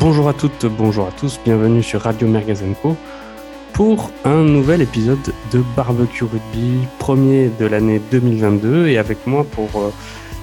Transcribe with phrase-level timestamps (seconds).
[0.00, 2.96] Bonjour à toutes, bonjour à tous, bienvenue sur Radio Mergazenco
[3.72, 9.68] pour un nouvel épisode de Barbecue Rugby, premier de l'année 2022 et avec moi pour
[9.76, 9.92] euh,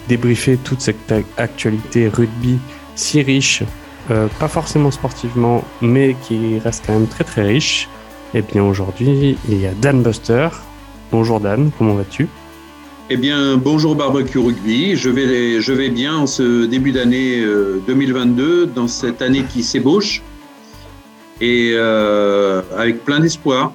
[0.07, 2.59] débriefer toute cette actualité rugby
[2.95, 3.63] si riche,
[4.11, 7.89] euh, pas forcément sportivement, mais qui reste quand même très très riche.
[8.33, 10.49] Et bien aujourd'hui, il y a Dan Buster.
[11.11, 12.27] Bonjour Dan, comment vas-tu?
[13.11, 14.95] Eh bien, bonjour Barbecue Rugby.
[14.95, 17.43] Je vais, je vais bien en ce début d'année
[17.87, 20.21] 2022, euh, dans cette année qui s'ébauche,
[21.41, 23.73] et euh, avec plein d'espoir.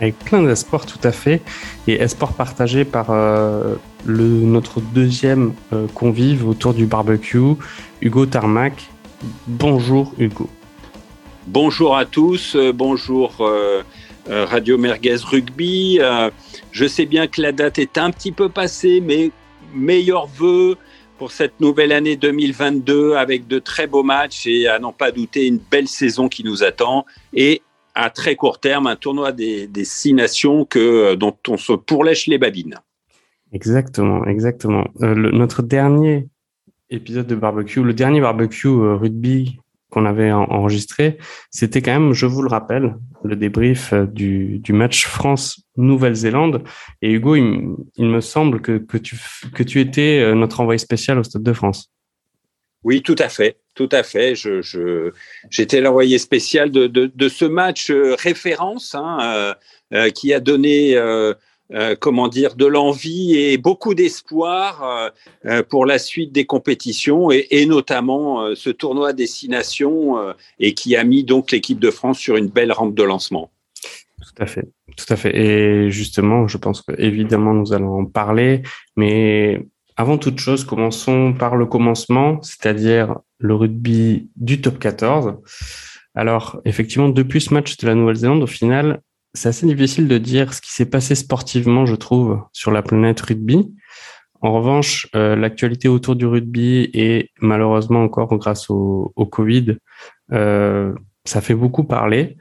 [0.00, 1.42] Avec plein d'espoir, tout à fait,
[1.88, 3.74] et espoir partagé par euh,
[4.06, 5.52] le, notre deuxième
[5.94, 7.56] convive autour du barbecue,
[8.00, 8.90] Hugo Tarmac.
[9.48, 10.48] Bonjour Hugo.
[11.48, 13.44] Bonjour à tous, bonjour
[14.30, 16.00] Radio Merguez Rugby.
[16.72, 19.30] Je sais bien que la date est un petit peu passée, mais
[19.74, 20.76] meilleurs vœux
[21.18, 25.46] pour cette nouvelle année 2022 avec de très beaux matchs et à n'en pas douter
[25.46, 27.60] une belle saison qui nous attend et
[27.94, 32.38] à très court terme un tournoi des, six nations que, dont on se pourlèche les
[32.38, 32.76] babines.
[33.52, 34.86] Exactement, exactement.
[35.02, 36.28] Euh, notre dernier
[36.88, 39.58] épisode de barbecue, le dernier barbecue euh, rugby
[39.90, 41.18] qu'on avait enregistré,
[41.50, 46.62] c'était quand même, je vous le rappelle, le débrief euh, du, match France-Nouvelle-Zélande.
[47.02, 49.16] Et Hugo, il, me semble que, que, tu,
[49.54, 51.90] que tu étais euh, notre envoyé spécial au Stade de France.
[52.82, 54.34] Oui, tout à fait, tout à fait.
[54.34, 55.12] Je,
[55.50, 59.54] j'étais l'envoyé spécial de, de, ce match euh, référence hein,
[60.14, 60.96] qui a donné
[62.00, 65.10] comment dire, de l'envie et beaucoup d'espoir euh,
[65.46, 70.16] euh, pour la suite des compétitions et, notamment ce tournoi destination
[70.58, 73.50] et qui a mis donc l'équipe de France sur une belle rampe de lancement.
[74.20, 75.36] Tout à fait, tout à fait.
[75.36, 78.62] Et justement, je pense que évidemment nous allons en parler,
[78.96, 79.64] mais
[79.96, 85.36] avant toute chose, commençons par le commencement, c'est-à-dire le rugby du top 14.
[86.14, 89.00] Alors, effectivement, depuis ce match de la Nouvelle-Zélande, au final,
[89.34, 93.20] c'est assez difficile de dire ce qui s'est passé sportivement, je trouve, sur la planète
[93.20, 93.72] rugby.
[94.40, 99.76] En revanche, euh, l'actualité autour du rugby et malheureusement encore grâce au, Covid,
[100.32, 102.38] euh, ça fait beaucoup parler.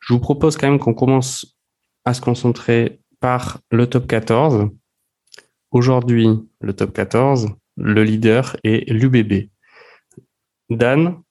[0.00, 1.58] Je vous propose quand même qu'on commence
[2.04, 4.68] à se concentrer par le top 14.
[5.70, 6.28] Aujourd'hui,
[6.60, 9.48] le top 14, le leader est l'UBB.
[10.70, 11.22] Dan,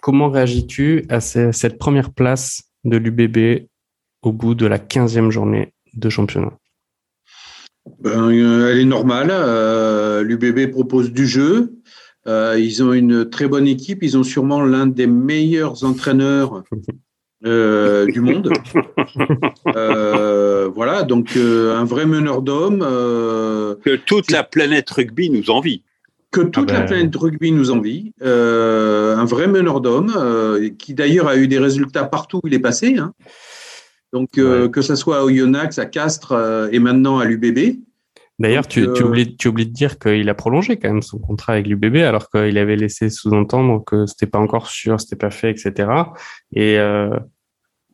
[0.00, 3.68] comment réagis-tu à cette première place de l'UBB
[4.22, 6.52] au bout de la 15e journée de championnat
[8.00, 9.28] ben, euh, Elle est normale.
[9.30, 11.74] Euh, L'UBB propose du jeu.
[12.26, 14.02] Euh, ils ont une très bonne équipe.
[14.02, 16.62] Ils ont sûrement l'un des meilleurs entraîneurs
[17.42, 18.52] du monde.
[20.74, 22.80] voilà, donc un vrai meneur d'hommes.
[22.80, 25.82] que toute la planète rugby nous envie.
[26.30, 26.86] Que toute ah la ben.
[26.86, 28.12] planète rugby nous envie.
[28.20, 30.12] un vrai meneur d'hommes,
[30.78, 32.98] qui d'ailleurs a eu des résultats partout où il est passé.
[32.98, 33.14] Hein.
[34.12, 37.80] Donc, euh, que ce soit au Yonax, à Castres euh, et maintenant à l'UBB.
[38.38, 41.18] D'ailleurs, tu, tu, euh, oublies, tu oublies de dire qu'il a prolongé quand même son
[41.18, 45.30] contrat avec l'UBB, alors qu'il avait laissé sous-entendre que c'était pas encore sûr, c'était pas
[45.30, 45.90] fait, etc.
[46.52, 46.78] Et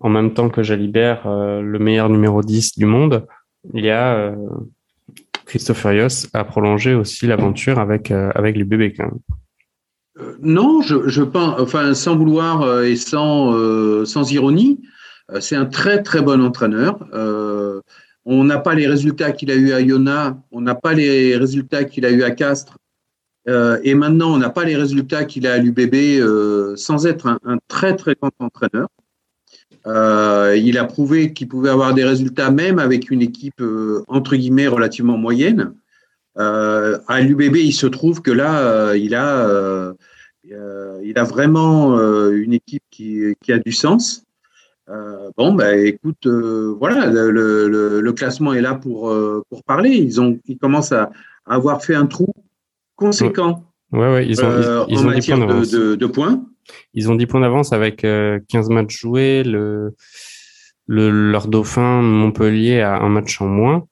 [0.00, 3.26] en même temps que Jalibert, le meilleur numéro 10 du monde,
[3.72, 4.34] il y a
[5.46, 10.36] Furios a prolongé aussi l'aventure avec avec l'UBB quand même.
[10.42, 14.93] non, je, je pense, enfin, sans vouloir et sans, sans ironie, euh,
[15.40, 17.06] c'est un très très bon entraîneur.
[17.14, 17.80] Euh,
[18.24, 21.84] on n'a pas les résultats qu'il a eu à Iona, on n'a pas les résultats
[21.84, 22.78] qu'il a eu à Castres,
[23.48, 27.58] euh, et maintenant on n'a pas les résultats qu'il a à l'UBB sans être un,
[27.68, 28.88] très très grand entraîneur.
[30.56, 33.62] il a prouvé qu'il pouvait avoir des résultats même avec une équipe
[34.08, 35.74] entre guillemets relativement moyenne.
[36.36, 39.92] à l'UBB, il se trouve que là, il a,
[40.44, 41.98] il a vraiment
[42.30, 44.23] une équipe qui, qui a du sens.
[44.90, 49.90] Euh, bon, bah, écoute, euh, voilà, le, classement est là pour, euh, pour parler.
[49.90, 51.10] Ils, ont, ils commencent à,
[51.46, 52.32] avoir fait un trou
[52.96, 56.44] conséquent ouais, ouais, ils ont, ils, en matière de, points.
[56.94, 59.42] Ils ont 10 points d'avance avec 15 matchs joués.
[59.42, 59.94] Le,
[60.86, 63.86] le, leur dauphin Montpellier a un match en moins.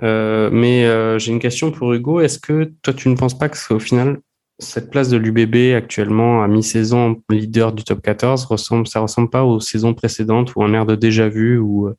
[0.00, 2.20] mais j'ai une question pour Hugo.
[2.20, 4.20] Est-ce que toi, tu ne penses pas qu'au final,
[4.58, 9.44] cette place de l'UBB actuellement à mi-saison leader du top 14 ressemble, ça ressemble pas
[9.44, 11.90] aux saisons précédentes où un air de déjà vu où,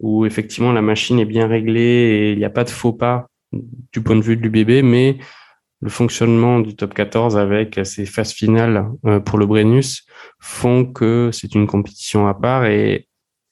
[0.00, 3.26] où effectivement la machine est bien réglée et il n'y a pas de faux pas
[3.52, 5.18] du point de vue de l'UBB, mais
[5.80, 10.06] le fonctionnement du top 14 avec ces phases finales euh, pour le Brennus
[10.38, 13.08] font que c'est une compétition à part et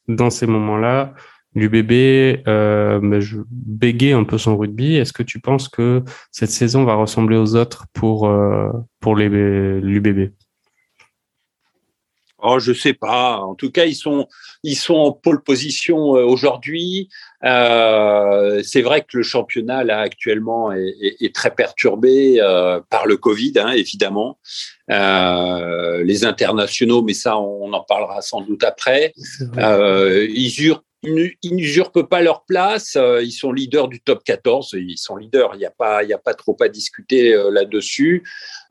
[0.08, 1.14] dans ces moments-là,
[1.54, 1.92] l'UBB
[2.46, 4.96] euh, je bégayait un peu son rugby.
[4.96, 8.70] Est-ce que tu penses que cette saison va ressembler aux autres pour, euh,
[9.00, 10.30] pour l'UBB
[12.42, 13.38] Oh, je sais pas.
[13.38, 14.26] En tout cas, ils sont,
[14.62, 17.08] ils sont en pole position euh, aujourd'hui.
[17.44, 23.16] Euh, c'est vrai que le championnat là actuellement est, est, très perturbé euh, par le
[23.16, 24.38] Covid, hein, évidemment.
[24.90, 29.12] Euh, les internationaux, mais ça, on en parlera sans doute après.
[29.58, 32.96] Euh, ils eurent ils n'usurpent pas leur place.
[32.96, 34.74] Euh, ils sont leaders du top 14.
[34.74, 35.52] Ils sont leaders.
[35.54, 38.22] Il n'y a pas, il y a pas trop à discuter euh, là-dessus.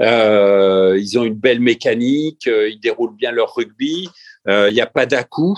[0.02, 2.46] Euh, ils ont une belle mécanique.
[2.46, 4.10] Ils déroulent bien leur rugby.
[4.48, 5.58] Il n'y a pas d'à-coup.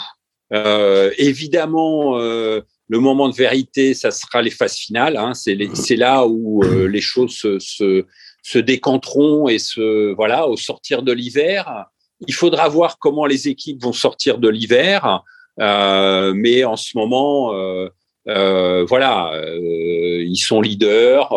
[0.51, 5.15] évidemment, le moment de vérité, ça sera les phases finales.
[5.15, 5.33] Hein.
[5.33, 8.05] C'est là où les choses se, se,
[8.43, 11.85] se, décanteront et se voilà au sortir de l'hiver.
[12.27, 15.23] Il faudra voir comment les équipes vont sortir de l'hiver.
[15.59, 17.89] Euh, mais en ce moment, euh,
[18.27, 21.33] euh, voilà, ils sont leaders.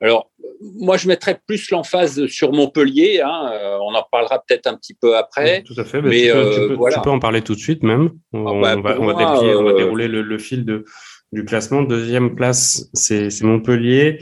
[0.00, 3.20] alors, moi, je mettrais plus l'emphase sur Montpellier.
[3.24, 3.52] Hein,
[3.82, 5.62] on en parlera peut-être un petit peu après.
[5.62, 6.00] tout à fait.
[6.00, 8.10] Mais, tu, peux, tu, peux, en parler tout de suite même.
[8.32, 10.84] On, ah bah, va, on va, dérouler le, le, fil de,
[11.32, 11.82] du classement.
[11.82, 14.20] Deuxième place, c'est Montpellier.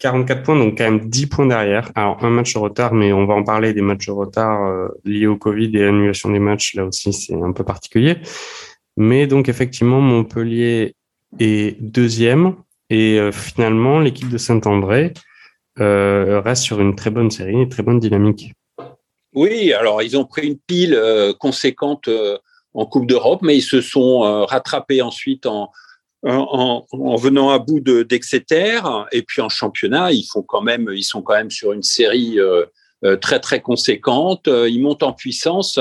[0.00, 1.90] 44 points, donc quand même 10 points derrière.
[1.94, 4.88] Alors, un match de retard, mais on va en parler des matchs de retard euh,
[5.04, 6.74] liés au Covid et l'annulation des matchs.
[6.74, 8.16] Là aussi, c'est un peu particulier.
[8.96, 10.96] Mais donc, effectivement, Montpellier
[11.38, 12.56] est deuxième.
[12.88, 15.12] Et euh, finalement, l'équipe de Saint-André
[15.78, 18.54] euh, reste sur une très bonne série, une très bonne dynamique.
[19.34, 21.00] Oui, alors ils ont pris une pile
[21.38, 22.08] conséquente
[22.74, 25.70] en Coupe d'Europe, mais ils se sont rattrapés ensuite en,
[26.22, 28.80] en, en, venant à bout d'Exeter
[29.12, 32.38] et puis en championnat, ils font quand même, ils sont quand même sur une série
[32.38, 32.64] euh,
[33.04, 34.46] euh, très très conséquente.
[34.48, 35.78] Euh, ils montent en puissance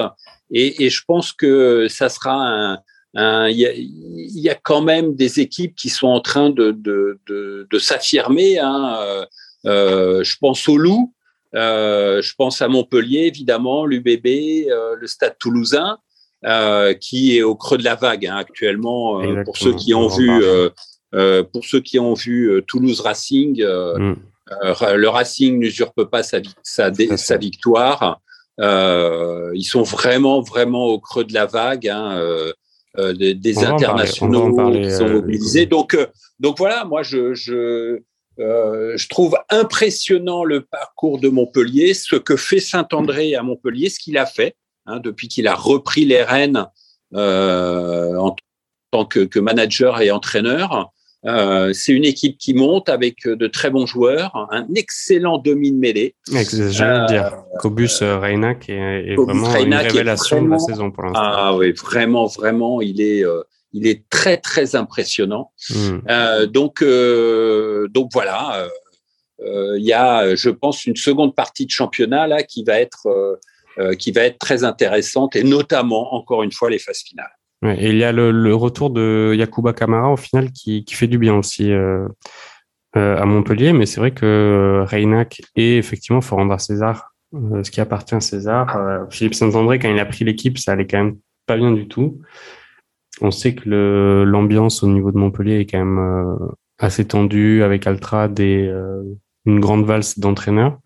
[0.52, 2.78] et, et je pense que ça sera
[3.16, 6.72] un, il y, a, y, a, quand même des équipes qui sont en train de,
[6.72, 8.60] de, de, de s'affirmer.
[8.60, 9.26] Hein.
[9.66, 11.14] Euh, je pense au Loup,
[11.56, 15.98] euh, je pense à Montpellier, évidemment, l'UBB, euh, le Stade toulousain.
[16.46, 19.22] Euh, qui est au creux de la vague hein, actuellement.
[19.22, 20.42] Euh, pour ceux qui ont vu,
[21.14, 24.16] euh, pour ceux qui ont vu Toulouse Racing, mm.
[24.96, 28.22] le Racing n'usurpe pas sa, sa, sa victoire.
[28.58, 31.88] ils sont vraiment, vraiment au creux de la vague.
[31.88, 32.22] Hein,
[32.98, 35.68] des, des internationaux qui sont mobilisés.
[35.68, 35.96] Donc,
[36.40, 38.02] donc voilà, moi je, je,
[38.40, 44.00] euh, je trouve impressionnant le parcours de Montpellier, ce que fait Saint-André à Montpellier, ce
[44.00, 44.56] qu'il a fait.
[44.90, 46.66] Hein, depuis qu'il a repris les rênes
[47.14, 48.36] euh, en
[48.92, 50.92] tant que, manager et entraîneur.
[51.26, 55.78] Euh, c'est une équipe qui monte avec de très bons joueurs, un excellent demi de
[55.78, 56.16] mêlée.
[56.28, 61.22] J'allais dire, euh, Cobus Reynac est, vraiment une révélation de la saison pour l'instant.
[61.22, 63.24] Ah oui, vraiment, vraiment, il est,
[63.74, 65.52] il est très, très impressionnant.
[65.70, 66.00] Hmm.
[66.48, 68.68] donc, donc voilà,
[69.46, 73.36] il y a, je pense, une seconde partie de championnat là qui va être euh,
[73.98, 77.32] qui va être très intéressante et notamment, encore une fois, les phases finales.
[77.78, 81.36] et il y a le, retour de Yakuba Kamara au final qui, fait du bien
[81.36, 82.08] aussi euh,
[82.96, 87.70] euh, à Montpellier, mais c'est vrai que Reynac et effectivement, faut rendre à César ce
[87.70, 89.08] qui appartient à César.
[89.12, 92.20] Philippe Saint-André, quand il a pris l'équipe, ça allait quand même pas bien du tout.
[93.22, 96.40] On sait que l'ambiance au niveau de Montpellier est quand même
[96.80, 98.74] assez tendue avec Altrad et
[99.46, 100.80] une grande valse d'entraîneurs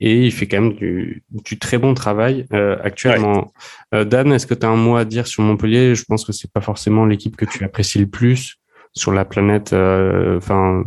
[0.00, 3.52] et il fait quand même du, du très bon travail euh, actuellement.
[3.94, 5.94] Euh, Dan, est-ce que tu as un mot à dire sur Montpellier?
[5.94, 8.56] Je pense que c'est pas forcément l'équipe que tu apprécies le plus
[8.92, 10.84] sur la planète, euh, enfin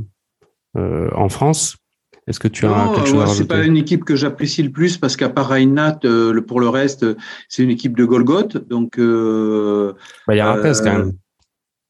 [0.78, 1.78] euh, en France.
[2.28, 4.70] Est-ce que tu as quelque chose à rajouter C'est pas une équipe que j'apprécie le
[4.70, 7.04] plus parce qu'à part Reinat, le, pour le reste,
[7.48, 8.58] c'est une équipe de Golgoth.
[8.58, 11.14] Donc, bah, il y a Ratez quand même.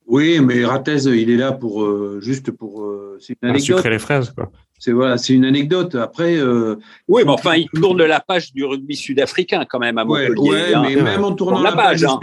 [0.07, 1.85] Oui, mais Ratez, il est là pour
[2.21, 2.89] juste pour.
[3.19, 3.65] c'est une anecdote.
[3.65, 4.49] sucrer les fraises, quoi.
[4.79, 5.95] C'est voilà, c'est une anecdote.
[5.95, 6.75] Après, euh,
[7.07, 10.49] oui, mais enfin, il tourne la page du rugby sud-africain quand même à Montpellier.
[10.49, 10.83] Ouais, hein.
[10.87, 12.17] mais même en tournant la, page, hein.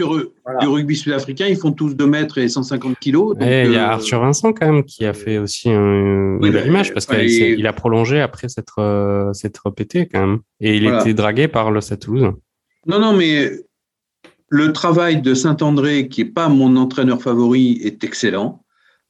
[0.59, 3.35] du rugby sud-africain, ils font tous 2 mètres et 150 kilos.
[3.39, 6.67] et il y a euh, Arthur Vincent quand même qui a fait aussi une belle
[6.67, 9.31] image parce qu'il a prolongé après s'être euh,
[9.75, 12.33] pété quand même et il était dragué par le Stade Toulouse.
[12.87, 13.51] Non, non, mais
[14.49, 18.63] le travail de Saint-André, qui est pas mon entraîneur favori, est excellent.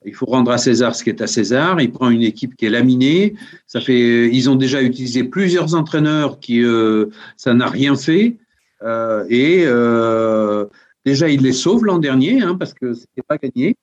[0.04, 1.80] Il faut rendre à César ce qui est à César.
[1.80, 3.34] Il prend une équipe qui est laminée.
[3.66, 8.36] Ça fait, ils ont déjà utilisé plusieurs entraîneurs qui, euh, ça n'a rien fait.
[8.82, 10.66] Euh, et euh,
[11.04, 13.76] déjà, il les sauve l'an dernier hein, parce que c'était pas gagné.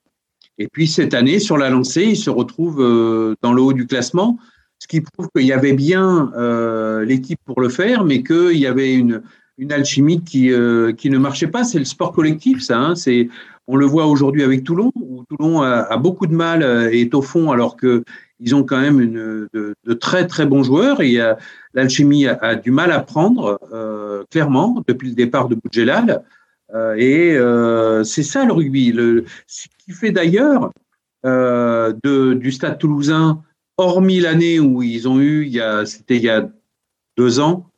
[0.57, 3.88] Et puis cette année, sur la lancée, il se retrouve euh, dans le haut du
[3.88, 4.39] classement,
[4.79, 8.67] ce qui prouve qu'il y avait bien euh, l'équipe pour le faire, mais qu'il y
[8.67, 9.22] avait une,
[9.57, 11.63] une alchimie qui, euh, qui ne marchait pas.
[11.63, 12.77] C'est le sport collectif, ça.
[12.77, 12.95] Hein.
[12.95, 13.29] C'est
[13.67, 17.13] on le voit aujourd'hui avec Toulon, où Toulon a, beaucoup de mal euh, et est
[17.15, 18.03] au fond alors que
[18.39, 21.17] ils ont quand même une, de, très très bons joueurs et
[21.74, 23.57] l'alchimie a, du mal à prendre
[24.29, 26.22] clairement depuis le départ de Boudjelal.
[26.98, 27.38] et
[28.03, 28.91] c'est ça le rugby.
[28.91, 30.74] Le, ce qui fait d'ailleurs
[31.24, 33.41] du Stade Toulousain,
[33.77, 36.50] hormis l'année où ils ont eu, c'était il y a
[37.17, 37.69] deux ans,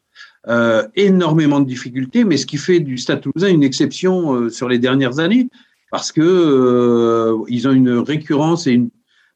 [0.48, 4.70] euh, énormément de difficultés, mais ce qui fait du Stade Toulousain une exception euh, sur
[4.70, 5.50] les dernières années,
[5.92, 8.90] parce que euh, ils ont une récurrence et une,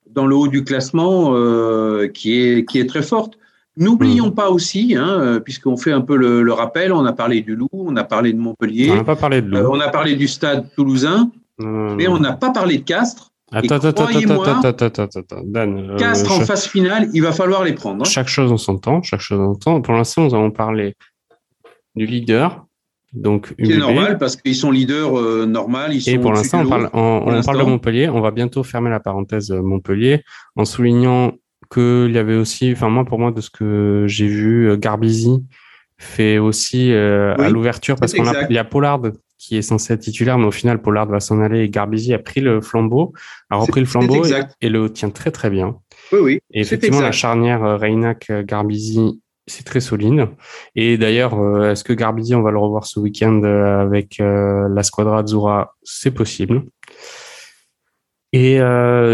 [0.10, 1.34] dans le haut du classement
[2.14, 3.38] qui est qui est très forte.
[3.78, 4.36] N'oublions mmh.
[4.36, 7.96] pas aussi, hein, puisqu'on fait un peu le, rappel, on a parlé du Loup, on
[7.96, 9.70] a parlé de Montpellier, on n'a pas parlé de Loup.
[9.72, 13.32] on a parlé du Stade Toulousain, mais on n'a pas parlé de Castres.
[13.54, 15.98] Attends, attends, attends, attends, attends, attends, Dan.
[15.98, 18.02] Castres en phase finale, il va falloir les prendre.
[18.02, 18.10] Hein.
[18.10, 19.82] Chaque chose en son temps, chaque chose en son temps.
[19.82, 20.96] Pour l'instant, nous avons parlé
[21.96, 22.66] du leader,
[23.14, 25.94] donc C'est normal parce qu'ils sont leaders euh, normal.
[25.94, 28.08] Ils et pour l'instant, on parle, on, parle de Montpellier.
[28.08, 30.24] On va bientôt fermer la parenthèse euh, Montpellier
[30.56, 31.34] en soulignant
[31.72, 35.44] qu'il y avait aussi, enfin moi pour moi de ce que j'ai vu, euh, Garbizi
[35.98, 39.02] fait aussi à l'ouverture parce qu'il y a Pollard
[39.38, 42.18] qui est censé être titulaire, mais au final Pollard va s'en aller et Garbizi a
[42.18, 43.14] pris le flambeau,
[43.52, 44.24] a repris le flambeau
[44.62, 45.76] et, le tient très très bien.
[46.12, 46.40] Oui, oui.
[46.52, 50.28] Et effectivement, la charnière Reynac-Garbizi c'est très solide.
[50.76, 54.68] Et d'ailleurs, euh, est-ce que Garbizi, on va le revoir ce week-end euh, avec euh,
[54.70, 55.76] la Squadra Azzurra?
[55.84, 56.64] C'est possible.
[58.34, 58.60] Et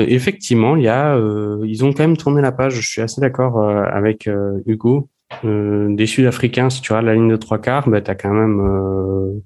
[0.09, 1.17] effectivement, il y a,
[1.65, 2.75] ils ont quand même tourné la page.
[2.75, 4.29] Je suis assez d'accord avec
[4.67, 5.09] Hugo.
[5.43, 9.41] des Sud-Africains, si tu as la ligne de trois quarts, ben, tu as quand même,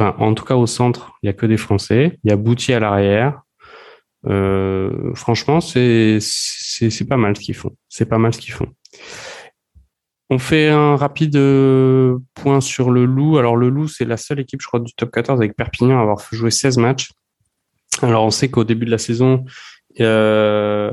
[0.00, 2.18] en tout cas au centre, il y a que des Français.
[2.24, 3.42] Il y a Bouti à l'arrière.
[5.14, 6.18] franchement, c'est
[6.90, 7.74] c'est pas mal ce qu'ils font.
[7.88, 8.68] C'est pas mal ce qu'ils font.
[10.30, 13.38] On fait un rapide euh, point sur le Loup.
[13.38, 16.02] Alors le Loup, c'est la seule équipe, je crois, du top 14 avec Perpignan à
[16.02, 17.12] avoir joué 16 matchs.
[18.02, 19.44] Alors on sait qu'au début de la saison,
[20.00, 20.92] euh,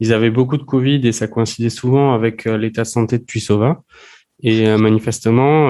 [0.00, 3.24] ils avaient beaucoup de Covid et ça coïncidait souvent avec euh, l'état de santé de
[3.24, 3.82] Tuisova.
[4.44, 5.68] Et manifestement,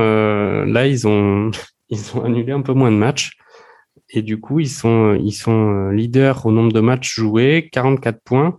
[0.64, 1.50] là, ils ont,
[1.90, 3.32] ils ont annulé un peu moins de matchs.
[4.08, 8.58] Et du coup, ils sont, ils sont leaders au nombre de matchs joués, 44 points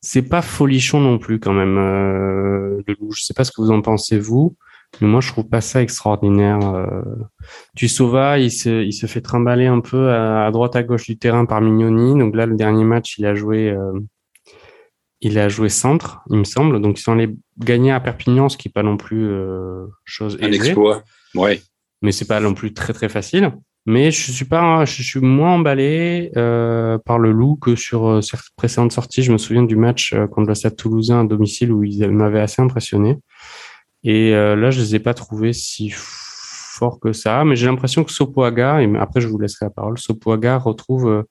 [0.00, 3.12] c'est pas folichon non plus quand même euh, le loup.
[3.12, 4.56] Je sais pas ce que vous en pensez vous,
[5.00, 6.60] mais moi je trouve pas ça extraordinaire.
[6.74, 7.14] Euh.
[7.76, 11.44] Tussova, il se, il se fait trimballer un peu à, droite à gauche du terrain
[11.44, 12.18] par Mignoni.
[12.18, 13.92] Donc là le dernier match il a joué, euh,
[15.20, 16.80] il a joué centre, il me semble.
[16.80, 20.38] Donc ils sont allés gagner à Perpignan, ce qui est pas non plus euh, chose
[20.40, 21.02] un exploit,
[21.34, 21.60] ouais.
[22.02, 23.52] Mais c'est pas non plus très très facile.
[23.86, 28.20] Mais je suis pas, je suis moins emballé euh, par le loup que sur euh,
[28.20, 29.22] cette précédentes sorties.
[29.22, 32.40] Je me souviens du match euh, contre le Stade Toulousain à domicile où ils m'avaient
[32.40, 33.16] assez impressionné.
[34.04, 37.44] Et euh, là, je les ai pas trouvés si forts que ça.
[37.44, 41.24] Mais j'ai l'impression que Sopoaga, et après je vous laisserai la parole, Sopoaga retrouve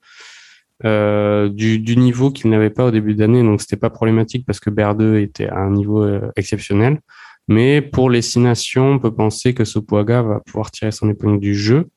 [0.85, 3.43] euh, du, du, niveau qu'il n'avait pas au début d'année.
[3.43, 6.03] Donc c'était pas problématique parce que Berdeux était à un niveau
[6.35, 6.99] exceptionnel.
[7.47, 11.39] Mais pour les six nations, on peut penser que Sopoaga va pouvoir tirer son épingle
[11.39, 11.89] du jeu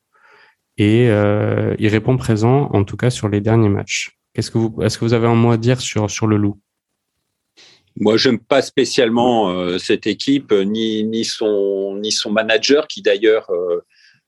[0.77, 4.17] et euh, il répond présent, en tout cas sur les derniers matchs.
[4.33, 6.59] Qu'est-ce que vous, est-ce que vous avez un mot à dire sur sur le loup?
[7.99, 13.49] Moi, j'aime pas spécialement euh, cette équipe, ni ni son ni son manager, qui d'ailleurs
[13.51, 13.81] euh,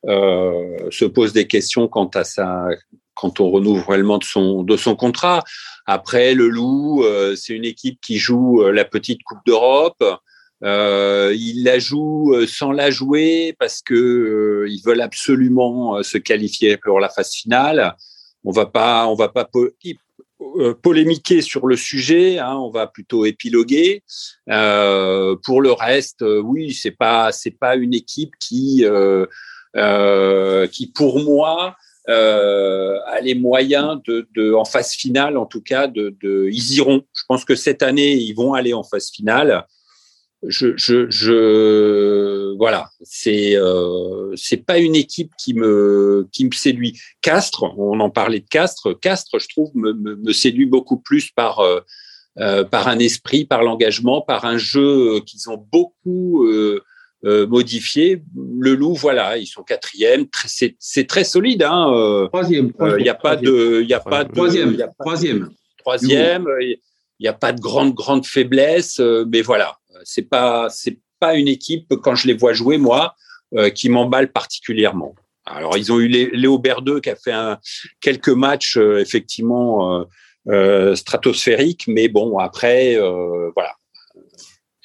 [0.07, 2.67] euh se pose des questions quant à sa
[3.15, 5.43] quant au renouvellement de son de son contrat.
[5.87, 10.03] Après, le loup, euh, c'est une équipe qui joue la petite Coupe d'Europe.
[10.65, 16.17] Euh, ils la jouent euh, sans la jouer parce que euh, ils veulent absolument se
[16.17, 17.95] qualifier pour la phase finale.
[18.43, 19.48] On va pas, on va pas
[20.81, 24.03] polémiquer sur le sujet, hein, on va plutôt épiloguer.
[24.45, 28.86] Pour le reste, oui, c'est pas c'est pas une équipe qui
[30.72, 31.75] qui pour moi
[32.07, 37.03] a les moyens de, en phase finale, en tout cas, ils iront.
[37.13, 39.65] Je pense que cette année, ils vont aller en phase finale
[40.44, 47.00] je, je, je voilà, c'est euh, c'est pas une équipe qui me qui me séduit.
[47.22, 49.00] Castres, on en parlait de Castres.
[49.00, 51.80] Castres, je trouve, me, me, séduit beaucoup plus par euh,
[52.38, 56.84] euh, par un esprit, par l'engagement, par un jeu qu'ils ont beaucoup euh,
[57.24, 58.24] euh, modifié.
[58.60, 60.25] Le Loup, voilà, ils sont quatrième.
[60.46, 61.63] C'est très solide.
[61.63, 62.72] Hein, troisième.
[62.98, 64.77] Il n'y a pas de, il y a pas de troisième.
[65.00, 65.50] Troisième.
[65.77, 66.46] Troisième.
[66.60, 66.77] Il
[67.22, 69.00] n'y a pas de grande grande faiblesse,
[69.32, 73.15] mais voilà c'est pas c'est pas une équipe quand je les vois jouer moi
[73.55, 75.15] euh, qui m'emballe particulièrement.
[75.45, 77.59] Alors ils ont eu Léo Berdeux qui a fait un,
[78.01, 80.05] quelques matchs euh, effectivement
[80.47, 82.97] euh, stratosphériques, mais bon après
[83.55, 83.73] voilà.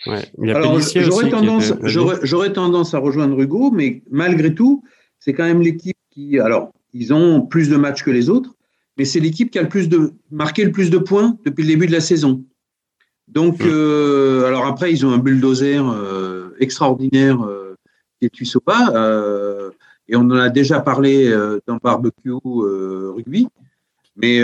[0.07, 4.85] Alors j'aurais tendance j'aurais tendance à rejoindre Hugo, mais malgré tout
[5.19, 8.55] c'est quand même l'équipe qui alors ils ont plus de matchs que les autres,
[8.99, 11.69] mais c'est l'équipe qui a le plus de marqué le plus de points depuis le
[11.69, 12.45] début de la saison.
[13.33, 14.45] Donc, mmh.
[14.47, 15.83] alors après, ils ont un bulldozer
[16.59, 17.39] extraordinaire
[18.19, 18.93] qui est Tuisopa,
[20.09, 21.33] et on en a déjà parlé
[21.67, 23.49] dans Barbecue Rugby.
[24.17, 24.41] Mais,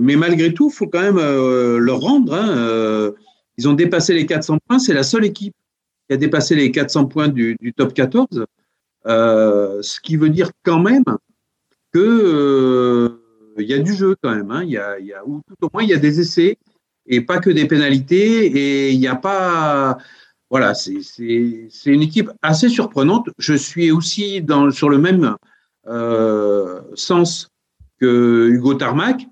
[0.00, 2.34] mais malgré tout, il faut quand même leur rendre.
[2.34, 3.14] Hein,
[3.58, 4.78] ils ont dépassé les 400 points.
[4.78, 5.54] C'est la seule équipe
[6.08, 8.46] qui a dépassé les 400 points du, top 14.
[9.06, 11.04] Euh, ce qui veut dire quand même
[11.92, 13.08] que euh,
[13.58, 14.50] il y a du jeu quand même.
[14.50, 14.62] Hein.
[14.62, 16.56] Il y a, y a, ou tout au moins il y a des essais
[17.08, 18.46] et pas que des pénalités.
[18.46, 19.98] Et il n'y a pas.
[20.50, 20.94] Voilà, c'est
[21.86, 23.28] une équipe assez surprenante.
[23.38, 25.36] Je suis aussi dans, sur le même
[25.86, 27.50] euh, sens
[28.00, 29.26] que Hugo Tarmac,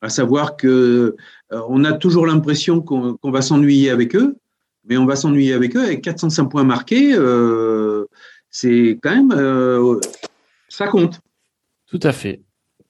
[0.00, 1.16] à savoir que
[1.52, 4.36] euh, on a toujours l'impression qu'on va s'ennuyer avec eux,
[4.84, 7.12] mais on va s'ennuyer avec eux avec 405 points marqués.
[7.14, 8.06] Euh,
[8.50, 10.00] c'est quand même, euh,
[10.68, 11.20] ça compte.
[11.86, 12.40] Tout à fait,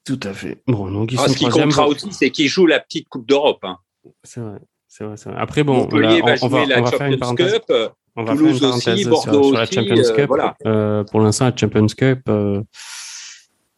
[0.04, 0.62] tout à fait.
[0.66, 3.64] Bon, donc ils ah, ce qui comptera aussi, c'est qu'ils jouent la petite Coupe d'Europe.
[3.64, 3.78] Hein.
[4.23, 4.59] C'est vrai,
[4.89, 7.53] c'est vrai, vrai, Après, bon, on, va, la faire une parenthèse.
[7.53, 7.73] Cup,
[8.17, 10.29] on va Toulouse faire une parenthèse aussi, Bordeaux sur, la Champions Cup.
[10.29, 11.05] Voilà.
[11.11, 12.31] pour l'instant, la Champions Cup.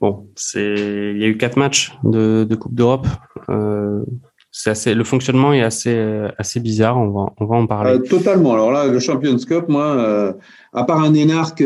[0.00, 3.06] Bon, c'est il y a eu quatre matchs de, de Coupe d'Europe.
[3.48, 4.04] Euh,
[4.50, 6.98] c'est assez, le fonctionnement est assez, euh, assez bizarre.
[6.98, 7.92] On va, on va en parler.
[7.92, 8.54] Euh, totalement.
[8.54, 10.32] Alors là, le Champions Cup, moi, euh,
[10.72, 11.62] à part un énarque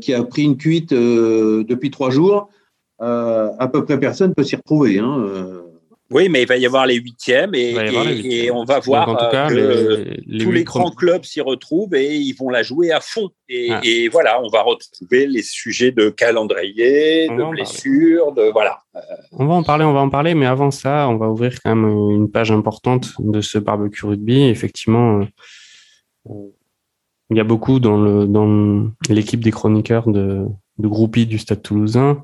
[0.00, 2.48] qui a pris une cuite depuis trois jours,
[2.98, 4.98] à peu près personne peut s'y retrouver.
[4.98, 5.26] Hein,
[6.10, 7.74] oui, mais il va y avoir les huitièmes et,
[8.44, 12.16] et, on va voir en tout cas, que tous les grands clubs s'y retrouvent et
[12.16, 13.30] ils vont la jouer à fond.
[13.48, 13.80] Et, ah.
[13.82, 18.78] et voilà, on va retrouver les sujets de calendrier, de blessures, de voilà.
[19.32, 21.74] On va en parler, on va en parler, mais avant ça, on va ouvrir quand
[21.74, 24.44] même une page importante de ce barbecue rugby.
[24.44, 25.22] Effectivement,
[26.30, 26.32] euh,
[27.30, 30.46] il y a beaucoup dans le dans l'équipe des chroniqueurs de,
[30.78, 32.22] de groupies du Stade Toulousain.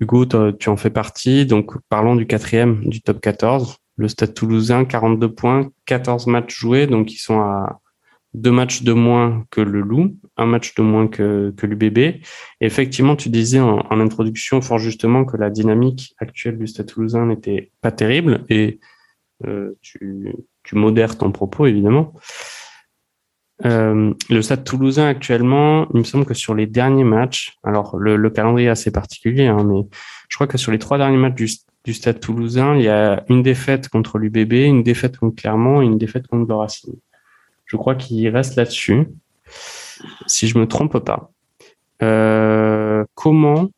[0.00, 1.46] Hugo, tu en fais partie.
[1.46, 3.76] Donc, parlons du quatrième du top 14.
[3.96, 6.86] Le Stade Toulousain, 42 points, 14 matchs joués.
[6.86, 7.80] Donc, ils sont à
[8.32, 12.22] deux matchs de moins que le Loup, un match de moins que, que l'UBB.
[12.60, 17.72] Effectivement, tu disais en, introduction fort justement que la dynamique actuelle du Stade Toulousain n'était
[17.80, 18.44] pas terrible.
[18.48, 18.78] Et
[19.46, 22.14] euh, tu, tu modères ton propos, évidemment.
[23.64, 28.30] Euh, le Stade Toulousain actuellement, il me semble que sur les derniers matchs, alors le,
[28.30, 29.86] calendrier est assez particulier, hein, mais
[30.28, 31.34] je crois que sur les trois derniers matchs
[31.84, 35.86] du, Stade Toulousain, il y a une défaite contre l'UBB, une défaite contre Clermont et
[35.86, 36.94] une défaite contre le Racing.
[37.66, 39.08] Je crois qu'il reste là-dessus,
[40.26, 41.32] si je me trompe pas.
[42.02, 43.70] Euh, comment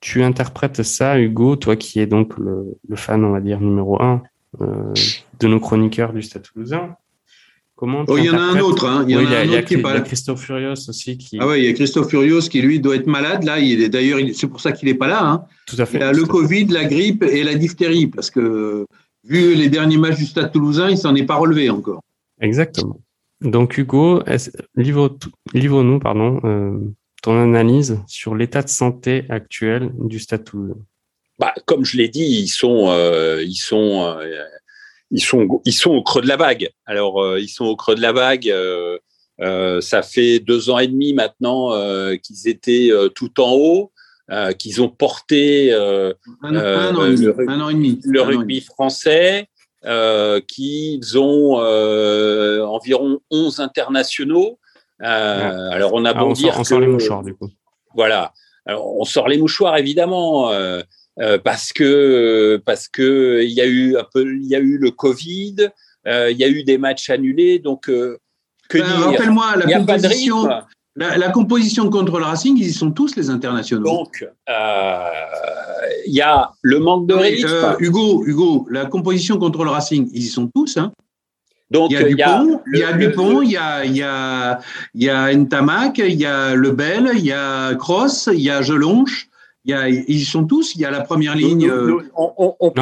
[0.00, 4.22] tu interprètes ça, Hugo, toi qui es donc le, fan, on va dire, numéro un
[4.60, 4.92] euh,
[5.38, 6.96] de nos chroniqueurs du Stade Toulousain?
[7.82, 8.86] Oh, il y en a un autre.
[8.86, 9.04] Hein.
[9.08, 11.18] Il y, a, a, qui est Christophe Furios aussi.
[11.18, 11.38] Qui...
[11.40, 13.42] Ah oui, il y a Christophe Furios qui, lui, doit être malade.
[13.42, 15.24] Là, il est d'ailleurs, c'est pour ça qu'il n'est pas là.
[15.24, 15.44] Hein.
[15.66, 15.98] Tout à fait.
[15.98, 18.06] Il a le Covid, la grippe et la diphtérie.
[18.06, 18.86] Parce que,
[19.24, 22.02] vu les derniers matchs du Stade toulousain, il s'en est pas relevé encore.
[22.40, 23.00] Exactement.
[23.40, 24.22] Donc, Hugo,
[24.76, 26.78] livre-nous pardon, euh,
[27.22, 30.78] ton analyse sur l'état de santé actuel du Stade toulousain.
[31.40, 34.44] Bah, comme je l'ai dit, ils sont, euh, ils sont euh,
[35.12, 36.70] ils sont, ils sont au creux de la vague.
[36.86, 38.48] Alors, euh, ils sont au creux de la vague.
[38.48, 38.98] Euh,
[39.40, 41.70] euh, ça fait deux ans et demi maintenant
[42.22, 43.92] qu'ils étaient tout en haut,
[44.58, 49.48] qu'ils ont porté un, an, et demi, le rugby français,
[50.48, 51.56] qu'ils ont
[52.64, 54.58] environ 11 internationaux.
[55.00, 57.50] Alors, on a ah, beau dire on sort les mouchoirs, du coup.
[57.94, 58.32] Voilà.
[58.64, 60.50] Alors, on sort les mouchoirs, évidemment.
[61.20, 64.78] Euh, parce que parce que il y a eu un peu il y a eu
[64.78, 65.56] le Covid,
[66.06, 68.16] euh, il y a eu des matchs annulés, donc euh,
[68.70, 70.48] que ben, Rappelle-moi la composition.
[70.94, 73.84] La, composition contre le Racing, ils y sont tous les internationaux.
[73.84, 77.76] Donc, il y a le manque de rythme.
[77.78, 80.76] Hugo, Hugo, la composition contre le Racing, ils y sont tous.
[80.76, 80.92] Hein
[81.70, 84.60] donc, il y a Dupont, il y a, Dupont, il y a, il y a,
[84.92, 88.60] il y a Ntamak, il y a Lebel, il y a Cross, il y a
[88.60, 89.30] Gelonche,
[89.70, 91.68] y a, ils sont tous, il y a la première ligne.
[91.68, 92.00] non,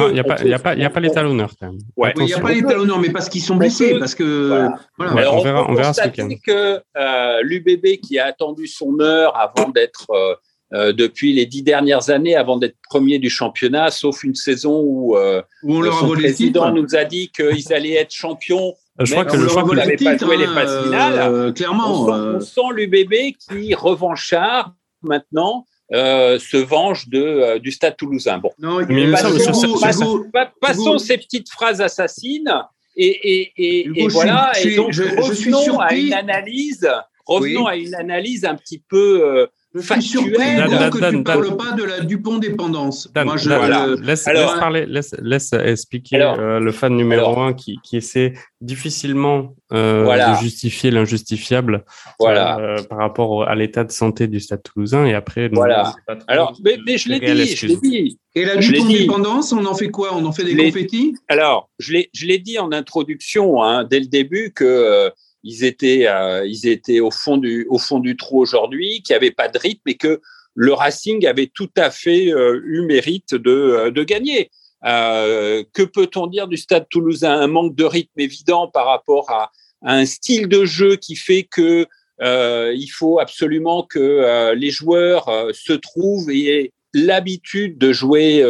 [0.07, 1.51] il n'y a, pas, y a, pas, y a pas les talonneurs.
[1.61, 3.99] il n'y a pas les talonneurs, mais parce qu'ils sont blessés.
[3.99, 4.67] Parce que,
[4.97, 5.33] voilà.
[5.33, 6.29] on, verra, on verra ce week-end.
[6.45, 10.33] que euh, l'UBB, qui a attendu son heure avant d'être, euh,
[10.73, 15.17] euh, depuis les dix dernières années, avant d'être premier du championnat, sauf une saison où,
[15.17, 18.73] euh, où on son président nous a dit qu'ils allaient être champions.
[18.99, 21.53] Je crois que le choix n'avait pas joué les phases finales.
[21.53, 21.91] clairement.
[21.91, 27.97] On sent, on sent l'UBB qui revanchard maintenant euh, se venge de, euh, du Stade
[27.97, 28.37] toulousain.
[28.37, 32.51] Bon, non, mais passons, ces petites phrases assassines
[32.95, 34.51] et, et, et, et voilà.
[34.63, 36.89] et donc, revenons à une analyse.
[37.25, 41.71] Revenons à une analyse un petit peu je suis surpris que tu ne parles pas
[41.71, 43.09] de la Dupont-dépendance.
[43.15, 43.87] Moi, je, voilà.
[43.87, 49.55] laisse, laisse, parler, laisse, laisse expliquer euh, le fan numéro un qui, qui, essaie difficilement
[49.71, 51.85] euh, de justifier l'injustifiable
[52.19, 52.59] voilà.
[52.59, 55.05] euh, par rapport à l'état de santé du Stade toulousain.
[55.05, 55.93] Et après, voilà.
[56.27, 58.19] Alors, mais, mais je l'ai dit, je l'ai dit.
[58.35, 60.15] Et la Dupont-dépendance, on en fait quoi?
[60.15, 61.15] On en fait des confettis?
[61.29, 65.09] Alors, je l'ai dit en introduction, hein, dès le début, que euh,
[65.43, 69.17] ils étaient, euh, ils étaient au fond du, au fond du trou aujourd'hui, qu'il n'y
[69.17, 70.21] avait pas de rythme et que
[70.53, 74.49] le Racing avait tout à fait euh, eu mérite de, euh, de gagner.
[74.83, 77.39] que peut-on dire du Stade Toulousain?
[77.39, 79.51] Un manque de rythme évident par rapport à,
[79.83, 81.87] un style de jeu qui fait que
[82.19, 88.45] il faut absolument que les joueurs se trouvent et aient l'habitude de jouer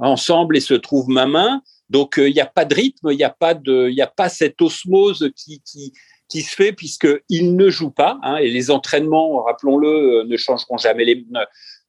[0.00, 1.62] ensemble et se trouvent main main.
[1.90, 4.28] Donc il n'y a pas de rythme, il n'y a pas de, il a pas
[4.28, 5.92] cette osmose qui, qui
[6.28, 10.78] qui se fait puisqu'il ne joue pas hein, et les entraînements, rappelons-le, euh, ne changeront
[10.78, 11.26] jamais les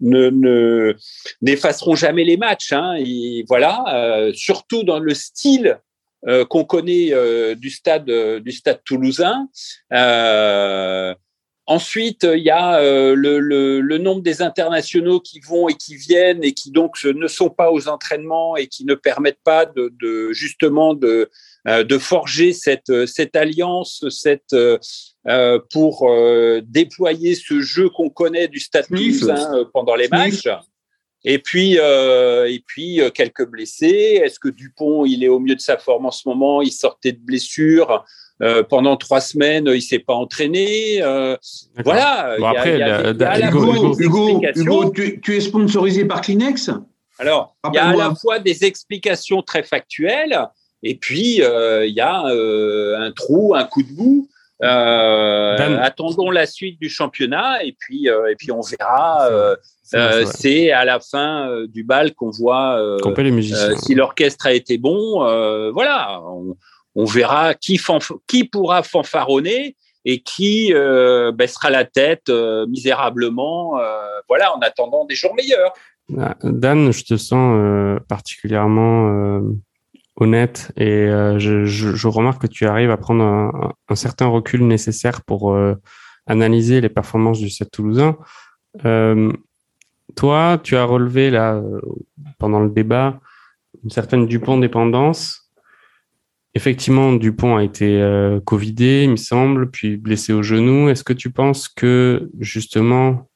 [0.02, 0.93] ne,
[1.41, 2.74] n'effaceront jamais les matchs.
[2.74, 2.98] Hein,
[3.48, 5.80] voilà, euh, surtout dans le style
[6.28, 7.13] euh, qu'on connaît
[7.56, 9.48] du stade du stade toulousain.
[11.67, 12.80] Ensuite, il y a
[13.15, 17.71] le, nombre des internationaux qui vont et qui viennent et qui donc ne sont pas
[17.71, 21.32] aux entraînements et qui ne permettent pas de, justement de,
[21.65, 26.10] de forger cette, euh, cette alliance, cette, euh, pour
[26.63, 30.47] déployer ce jeu qu'on connaît du Stade Toulousain pendant les matchs.
[31.28, 34.21] Et puis, et puis quelques blessés.
[34.23, 36.62] Est-ce que Dupont, il est au mieux de sa forme en ce moment?
[36.62, 38.06] Il sortait de blessure.
[38.69, 41.01] pendant trois semaines, il s'est pas entraîné.
[41.84, 42.38] voilà.
[43.97, 46.69] Hugo, tu, es sponsorisé par Kleenex?
[47.17, 50.47] Alors, il y a à la fois des explications très factuelles
[50.88, 54.30] et puis, euh, il y a euh, un trou, un coup de bout.
[54.63, 59.28] Euh, attendons la suite du championnat et puis et puis on verra.
[59.84, 62.80] c'est à la fin du bal qu'on voit
[63.84, 65.19] si l'orchestre a été bon.
[65.74, 66.21] voilà,
[66.95, 67.82] on, verra qui,
[68.28, 70.71] qui pourra fanfaronner et qui
[71.34, 72.30] baissera la tête
[72.69, 73.78] misérablement.
[74.30, 75.74] voilà, en attendant des jours meilleurs.
[76.17, 79.41] Ah, Dan, je te sens particulièrement
[80.17, 84.65] honnête et euh, je, je, remarque que tu arrives à prendre un, un certain recul
[84.65, 85.75] nécessaire pour euh,
[86.25, 88.17] analyser les performances du Stade Toulousain.
[88.86, 89.32] Euh,
[90.15, 91.62] toi, tu as relevé là
[92.38, 93.19] pendant le débat
[93.84, 95.51] une certaine Dupont dépendance.
[96.54, 98.01] Effectivement, Dupont a été
[98.45, 100.88] covidé, il me semble, puis blessé au genou.
[100.88, 103.30] Est-ce que tu penses que justement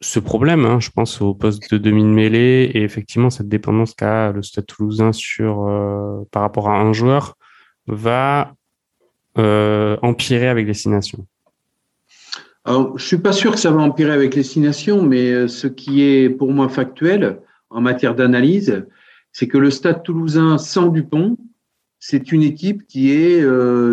[0.00, 4.42] ce problème, hein, je pense au poste de demi-mêlée et effectivement cette dépendance qu'a le
[4.42, 7.36] Stade Toulousain euh, par rapport à un joueur
[7.86, 8.54] va
[9.38, 11.26] euh, empirer avec les Six Nations.
[12.66, 16.02] Je suis pas sûr que ça va empirer avec les Nations, mais euh, ce qui
[16.02, 18.84] est pour moi factuel en matière d'analyse,
[19.32, 21.38] c'est que le Stade Toulousain sans Dupont,
[22.00, 23.42] c'est une équipe qui est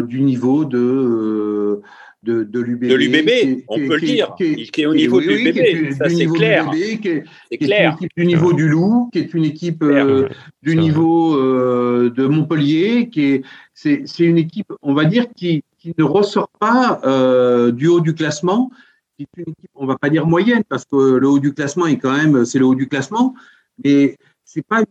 [0.04, 1.82] du niveau de
[2.24, 3.64] de, de l'UBB.
[3.68, 4.34] on peut le dire.
[4.36, 6.72] Qui est, au niveau de l'UBB, ça c'est clair.
[6.72, 7.98] C'est clair.
[8.00, 10.30] Une équipe du niveau du Loup, qui est une équipe euh,
[10.62, 15.94] du niveau euh, de Montpellier, qui est c'est une équipe, on va dire, qui, qui
[15.98, 18.72] ne ressort pas euh, du haut du classement.
[19.18, 21.88] Qui est une équipe, on va pas dire moyenne, parce que le haut du classement
[21.88, 23.36] est quand même, c'est le haut du classement,
[23.84, 24.84] mais c'est pas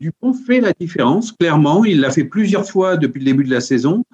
[0.00, 1.84] Dupont fait la différence clairement.
[1.84, 4.04] Il l'a fait plusieurs fois depuis le début de la saison.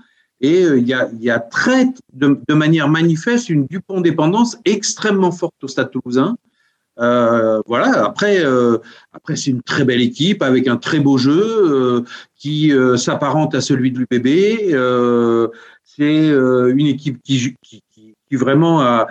[0.43, 5.55] Et euh, il y, a, y a très, de, manière manifeste, une Dupont-dépendance extrêmement forte
[5.63, 6.37] au Stade toulousain.
[6.99, 8.05] Euh, voilà.
[8.05, 8.79] Après, euh,
[9.13, 12.05] après c'est une très belle équipe avec un très beau jeu
[12.37, 14.75] qui s'apparente à celui de l'UBB.
[15.85, 17.57] c'est une équipe qui,
[18.33, 19.07] vraiment a,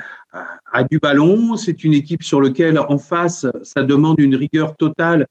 [0.89, 1.55] du ballon.
[1.55, 5.27] C'est une équipe sur laquelle, en face, ça demande une rigueur totale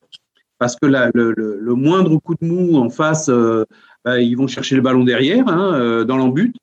[0.59, 3.31] parce que la, le, moindre coup de mou en face
[4.05, 6.55] bah, ils vont chercher le ballon derrière, hein, euh, dans l'embut.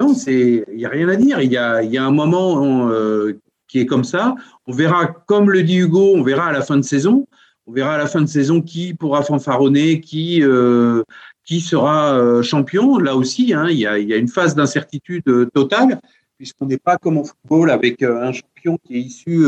[0.00, 1.40] Non, il y a rien à dire.
[1.40, 4.34] Il y a, y a un moment euh, qui est comme ça.
[4.66, 7.26] On verra, comme le dit Hugo, on verra à la fin de saison.
[7.66, 11.02] On verra à la fin de saison qui pourra fanfaronner, qui euh,
[11.44, 12.98] qui sera champion.
[12.98, 16.00] Là aussi, hein, il, y a, y a une phase d'incertitude totale
[16.36, 19.44] puisqu'on n'est pas comme au football avec un champion qui est issu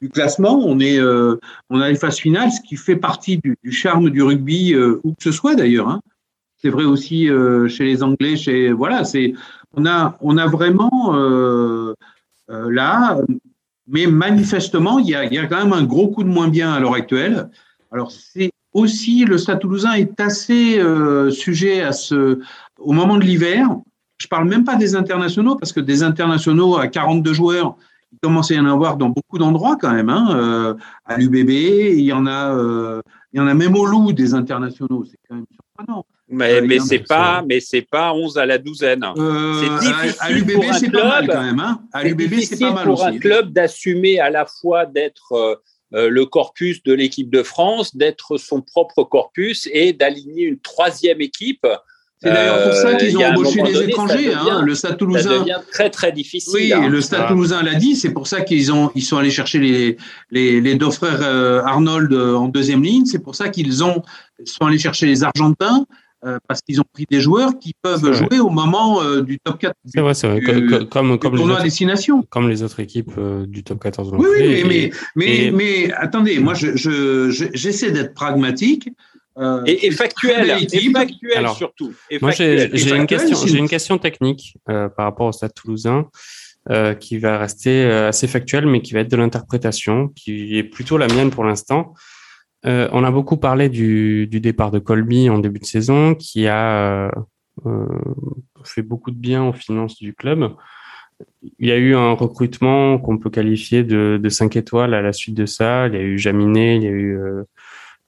[0.00, 0.60] du classement.
[0.64, 1.00] On est,
[1.70, 5.12] on a une phase finale, ce qui fait partie du, du charme du rugby, où
[5.12, 5.88] que ce soit d'ailleurs.
[5.88, 6.00] Hein.
[6.62, 8.36] C'est vrai aussi euh, chez les Anglais.
[8.36, 9.34] Chez voilà, c'est
[9.74, 11.92] on a on a vraiment euh,
[12.50, 13.18] euh, là,
[13.88, 16.46] mais manifestement il y a, il y a quand même un gros coup de moins
[16.46, 17.50] bien à l'heure actuelle.
[17.90, 20.80] Alors c'est aussi le Stade Toulousain est assez
[21.30, 22.38] sujet à ce
[22.78, 23.68] au moment de l'hiver.
[24.18, 27.76] Je parle même pas des internationaux parce que des internationaux à 42 joueurs,
[28.12, 30.10] il commence à y en avoir dans beaucoup d'endroits quand même.
[30.10, 30.76] Hein.
[31.06, 32.56] à l'UBB, il y en a,
[33.32, 35.04] il y en a même au Loup des internationaux.
[35.04, 36.06] C'est quand même surprenant.
[36.32, 39.04] Mais, mais c'est pas, mais c'est pas 11 à la douzaine.
[39.14, 41.60] c'est difficile à, l'UBB, c'est pas mal quand même.
[41.60, 41.82] Hein.
[41.92, 45.60] À l'UBB, c'est pas mal pour un club d'assumer à la fois d'être
[45.94, 51.20] euh, le corpus de l'équipe de France, d'être son propre corpus et d'aligner une troisième
[51.20, 51.66] équipe.
[52.22, 54.32] C'est d'ailleurs pour ça euh, qu'ils ont embauché des étrangers.
[54.32, 55.22] Hein, le Stade Toulousain.
[55.22, 56.54] Ça devient très très difficile.
[56.54, 56.88] Oui, hein.
[56.88, 57.96] le Stade Toulousain l'a dit.
[57.96, 59.96] C'est pour ça qu'ils ont ils sont allés chercher les
[60.30, 63.04] les, les deux frères euh, Arnold en deuxième ligne.
[63.04, 64.02] C'est pour ça qu'ils ont
[64.44, 65.84] sont allés chercher les Argentins.
[66.46, 69.74] Parce qu'ils ont pris des joueurs qui peuvent jouer au moment du top 4.
[69.84, 70.40] C'est vrai, c'est vrai.
[70.86, 72.22] comme, comme, les autres, destination.
[72.30, 73.12] comme les autres équipes
[73.46, 74.12] du top 14.
[74.12, 78.88] Oui, oui, mais, mais, mais, attendez, moi, j'essaie je, je, d'être pragmatique.
[79.38, 81.94] Euh, et, factuel, et factuel surtout.
[82.20, 86.08] moi, j'ai une, question, une question technique euh, par rapport au Stade toulousain.
[86.70, 90.96] Euh, qui va rester assez factuel, mais qui va être de l'interprétation, qui est plutôt
[90.96, 91.92] la mienne pour l'instant.
[92.64, 96.46] Euh, on a beaucoup parlé du, du, départ de Colby en début de saison, qui
[96.46, 97.10] a
[97.66, 97.88] euh,
[98.64, 100.54] fait beaucoup de bien aux finances du club.
[101.58, 105.12] Il y a eu un recrutement qu'on peut qualifier de, de 5 étoiles à la
[105.12, 105.86] suite de ça.
[105.88, 107.44] Il y a eu Jaminet, il y a eu euh,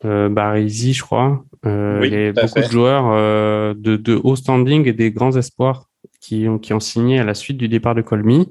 [0.05, 1.45] euh Barizi, je crois.
[1.67, 5.37] Euh, il y a beaucoup de joueurs euh, de, de, haut standing et des grands
[5.37, 5.89] espoirs
[6.21, 8.49] qui ont, qui ont signé à la suite du départ de Colmy.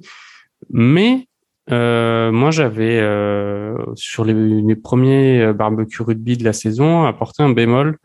[0.69, 1.27] Mais
[1.71, 7.97] euh, moi, j'avais euh, sur les, premiers barbecues rugby de la saison apporté un bémol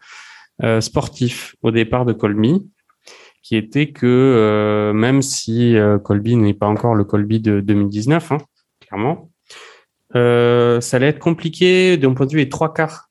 [0.63, 2.69] euh, sportif au départ de Colmy,
[3.43, 8.39] qui était que euh, même si Colby n'est pas encore le Colby de 2019, hein,
[8.81, 9.31] clairement,
[10.13, 13.07] ça allait être compliqué d'un point de vue des trois quarts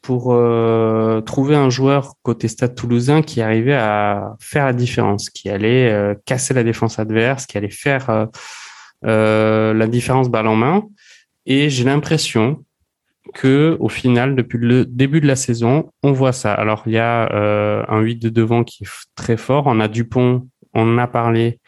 [0.00, 0.36] pour
[1.24, 6.54] trouver un joueur côté Stade Toulousain qui arrivait à faire la différence, qui allait casser
[6.54, 8.28] la défense adverse, qui allait faire
[9.04, 10.84] euh, la différence balle en main.
[11.46, 12.64] Et j'ai l'impression
[13.34, 16.52] que au final, depuis le début de la saison, on voit ça.
[16.52, 19.64] Alors il y a euh, un 8 de devant qui est très fort.
[19.66, 21.58] On a Dupont, on en a parlé,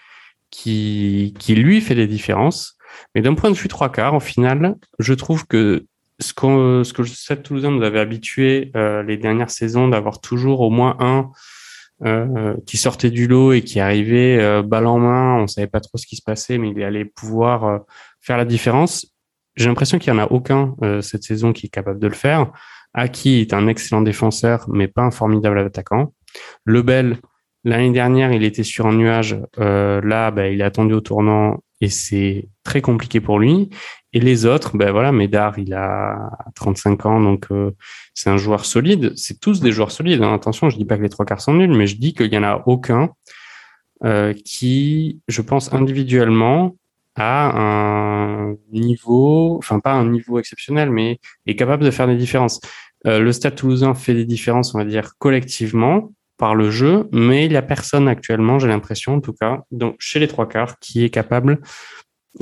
[0.50, 2.76] qui, qui lui fait des différences.
[3.14, 5.86] Mais d'un point de vue trois quarts, au final, je trouve que
[6.20, 10.96] ce, que cette Toulousain nous avait habitué euh, les dernières saisons d'avoir toujours au moins
[11.00, 11.30] un
[12.04, 15.36] euh, qui sortait du lot et qui arrivait euh, balle en main.
[15.36, 17.78] On savait pas trop ce qui se passait, mais il allait pouvoir euh,
[18.20, 19.06] faire la différence.
[19.54, 22.50] J'ai l'impression qu'il y en a aucun cette saison qui est capable de le faire.
[22.92, 26.12] Aki est un excellent défenseur, mais pas un formidable attaquant.
[26.64, 27.18] Lebel,
[27.62, 29.38] l'année dernière, il était sur un nuage.
[29.56, 33.70] là, bah, il est attendu au tournant et c'est très compliqué pour lui.
[34.14, 37.72] Et les autres, ben voilà, Médard, il a 35 ans, donc euh,
[38.14, 39.12] c'est un joueur solide.
[39.16, 40.22] C'est tous des joueurs solides.
[40.22, 40.32] Hein.
[40.32, 42.38] Attention, je dis pas que les trois quarts sont nuls, mais je dis qu'il y
[42.38, 43.10] en a aucun
[44.04, 46.76] euh, qui, je pense, individuellement,
[47.16, 52.60] a un niveau, enfin pas un niveau exceptionnel, mais est capable de faire des différences.
[53.06, 57.46] Euh, le Stade Toulousain fait des différences, on va dire collectivement par le jeu, mais
[57.46, 60.78] il y a personne actuellement, j'ai l'impression, en tout cas, donc chez les trois quarts,
[60.78, 61.60] qui est capable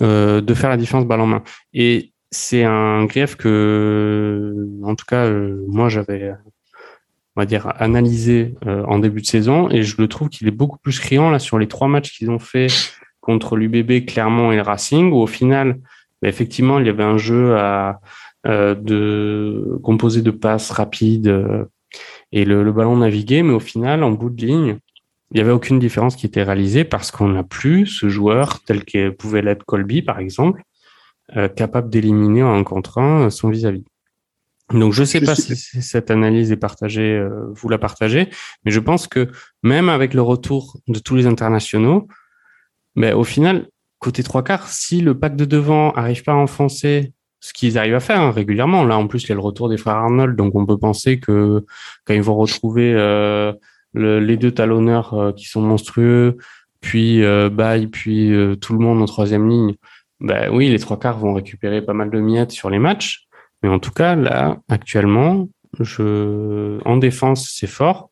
[0.00, 1.42] euh, de faire la différence balle en main.
[1.74, 6.32] Et c'est un grief que, en tout cas, euh, moi j'avais,
[7.36, 10.52] on va dire, analysé euh, en début de saison, et je le trouve qu'il est
[10.52, 12.68] beaucoup plus criant là sur les trois matchs qu'ils ont fait
[13.20, 15.78] contre l'UBB, Clermont et le Racing, où au final,
[16.22, 18.00] bah, effectivement, il y avait un jeu à
[18.44, 21.32] de composé de passes rapides
[22.32, 24.78] et le, le, ballon naviguait, mais au final, en bout de ligne,
[25.32, 28.84] il n'y avait aucune différence qui était réalisée parce qu'on n'a plus ce joueur tel
[28.84, 30.62] que pouvait l'être Colby, par exemple,
[31.36, 33.84] euh, capable d'éliminer en un contre un son vis-à-vis.
[34.70, 38.28] Donc je ne sais pas si cette analyse est partagée, euh, vous la partagez,
[38.64, 39.30] mais je pense que
[39.62, 42.08] même avec le retour de tous les internationaux,
[42.94, 43.68] ben, au final,
[43.98, 47.94] côté trois quarts, si le pack de devant arrive pas à enfoncer ce qu'ils arrivent
[47.94, 50.36] à faire hein, régulièrement, là en plus il y a le retour des frères Arnold,
[50.36, 51.64] donc on peut penser que
[52.04, 53.52] quand ils vont retrouver euh,
[53.94, 56.38] les deux talonneurs euh, qui sont monstrueux,
[56.82, 59.76] puis euh, Baye, puis euh, tout le monde en troisième ligne,
[60.20, 63.26] ben oui, les trois quarts vont récupérer pas mal de miettes sur les matchs.
[63.62, 65.48] Mais en tout cas, là, actuellement,
[65.80, 68.10] je, en défense, c'est fort.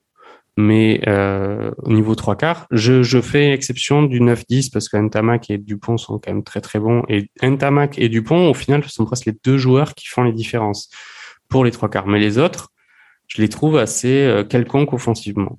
[0.56, 5.50] Mais euh, au niveau trois quarts, je, je fais exception du 9-10 parce que Ntamak
[5.50, 7.02] et Dupont sont quand même très très bons.
[7.08, 10.32] Et Ntamak et Dupont, au final, ce sont presque les deux joueurs qui font les
[10.32, 10.90] différences
[11.48, 12.06] pour les trois quarts.
[12.06, 12.68] Mais les autres,
[13.26, 15.58] je les trouve assez quelconques offensivement.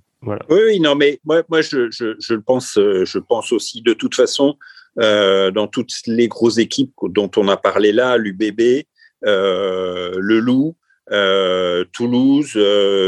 [0.49, 4.55] Oui, non, mais moi, moi je, je, pense, euh, je pense aussi de toute façon,
[4.99, 8.83] euh, dans toutes les grosses équipes dont on a parlé là, l'UBB,
[9.25, 10.75] euh, le Loup,
[11.11, 12.55] euh, Toulouse,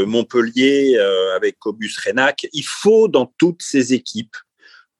[0.06, 0.98] Montpellier,
[1.36, 4.36] avec Cobus Renac, il faut dans toutes ces équipes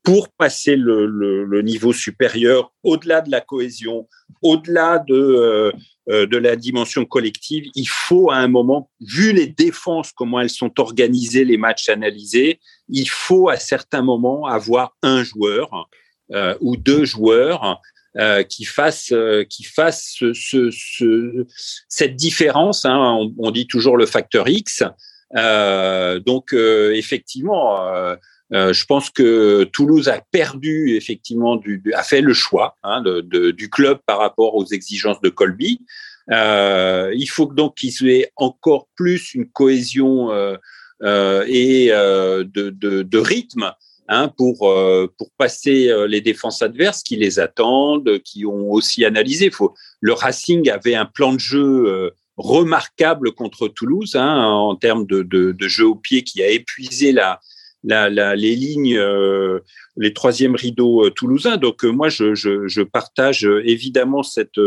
[0.05, 4.07] pour passer le, niveau supérieur, au-delà de la cohésion,
[4.43, 5.73] au-delà de, euh,
[6.11, 10.51] euh, de la dimension collective, il faut à un moment, vu les défenses, comment elles
[10.51, 15.89] sont organisées, les matchs analysés, il faut à certains moments avoir un joueur
[16.33, 17.81] euh, ou deux joueurs
[18.49, 19.13] qui fassent
[19.51, 21.47] qui fassent ce,
[21.89, 22.85] cette différence.
[22.85, 24.85] Hein, on, on, dit toujours le facteur X.
[26.25, 28.15] donc effectivement
[28.53, 33.51] euh, je pense que Toulouse a perdu effectivement, du, a fait le choix hein, de,
[33.51, 35.81] du club par rapport aux exigences de Colby.
[36.31, 40.57] Euh, il faut donc qu'ils aient encore plus une cohésion euh,
[41.03, 43.73] euh et euh, de, de, de, rythme
[44.09, 44.73] hein, pour
[45.19, 49.51] pour passer les défenses adverses qui les attendent, qui ont aussi analysé.
[49.51, 55.23] Faut, le Racing avait un plan de jeu remarquable contre Toulouse hein, en termes de,
[55.23, 57.41] de, de, jeu au pied qui a épuisé la,
[57.85, 59.61] la, les lignes, euh,
[59.97, 61.57] les troisièmes rideaux euh, toulousains.
[61.57, 64.61] Donc euh, moi, je, je, je, partage évidemment cette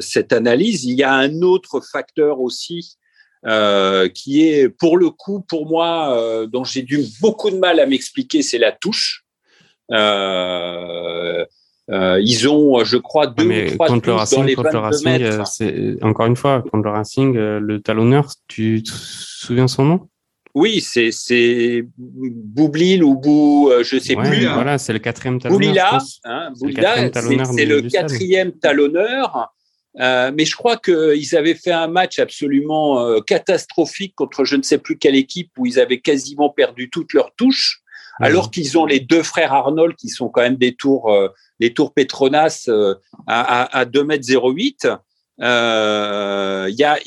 [0.00, 0.84] cette analyse.
[0.84, 2.96] Il y a un autre facteur aussi
[4.14, 8.40] qui est, pour le coup, pour moi, dont j'ai dû beaucoup de mal à m'expliquer,
[8.42, 9.24] c'est la touche.
[9.92, 11.44] Euh,
[11.90, 15.98] ils ont, je crois, deux ou trois contre le Racing, dans les contre le Racing,
[16.00, 20.08] encore une fois contre le Racing, le talonneur, tu te souviens son nom?
[20.54, 24.46] Oui, c'est c'est Boublil ou Bou, euh, je sais plus.
[24.46, 24.54] Hein.
[24.54, 25.98] Voilà, c'est le quatrième talonneur.
[26.24, 29.52] Hein, Boulila, c'est le quatrième talonneur.
[30.00, 34.62] Euh, mais je crois qu'ils avaient fait un match absolument euh, catastrophique contre je ne
[34.62, 37.80] sais plus quelle équipe où ils avaient quasiment perdu toutes leurs touches,
[38.20, 41.12] alors qu'ils ont les deux frères Arnold qui sont quand même des tours,
[41.58, 42.68] les tours Petronas
[43.26, 44.88] à, à, à 2 mètres 08.
[45.40, 46.98] Euh, y a,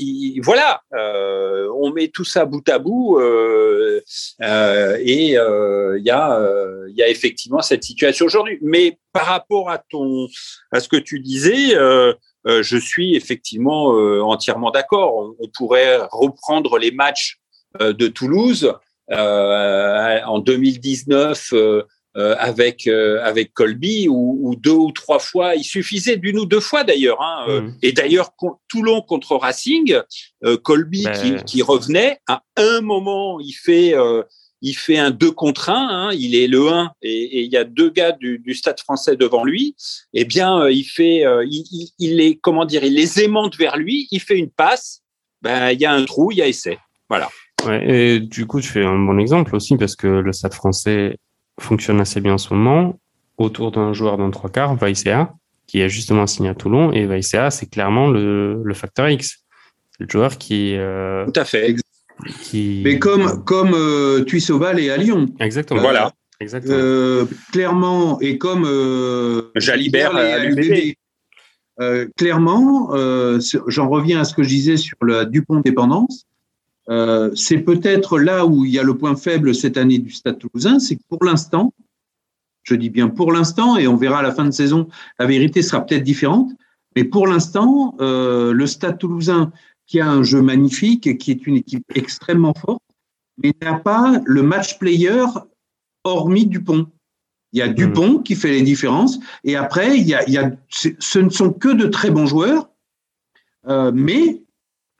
[0.43, 4.01] voilà, euh, on met tout ça bout à bout euh,
[4.41, 6.45] euh et il euh, y, a,
[6.89, 8.59] il y a effectivement cette situation aujourd'hui.
[8.61, 10.27] Mais par rapport à ton,
[10.71, 11.75] à ce que tu disais,
[12.45, 13.87] je suis effectivement
[14.27, 15.15] entièrement d'accord.
[15.15, 17.39] On, on, pourrait reprendre les matchs
[17.79, 18.73] de Toulouse
[19.09, 21.83] en 2019 euh,
[22.17, 26.83] avec euh, avec Colby ou, deux ou trois fois, il suffisait d'une ou deux fois
[26.83, 27.21] d'ailleurs.
[27.21, 27.77] Hein, euh, mmh.
[27.83, 28.31] Et d'ailleurs
[28.67, 29.99] Toulon contre Racing,
[30.63, 31.11] Colby ben.
[31.11, 33.93] qui, qui, revenait à un moment, il fait
[34.63, 37.63] il fait un 2 contre 1, hein, il est le 1 et, il y a
[37.63, 39.75] deux gars du, du, Stade français devant lui.
[40.13, 44.07] Eh bien, il fait, il, il, il, les, comment dire, il les aimante vers lui,
[44.09, 45.03] il fait une passe,
[45.43, 46.79] ben il y a un trou, il y a essai.
[47.07, 47.29] Voilà.
[47.65, 51.17] Ouais, et du coup, tu fais un bon exemple aussi parce que le Stade français
[51.59, 52.99] fonctionne assez bien en ce moment
[53.37, 55.33] autour d'un joueur d'un trois quarts, Vaicea,
[55.67, 56.91] qui est justement signé à Toulon.
[56.91, 59.43] Et Vaicea, c'est clairement le, le facteur X.
[59.91, 60.75] C'est le joueur qui.
[60.75, 61.75] Euh, Tout à fait.
[62.41, 62.81] Qui...
[62.83, 65.27] Mais comme, comme euh, Tuissobal et à Lyon.
[65.39, 65.81] Exactement.
[65.81, 66.11] voilà.
[66.39, 66.75] Exactement.
[66.77, 68.65] Euh, clairement, et comme.
[68.65, 70.93] Euh, Jalibert à l'UBB.
[71.79, 76.25] Euh, clairement, euh, j'en reviens à ce que je disais sur la Dupont dépendance.
[76.89, 80.39] Euh, c'est peut-être là où il y a le point faible cette année du Stade
[80.39, 81.73] toulousain, c'est que pour l'instant,
[82.63, 84.87] je dis bien pour l'instant, et on verra à la fin de saison,
[85.19, 86.51] la vérité sera peut-être différente,
[86.95, 89.51] mais pour l'instant, euh, le Stade toulousain,
[89.85, 92.81] qui a un jeu magnifique, et qui est une équipe extrêmement forte,
[93.41, 95.25] mais n'a pas le match player
[96.03, 96.87] hormis Dupont.
[97.53, 100.37] Il y a Dupont qui fait les différences, et après, il y a, il y
[100.37, 102.69] a ce ne sont que de très bons joueurs,
[103.67, 104.41] euh, mais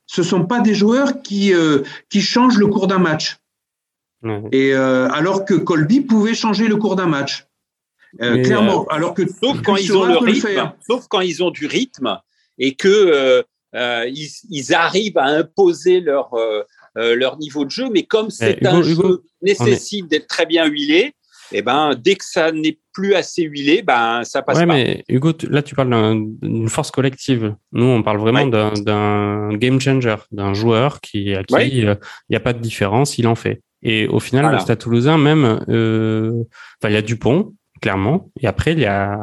[0.08, 3.38] ce sont pas des joueurs qui euh, qui changent le cours d'un match.
[4.52, 7.46] Et euh, alors que Colby pouvait changer le cours d'un match.
[8.22, 11.68] Euh, clairement, alors que sauf quand ils ont le rythme, sauf quand ils ont du
[11.68, 12.20] rythme
[12.58, 13.44] et que
[13.74, 16.32] ils, ils, arrivent à imposer leur
[16.96, 21.14] leur niveau de jeu, mais comme c'est un jeu qui nécessite d'être très bien huilé,
[21.52, 24.74] eh ben dès que ça n'est plus assez huilé, ben ça passe ouais, pas.
[24.74, 25.90] mais Hugo, là tu parles
[26.42, 27.56] d'une force collective.
[27.72, 31.96] Nous, on parle vraiment d'un game changer, d'un joueur qui à qui euh,
[32.30, 33.62] il n'y a pas de différence, il en fait.
[33.84, 36.44] Et au final, le Stade Toulousain, même, euh,
[36.84, 39.18] il y a Dupont, clairement, et après il y a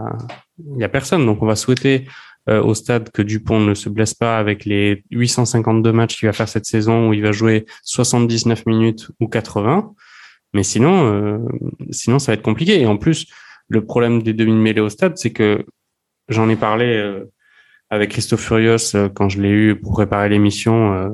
[0.58, 1.26] il y a personne.
[1.26, 2.06] Donc on va souhaiter
[2.48, 6.34] euh, au stade que Dupont ne se blesse pas avec les 852 matchs qu'il va
[6.34, 9.94] faire cette saison où il va jouer 79 minutes ou 80.
[10.54, 11.38] Mais sinon, euh,
[11.90, 12.80] sinon, ça va être compliqué.
[12.80, 13.26] Et en plus,
[13.68, 15.66] le problème des demi-mêlées au stade, c'est que
[16.28, 17.24] j'en ai parlé euh,
[17.90, 21.12] avec Christophe Furios euh, quand je l'ai eu pour préparer l'émission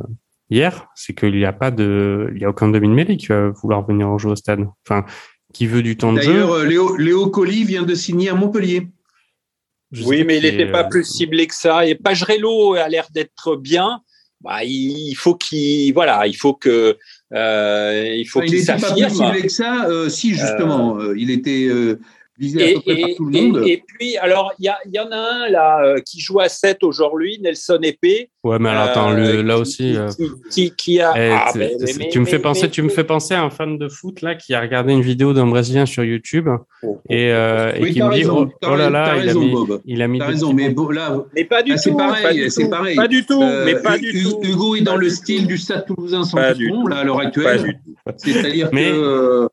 [0.50, 3.84] hier, c'est qu'il n'y a pas de, il y a aucun demi-mêlée qui va vouloir
[3.84, 4.66] venir jouer au stade.
[4.86, 5.04] Enfin,
[5.52, 6.32] qui veut du temps de jeu.
[6.32, 8.88] D'ailleurs, Léo, Léo Colli vient de signer à Montpellier.
[10.04, 11.86] oui, mais il n'était pas plus ciblé que ça.
[11.86, 14.00] Et Pagerello a l'air d'être bien.
[14.42, 16.96] bah, il faut qu'il voilà, il faut que
[17.32, 18.94] euh, il faut qu'il s'affirme.
[18.96, 19.86] Il n'était pas plus que ça.
[19.88, 21.68] Euh, si justement, euh, il était
[22.40, 23.62] visé à peu près par tout le monde.
[23.66, 27.38] Et, puis alors il y, y, en a un là qui joue à 7 aujourd'hui,
[27.40, 28.30] Nelson Épée.
[28.42, 29.96] Ouais, mais alors attends, là aussi.
[30.50, 31.12] Qui, qui, a.
[31.16, 31.52] Eh, ah,
[32.10, 34.54] tu me fais penser, tu me fais penser à un fan de foot là qui
[34.54, 38.24] a regardé une vidéo d'un Brésilien sur YouTube oh, oh, et, et qui me dit
[38.24, 40.20] oh, oh, là là, il, a mis, il a mis.
[40.22, 41.78] raison, mais là, mais pas du tout.
[41.78, 42.96] C'est pareil, c'est pareil.
[42.96, 44.40] Pas du tout, mais pas du tout.
[44.42, 47.80] Hugo est dans le style du Stade Toulousain sans fond là à l'heure actuelle.
[48.16, 49.48] C'est-à-dire que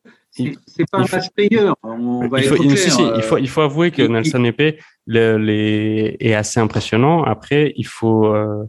[0.66, 1.76] c'est pas un match payeur.
[1.82, 6.60] On va il, faut, il, faut, il faut avouer que Nelson Epé les, est assez
[6.60, 7.24] impressionnant.
[7.24, 8.64] Après, il faut euh,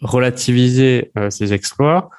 [0.00, 2.10] relativiser euh, ses exploits.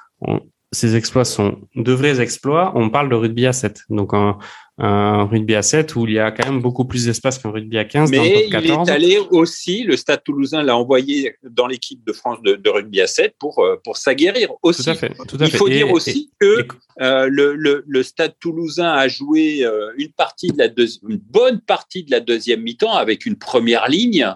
[0.72, 2.72] Ces exploits sont de vrais exploits.
[2.74, 3.82] On parle de rugby à 7.
[3.90, 4.38] Donc, un,
[4.78, 7.76] un rugby à 7 où il y a quand même beaucoup plus d'espace qu'un rugby
[7.76, 8.10] à 15.
[8.10, 12.70] Mais il est allé aussi, le Stade toulousain l'a envoyé dans l'équipe de France de,
[12.70, 14.82] rugby à 7 pour, euh, pour s'aguerrir aussi.
[14.82, 16.66] Tout à fait, il faut dire aussi que
[17.00, 21.60] euh, le, le, le, Stade toulousain a joué euh, une, partie de la une bonne
[21.60, 24.34] partie de la deuxième mi-temps avec une première ligne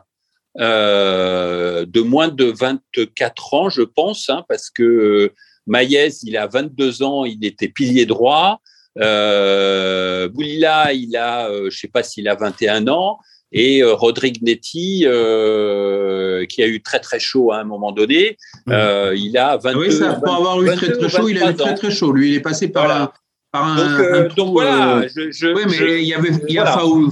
[0.59, 5.32] de moins de 24 ans, je pense, hein, parce que
[5.66, 8.60] Maïs, il a 22 ans, il était pilier droit.
[8.98, 13.18] Euh, Boulila, il a, euh, je sais pas s'il a 21 ans,
[13.52, 18.36] et euh, Rodrigue Netti, euh, qui a eu très très chaud à un moment donné,
[18.68, 21.54] euh, il a 22 Oui, ça, pour avoir eu très très chaud, il a eu
[21.54, 22.12] très très chaud.
[22.12, 23.12] Lui, il est passé par, voilà.
[23.52, 23.76] par un.
[23.76, 25.06] Donc, euh, donc voilà.
[25.08, 27.10] Je, je, oui, mais il y avait il y a voilà.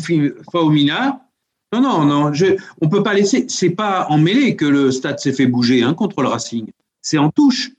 [0.51, 1.21] Faumina.
[1.73, 2.33] Non, non, non.
[2.33, 3.47] Je, on peut pas laisser.
[3.49, 6.67] C'est pas en mêlée que le stade s'est fait bouger hein, contre le Racing.
[7.01, 7.71] C'est en touche.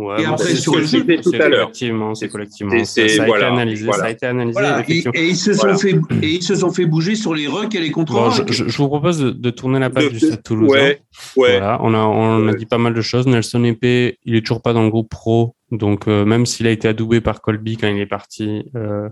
[0.00, 1.66] Ouais, et après, sur le jeu, tout à l'heure.
[1.66, 2.84] Collectivement, c'est collectivement.
[2.84, 3.84] Ça, ça, a voilà, été analysé.
[3.84, 4.02] Voilà.
[4.02, 4.58] Ça a été analysé.
[4.58, 4.84] Voilà.
[4.88, 7.74] Et, et, ils se sont fait, et ils se sont fait bouger sur les rucks
[7.74, 10.42] et les contre bon, je, vous propose de, de tourner la page de, du Stade
[10.42, 10.74] Toulousain.
[10.74, 11.02] Ouais,
[11.36, 11.58] ouais.
[11.58, 13.26] Voilà, on a, on a dit pas mal de choses.
[13.26, 15.54] Nelson Epé, il est toujours pas dans le groupe pro.
[15.70, 19.08] Donc, euh, même s'il a été adoubé par Colby quand il est parti, euh,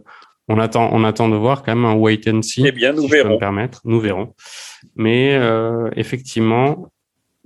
[0.48, 2.64] on attend, on attend de voir quand même un wait and see.
[2.66, 3.34] Eh bien, nous si verrons.
[3.34, 3.80] me permettre.
[3.84, 4.34] Nous verrons.
[4.96, 6.90] Mais euh, effectivement,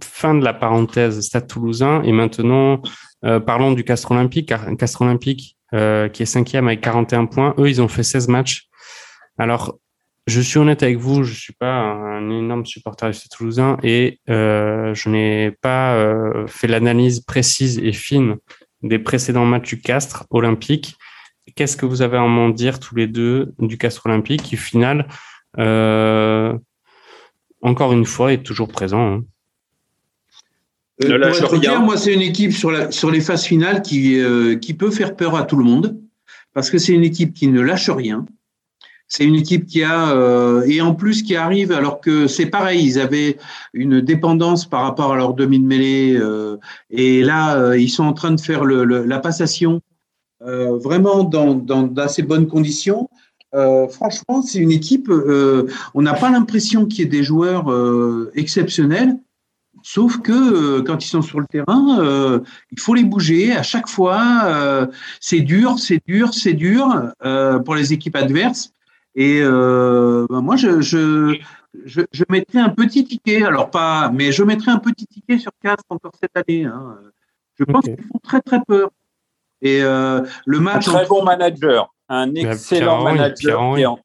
[0.02, 2.80] fin de la parenthèse Stade Toulousain et maintenant
[3.24, 4.52] euh, parlons du Castre Olympique.
[4.78, 7.54] Castre Olympique euh, qui est cinquième avec 41 points.
[7.58, 8.68] Eux, ils ont fait 16 matchs.
[9.38, 9.78] Alors,
[10.26, 14.20] je suis honnête avec vous, je suis pas un énorme supporter du Stade Toulousain et
[14.30, 15.96] euh, je n'ai pas
[16.46, 18.36] fait l'analyse précise et fine
[18.82, 20.96] des précédents matchs du Castre Olympique.
[21.56, 25.08] Qu'est-ce que vous avez à m'en dire tous les deux du Castre Olympique qui, final,
[27.62, 29.24] encore une fois, est toujours présent hein.
[31.04, 34.18] Euh, pour être clair, moi, c'est une équipe sur, la, sur les phases finales qui,
[34.20, 35.98] euh, qui peut faire peur à tout le monde,
[36.54, 38.26] parce que c'est une équipe qui ne lâche rien.
[39.08, 42.82] C'est une équipe qui a euh, et en plus qui arrive alors que c'est pareil,
[42.82, 43.36] ils avaient
[43.74, 46.18] une dépendance par rapport à leur demi de mêlée
[46.88, 49.82] et là ils sont en train de faire le, le, la passation
[50.40, 53.10] vraiment dans, dans d'assez bonnes conditions.
[53.90, 55.10] franchement, c'est une équipe.
[55.10, 57.66] on n'a pas l'impression qu'il y ait des joueurs
[58.34, 59.18] exceptionnels,
[59.94, 62.40] Sauf que euh, quand ils sont sur le terrain, euh,
[62.70, 64.22] il faut les bouger à chaque fois.
[64.46, 64.86] Euh,
[65.20, 68.72] c'est dur, c'est dur, c'est dur euh, pour les équipes adverses.
[69.14, 71.36] Et euh, ben moi, je, je,
[71.84, 73.44] je, je, mettrais un petit ticket.
[73.44, 76.64] Alors pas, mais je mettrais un petit ticket sur Castres encore cette année.
[76.64, 76.96] Hein.
[77.58, 77.96] Je pense okay.
[77.96, 78.88] qu'ils font très très peur.
[79.60, 80.88] Et le match.
[80.88, 83.74] Un très bon manager, un excellent manager.
[83.74, 83.96] Pierre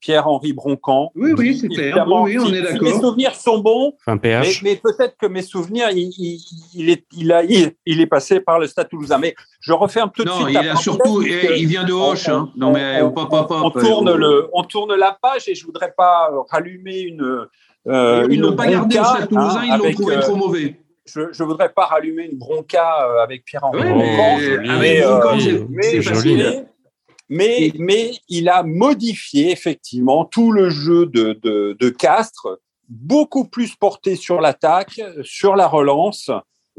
[0.00, 1.10] Pierre-Henri Broncan.
[1.14, 2.06] Oui, oui, c'est clair.
[2.08, 2.88] Oui, oui, on est d'accord.
[2.88, 6.40] Si mes souvenirs sont bons, enfin, mais, mais peut-être que mes souvenirs, il, il,
[6.74, 9.18] il, est, il, a, il, il, est passé par le Stade Toulousain.
[9.18, 10.54] Mais je refais un peu de non, suite.
[10.54, 12.28] Non, il a surtout, il vient de Hoche.
[12.28, 12.50] Hein.
[12.56, 15.64] Non, mais on, pop, pop, pop, on, tourne le, on tourne la page et je
[15.64, 17.46] voudrais pas rallumer une.
[17.86, 20.76] Euh, ils l'ont pas gardé au Stade Toulousain, hein, ils l'ont trouvé euh, trop mauvais.
[21.06, 25.38] Je ne voudrais pas rallumer une bronca euh, avec Pierre-Henri oui, Broncan.
[25.38, 26.66] Joli mais,
[27.28, 27.72] mais
[28.28, 32.58] il a modifié effectivement tout le jeu de, de, de Castres,
[32.88, 36.30] beaucoup plus porté sur l'attaque, sur la relance.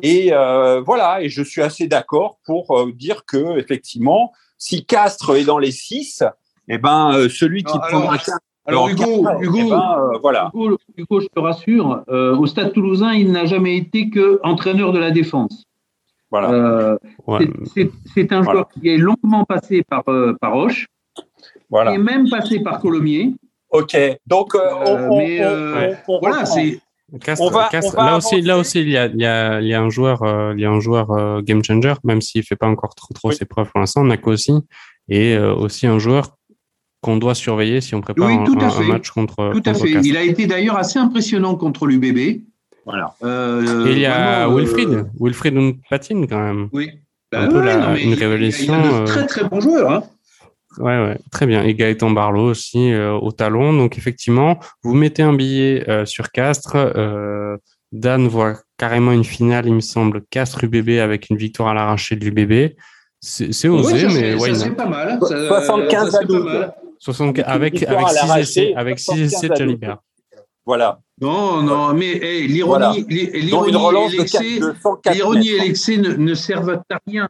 [0.01, 5.35] Et euh, voilà, et je suis assez d'accord pour euh, dire que effectivement, si Castres
[5.35, 6.23] est dans les six,
[6.67, 8.17] eh ben euh, celui qui alors, prendra
[8.65, 10.51] alors, alors Hugo, Castres, Hugo, eh ben, euh, voilà.
[10.53, 14.93] Hugo, Hugo, je te rassure, euh, au Stade Toulousain, il n'a jamais été que entraîneur
[14.93, 15.65] de la défense.
[16.31, 16.51] Voilà.
[16.51, 17.49] Euh, ouais.
[18.13, 20.87] C'est un joueur qui est longuement passé par, euh, par Roche,
[21.69, 21.93] voilà.
[21.93, 23.33] est même passé par Colomiers.
[23.71, 24.55] Ok, donc
[26.07, 26.79] voilà, c'est.
[27.17, 29.25] Castre, on va, Castre, on va là aussi, là aussi, il y a, il y
[29.25, 31.93] a, il y a un joueur, euh, il y a un joueur euh, game changer,
[32.03, 33.35] même s'il fait pas encore trop, trop oui.
[33.35, 34.53] ses preuves pour l'instant, Nako aussi,
[35.07, 36.35] et euh, aussi un joueur
[37.01, 39.51] qu'on doit surveiller si on prépare oui, un, un, un, match contre.
[39.53, 39.93] Tout contre à fait.
[39.93, 40.07] Castre.
[40.07, 42.43] Il a été d'ailleurs assez impressionnant contre l'UBB.
[42.85, 43.13] Voilà.
[43.23, 46.69] et il y a Wilfried, Wilfried patine quand même.
[46.73, 46.89] Oui.
[47.33, 47.59] un peu
[47.99, 49.01] une révélation.
[49.01, 49.91] Il, très très bon joueur.
[49.91, 50.03] Hein.
[50.77, 51.63] Ouais, ouais, très bien.
[51.63, 53.73] Et Gaëtan Barlow aussi au talon.
[53.73, 56.77] Donc effectivement, vous mettez un billet sur Castres.
[57.91, 62.15] Dan voit carrément une finale, il me semble, Castres UBB avec une victoire à l'arraché
[62.15, 62.75] de l'UBB.
[63.19, 65.19] C'est osé, mais ouais, c'est pas mal.
[65.19, 66.67] 75 à 12.
[66.99, 69.97] 75, avec, avec 6 essais, avec 6 essais de Jalibert.
[70.65, 70.99] Voilà.
[71.21, 72.93] Non, non, mais hey, l'ironie voilà.
[72.97, 73.03] et
[75.59, 77.27] l'excès ne, ne, servent à rien.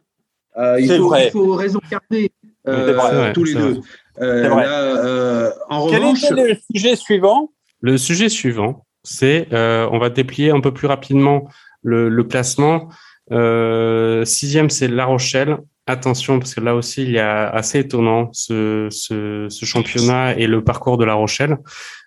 [0.56, 2.30] Euh, il, faut, il, faut, raison garder
[2.68, 3.80] euh, vrai, tous les deux.
[4.20, 7.52] Euh, là, euh, en Quel revanche, est le sujet suivant?
[7.80, 11.48] Le sujet suivant, c'est, euh, on va déplier un peu plus rapidement
[11.82, 12.88] le, le classement.
[13.32, 15.58] Euh, sixième, c'est La Rochelle.
[15.86, 20.46] Attention, parce que là aussi, il y a assez étonnant ce, ce, ce, championnat et
[20.46, 21.56] le parcours de La Rochelle.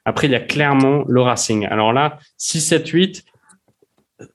[0.05, 1.65] Après, il y a Clermont, le Racing.
[1.65, 3.25] Alors là, 6, 7, 8.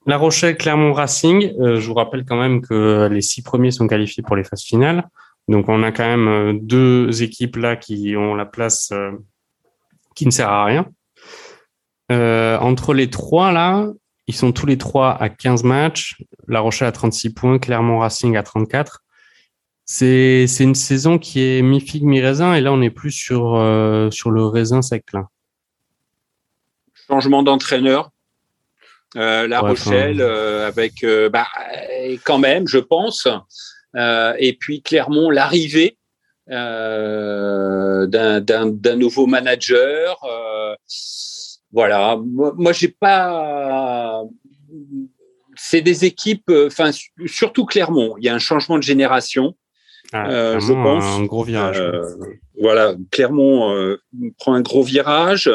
[0.07, 1.55] La Rochelle, Clermont, Racing.
[1.61, 4.63] Euh, je vous rappelle quand même que les six premiers sont qualifiés pour les phases
[4.63, 5.09] finales.
[5.49, 9.13] Donc, on a quand même euh, deux équipes là qui ont la place euh,
[10.15, 10.87] qui ne sert à rien.
[12.11, 13.87] Entre les trois, là,
[14.27, 16.17] ils sont tous les trois à 15 matchs.
[16.49, 19.05] La Rochelle à 36 points, Clermont Racing à 34.
[19.85, 23.41] C'est, une saison qui est mi-figue, mi-raisin, et là, on n'est plus sur,
[24.11, 25.29] sur le raisin sec, là.
[27.09, 28.11] Changement d'entraîneur.
[29.17, 31.47] Euh, la ouais, Rochelle, euh, avec, euh, bah,
[32.25, 33.27] quand même, je pense.
[33.97, 35.97] et puis Clermont, l'arrivée
[36.47, 38.07] d'un,
[38.97, 40.23] nouveau manager
[41.73, 44.23] voilà, moi, moi j'ai pas.
[45.57, 46.91] C'est des équipes, euh, enfin
[47.27, 48.15] surtout Clermont.
[48.19, 49.55] Il y a un changement de génération.
[50.13, 51.05] Ah, euh, je pense.
[51.05, 51.79] Un gros virage.
[51.79, 52.03] Euh,
[52.61, 53.97] voilà, Clermont
[54.39, 55.51] prend un gros virage.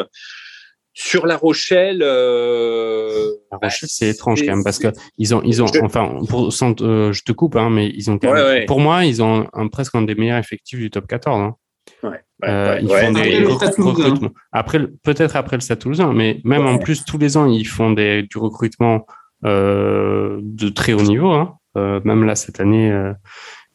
[0.96, 4.88] Sur La Rochelle, euh, La Rochelle, c'est étrange quand même parce que
[5.18, 8.32] ils ont, ils ont, enfin, pour, sans, je te coupe, hein, mais ils ont, quand
[8.32, 11.40] même, ouais, pour moi, ils ont un, presque un des meilleurs effectifs du top 14.
[11.40, 11.56] Hein.
[12.04, 14.30] Ouais, euh, ils font des recrutements.
[14.52, 17.90] Après, peut-être après le Stade Toulousain, mais même en plus tous les ans, ils font
[17.90, 19.06] des, du recrutement
[19.44, 21.32] euh, de très haut niveau.
[21.32, 21.58] Hein.
[21.76, 23.12] Euh, même là cette année, euh,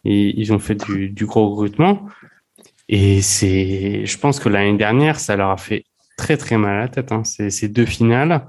[0.04, 2.08] ils, ils, ont fait du, du, gros recrutement.
[2.88, 5.84] Et c'est, je pense que l'année dernière, ça leur a fait
[6.20, 7.12] très très mal à la tête.
[7.12, 7.24] Hein.
[7.24, 8.46] Ces, ces deux finales.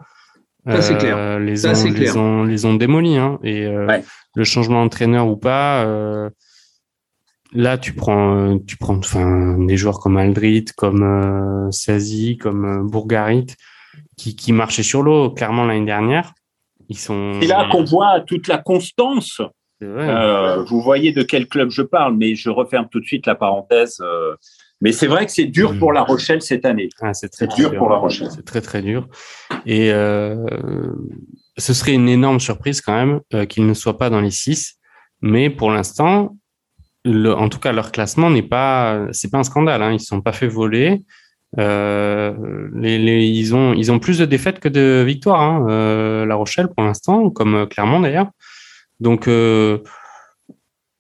[0.67, 1.39] Ça, c'est clair.
[1.39, 1.95] Les, ça, ont, clair.
[1.95, 3.17] les, ont, les ont démolis.
[3.17, 3.39] Hein.
[3.43, 4.05] Et ouais.
[4.35, 5.87] le changement d'entraîneur ou pas,
[7.53, 12.83] là, tu prends, tu prends, enfin, des joueurs comme Aldrit, comme euh, Sazi, comme euh,
[12.83, 13.47] Bourgarit,
[14.17, 16.33] qui, qui marchaient sur l'eau clairement l'année dernière.
[16.89, 17.39] Ils sont.
[17.41, 19.41] C'est là qu'on voit toute la constance.
[19.83, 23.35] Euh, vous voyez de quel club je parle, mais je referme tout de suite la
[23.35, 24.03] parenthèse.
[24.81, 26.89] Mais c'est vrai que c'est dur pour La Rochelle cette année.
[27.01, 28.29] Ah, c'est très, dur, dur pour La Rochelle.
[28.35, 29.09] C'est très très dur.
[29.67, 30.37] Et euh,
[31.59, 34.79] ce serait une énorme surprise quand même euh, qu'ils ne soient pas dans les six.
[35.21, 36.37] Mais pour l'instant,
[37.07, 39.83] en tout cas, leur classement n'est pas, c'est pas un scandale.
[39.83, 39.91] Hein.
[39.91, 41.03] Ils ne sont pas fait voler.
[41.59, 42.33] Euh,
[42.75, 45.43] les, les, ils ont, ils ont plus de défaites que de victoires.
[45.43, 46.25] Hein.
[46.25, 48.31] La Rochelle pour l'instant, comme Clermont d'ailleurs.
[48.99, 49.29] Donc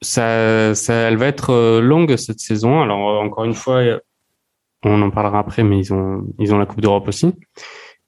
[0.03, 2.80] ça, ça, elle va être longue cette saison.
[2.80, 3.82] Alors encore une fois,
[4.84, 7.34] on en parlera après, mais ils ont, ils ont la Coupe d'Europe aussi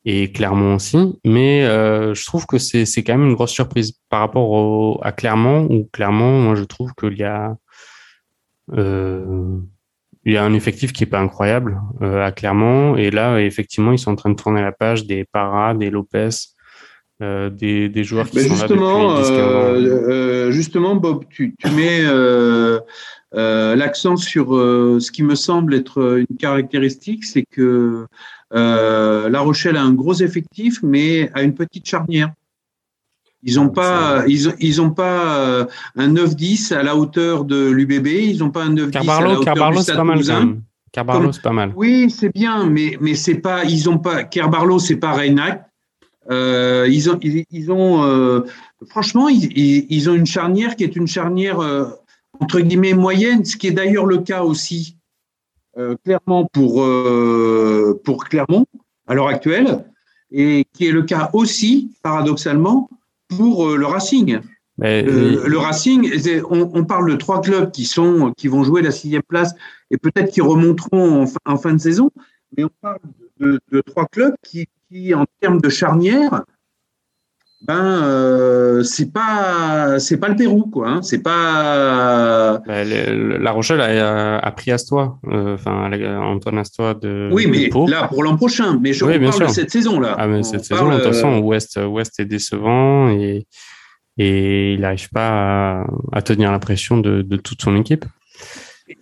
[0.05, 1.18] et Clermont aussi.
[1.24, 5.01] Mais euh, je trouve que c'est, c'est quand même une grosse surprise par rapport au,
[5.03, 5.66] à Clermont.
[5.70, 7.57] Ou Clermont, moi je trouve qu'il y a
[8.72, 9.59] euh,
[10.24, 13.90] il y a un effectif qui est pas incroyable euh, à Clermont et là effectivement
[13.90, 16.28] ils sont en train de tourner la page des Parra, des Lopez,
[17.23, 21.55] euh, des, des, joueurs qui Mais sont justement, là depuis 10 euh, justement Bob, tu,
[21.57, 22.81] tu mets euh,
[23.33, 28.07] l'accent sur ce qui me semble être une caractéristique, c'est que
[28.51, 32.33] La Rochelle a un gros effectif mais a une petite charnière.
[33.45, 35.66] Ils n'ont pas, ils ont, ils ont pas
[35.97, 38.07] un 9-10 à la hauteur de l'UBB.
[38.07, 40.23] Ils n'ont pas un 9-10 à la hauteur Carbarlo, du Stade pas mal.
[40.93, 41.73] Carbarlo, c'est pas mal.
[41.75, 44.25] Oui, c'est bien, mais mais c'est pas, ils ont pas.
[44.25, 45.72] Carbarlo, c'est pas Reynac.
[46.31, 48.43] Euh, ils ont, ils, ils ont, euh,
[48.89, 51.87] franchement, ils, ils, ont une charnière qui est une charnière euh,
[52.39, 54.97] entre guillemets moyenne, ce qui est d'ailleurs le cas aussi
[56.05, 56.87] clairement pour
[58.05, 58.66] pour Clermont
[59.07, 59.87] à l'heure actuelle,
[60.31, 62.91] et qui est le cas aussi paradoxalement
[63.29, 64.41] pour le Racing.
[64.77, 66.11] Mais, le, le, Racing,
[66.51, 69.55] on, on, parle de trois clubs qui sont qui vont jouer la sixième place
[69.91, 72.11] et peut-être qui remonteront en fin, en fin, de saison,
[72.57, 72.99] mais on parle
[73.39, 76.43] de, de trois clubs qui, qui, en termes de charnière,
[77.64, 80.88] ben euh, c'est pas c'est pas le Pérou quoi.
[80.88, 81.03] Hein.
[81.03, 82.61] C'est pas.
[82.66, 85.90] Bah, la Rochelle a, a pris Astois, euh, enfin
[86.22, 87.30] Antoine Astois de.
[87.32, 88.78] Oui, mais là pour l'an prochain.
[88.82, 90.16] Mais je parle de cette saison là.
[90.18, 93.47] Ah mais cette saison, de toute façon, Ouest Ouest est décevant et
[94.18, 98.05] et il n'arrive pas à, tenir la pression de, de toute son équipe.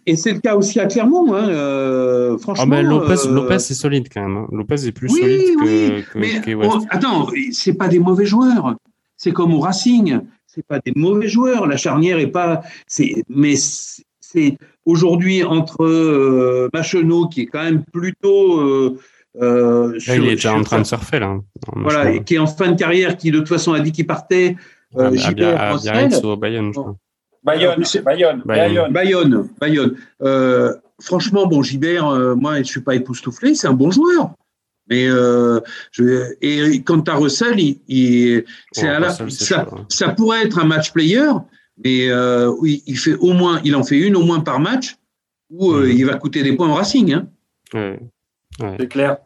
[0.06, 2.64] Et c'est le cas aussi à Clermont, hein, euh, franchement.
[2.66, 4.36] Ah ben Lopez, euh, Lopez est solide quand même.
[4.36, 4.48] Hein.
[4.52, 8.76] Lopez est plus solide que, que, mais, que attends, c'est pas des mauvais joueurs.
[9.16, 10.20] C'est comme au Racing.
[10.46, 11.66] C'est pas des mauvais joueurs.
[11.66, 12.62] La charnière est pas.
[12.86, 18.98] C'est mais c'est aujourd'hui entre euh, Machenot qui est quand même plutôt.
[19.40, 21.38] Euh, il est déjà en train de surfer là.
[21.74, 24.06] Voilà, et qui est en fin de carrière, qui de toute façon a dit qu'il
[24.06, 24.56] partait.
[24.96, 26.96] Euh, à, à, Biarritz ou au Bayonne, je crois.
[27.42, 29.96] Bayonne, Bayonne, Bayonne, Bayonne, Bayonne.
[30.22, 34.34] Euh, franchement, bon, Gibert, euh, moi, je ne suis pas époustouflé, c'est un bon joueur.
[34.90, 35.60] Mais euh,
[35.92, 38.86] je, et quant à Russell, il, c'est
[39.30, 39.86] ça, hein.
[39.88, 41.30] ça, pourrait être un match player,
[41.82, 44.96] mais euh, oui, il fait au moins, il en fait une au moins par match,
[45.48, 45.96] où euh, mhm.
[45.96, 47.12] il va coûter des points en Racing.
[47.12, 47.28] Hein.
[47.72, 48.00] Ouais.
[48.60, 48.76] Ouais.
[48.80, 49.18] C'est clair.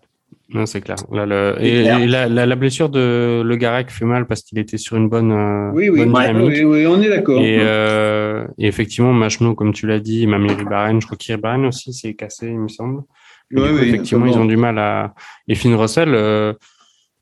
[0.55, 0.97] Non, c'est clair.
[1.11, 1.57] Là, le...
[1.59, 5.09] Et, la, la, la, blessure de Le Garec fait mal parce qu'il était sur une
[5.09, 7.43] bonne, euh, oui, oui, oui, oui, on est d'accord.
[7.43, 11.93] Et, euh, et, effectivement, Machno, comme tu l'as dit, Mamie Ribaren, je crois qu'Iribaren aussi
[11.93, 13.03] s'est cassé, il me semble.
[13.51, 15.15] Oui, coup, oui, effectivement, ils ont du mal à.
[15.49, 16.53] Et Finn Russell, euh,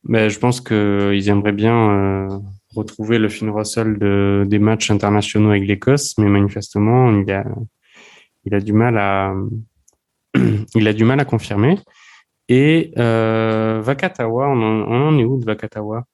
[0.05, 2.29] ben, je pense qu'ils aimeraient bien
[2.77, 7.45] retrouver le Finn Russell de, des matchs internationaux avec l'Écosse, mais manifestement, il a,
[8.45, 9.33] il a du mal à,
[10.75, 11.79] il a du mal à confirmer.
[12.49, 16.05] Et euh, Vakatawa, on en, est où de Vakatawa?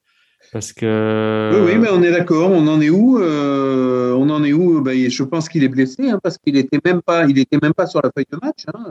[0.52, 1.50] Parce que.
[1.54, 2.50] Oui, oui, mais on est d'accord.
[2.50, 4.80] On en est où euh, On en est où?
[4.80, 7.74] Ben, Je pense qu'il est blessé hein, parce qu'il n'était même pas, il était même
[7.74, 8.64] pas sur la feuille de match.
[8.72, 8.84] Hein.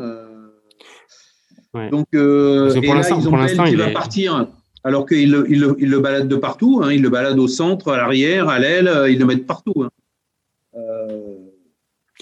[1.92, 4.48] Donc, euh, pour l'instant, ils ont il va partir.
[4.84, 6.92] Alors qu'il le, il il le, balade de partout, hein.
[6.92, 9.84] il le balade au centre, à l'arrière, à l'aile, il le met partout.
[9.84, 9.90] Hein.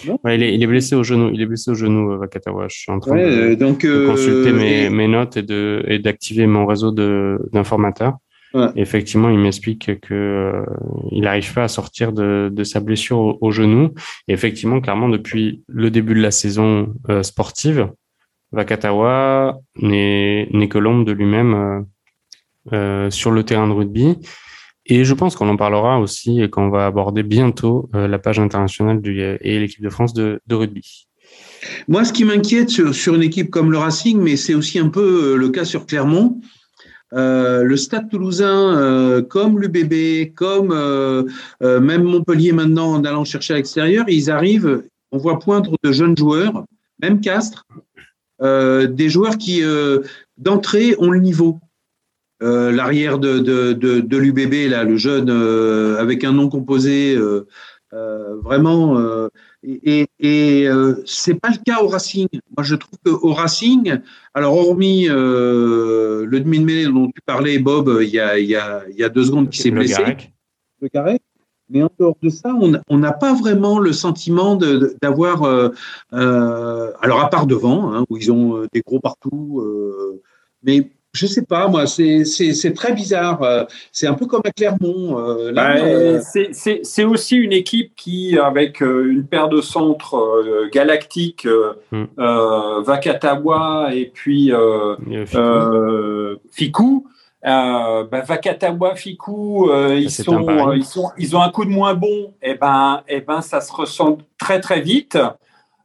[0.08, 1.30] Euh, il, est, il, est, blessé au genou.
[1.34, 2.68] Il est blessé au genou, euh, Vakatawa.
[2.70, 6.00] Je suis en train de, euh, donc, de, consulter mes, mes, notes et de et
[6.00, 8.18] d'activer mon réseau d'informateurs.
[8.54, 8.68] Ouais.
[8.76, 10.66] Effectivement, il m'explique que euh,
[11.12, 13.94] il n'arrive pas à sortir de, de sa blessure au, au, genou.
[14.28, 17.90] Et effectivement, clairement, depuis le début de la saison euh, sportive,
[18.52, 21.86] Vakatawa n'est n'est que l'ombre de lui-même
[23.10, 24.18] sur le terrain de rugby.
[24.86, 28.40] Et je pense qu'on en parlera aussi et qu'on va aborder bientôt euh, la page
[28.40, 31.08] internationale du, et l'équipe de France de, rugby.
[31.88, 35.34] Moi, ce qui m'inquiète sur, une équipe comme le Racing, mais c'est aussi un peu
[35.34, 36.40] euh, le cas sur Clermont,
[37.14, 41.24] euh, le Stade Toulousain, euh, comme l'UBB, comme euh,
[41.62, 46.18] même Montpellier maintenant en allant chercher à l'extérieur, ils arrivent, on voit poindre de jeunes
[46.18, 46.66] joueurs,
[47.02, 47.66] même Castres,
[48.42, 49.62] des joueurs qui
[50.38, 51.60] d'entrée ont le niveau.
[52.46, 57.16] Euh, l'arrière de, de, de, de l'UBB, là, le jeune euh, avec un nom composé,
[57.16, 57.48] euh,
[58.44, 59.00] vraiment.
[59.64, 60.68] et et
[61.06, 62.28] c'est pas le cas au Racing.
[62.56, 64.00] Moi, je trouve qu'au Racing,
[64.34, 68.56] alors hormis le demi de mêlée dont tu parlais, Bob, il y a, il y
[68.56, 70.04] a, il y a deux secondes qui s'est blessé.
[70.82, 71.20] Le carré.
[71.70, 72.54] Mais en dehors de ça,
[72.90, 74.56] on n'a pas vraiment le sentiment
[75.02, 75.70] d'avoir, euh,
[76.14, 80.22] euh, alors à part devant, hein, où ils ont des gros partout, euh,
[80.62, 83.42] mais je sais pas, moi, c'est très bizarre.
[83.42, 85.18] Euh, c'est un peu comme à Clermont.
[85.18, 91.48] Euh, bah, euh, c'est aussi une équipe qui, avec une paire de centres galactiques,
[91.92, 92.06] mm.
[92.86, 94.52] Vakatawa et puis
[96.52, 97.08] Fikou.
[97.44, 102.34] Bah, Vakatawa, Fikou, ils, sont, ils, sont, ils ont un coup de moins bon.
[102.42, 105.18] Et eh ben, et eh ben, ça se ressent très très vite.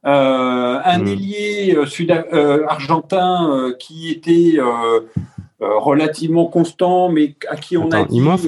[0.03, 1.07] Euh, un hmm.
[1.07, 4.57] ailier euh, sud euh, argentin qui était
[5.59, 8.17] relativement constant, mais à qui on a dit.
[8.17, 8.47] Imoff,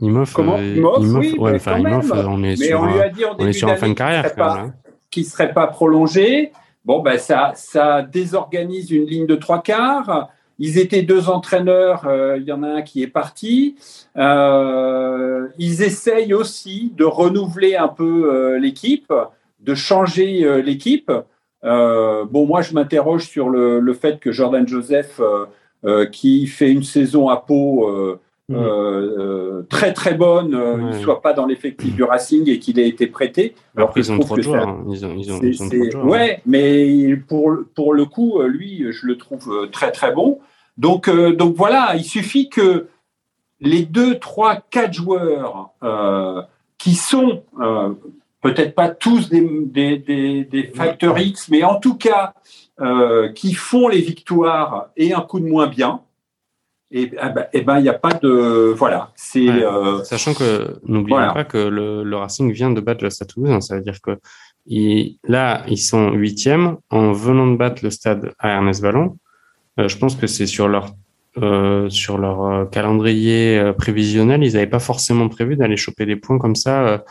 [0.00, 3.36] Imoff, comment Imoff, oui, ouais, enfin, Imoff, on est sur, on lui a dit en
[3.38, 4.32] on est sur fin de carrière.
[5.10, 6.52] Qui ne serait pas prolongé.
[6.84, 10.30] Bon, ben, ça, ça désorganise une ligne de trois quarts.
[10.58, 13.76] Ils étaient deux entraîneurs, il y en a un qui est parti.
[14.16, 19.12] Euh, ils essayent aussi de renouveler un peu l'équipe
[19.60, 21.10] de changer euh, l'équipe.
[21.64, 25.20] Euh, bon, moi, je m'interroge sur le, le, fait que Jordan Joseph,
[25.84, 27.90] euh, qui fait une saison à Pau
[28.48, 28.56] mmh.
[29.68, 33.54] très très bonne, ne soit pas dans l'effectif du Racing et qu'il ait été prêté.
[33.76, 34.68] Alors, qu'ils ont trop de joueurs.
[34.68, 34.84] Hein.
[34.88, 36.06] Ils ont, ils ont, ils ont trop de joueurs.
[36.06, 36.42] Ouais, hein.
[36.46, 40.38] mais pour, pour le coup, lui, je le trouve très très bon.
[40.76, 42.86] Donc, donc voilà, il suffit que
[43.60, 45.70] les deux, trois, quatre joueurs
[46.78, 47.42] qui sont
[48.40, 49.40] peut-être pas tous des,
[49.98, 52.34] des, des, facteurs X, mais en tout cas
[52.80, 56.02] euh, qui font les victoires et un coup de moins bien,
[56.90, 60.80] et, ah bah, eh ben il n'y a pas de voilà c'est euh, sachant que
[60.86, 64.18] n'oublions pas que le, Racing vient de battre le Stade Toulousain ça veut dire que
[65.24, 69.18] là ils sont huitièmes en venant de battre le Stade à Ernest Ballon.
[69.78, 70.94] Euh, je pense que c'est sur leur
[71.36, 76.56] euh, sur leur calendrier prévisionnel ils n'avaient pas forcément prévu d'aller choper des points comme
[76.56, 77.04] ça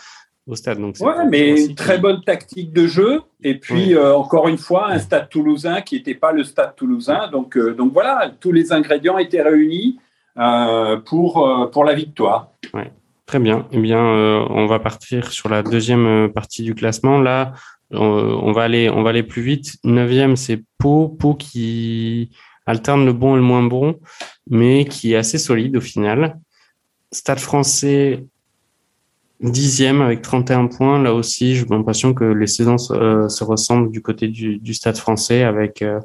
[0.47, 0.79] au stade.
[0.79, 3.21] Donc ouais, mais une très bonne tactique de jeu.
[3.43, 7.27] Et puis, euh, encore une fois, un stade toulousain qui n'était pas le stade toulousain.
[7.29, 9.99] Donc, euh, donc voilà, tous les ingrédients étaient réunis
[10.37, 12.51] euh, pour, pour la victoire.
[12.73, 12.91] Ouais.
[13.25, 13.67] Très bien.
[13.73, 17.19] Eh bien, on va partir sur la deuxième partie du classement.
[17.19, 17.51] Là,
[17.91, 19.75] on va aller, on va aller plus vite.
[19.83, 21.09] Neuvième, c'est Pau.
[21.09, 22.29] Pau qui
[22.65, 23.99] alterne le bon et le moins bon,
[24.49, 26.39] mais qui est assez solide au final.
[27.11, 28.23] Stade français
[29.39, 31.01] dixième avec 31 points.
[31.01, 34.97] Là aussi, j'ai l'impression que les saisons euh, se ressemblent du côté du, du stade
[34.97, 35.99] français avec euh,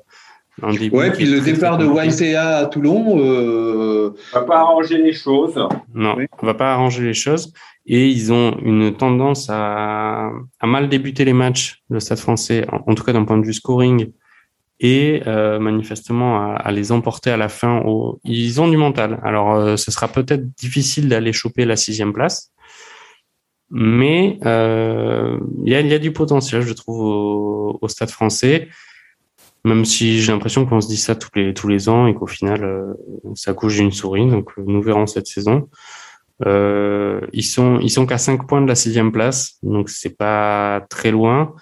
[0.63, 0.97] un début.
[0.97, 3.19] Ouais, puis le départ de YCA à Toulon.
[3.19, 4.15] Euh...
[4.33, 5.55] va pas arranger les choses.
[5.95, 7.53] Non, on va pas arranger les choses.
[7.87, 10.31] Et ils ont une tendance à,
[10.61, 13.55] à mal débuter les matchs, le stade français, en, tout cas d'un point de vue
[13.55, 14.13] scoring,
[14.79, 17.81] et euh, manifestement à, à, les emporter à la fin.
[17.85, 18.21] Au...
[18.25, 19.21] Ils ont du mental.
[19.25, 22.53] Alors, euh, ce sera peut-être difficile d'aller choper la sixième place
[23.73, 28.69] mais euh, il y, a, y, a, du potentiel, je trouve, au, au Stade français.
[29.65, 32.27] Même si j'ai l'impression qu'on se dit ça tous les tous les ans et qu'au
[32.27, 32.95] final euh,
[33.35, 34.29] ça couche d'une souris.
[34.29, 35.69] Donc nous verrons cette saison.
[36.47, 40.85] Euh, ils sont ils sont qu'à 5 points de la sixième place, donc c'est pas
[40.91, 41.55] très loin,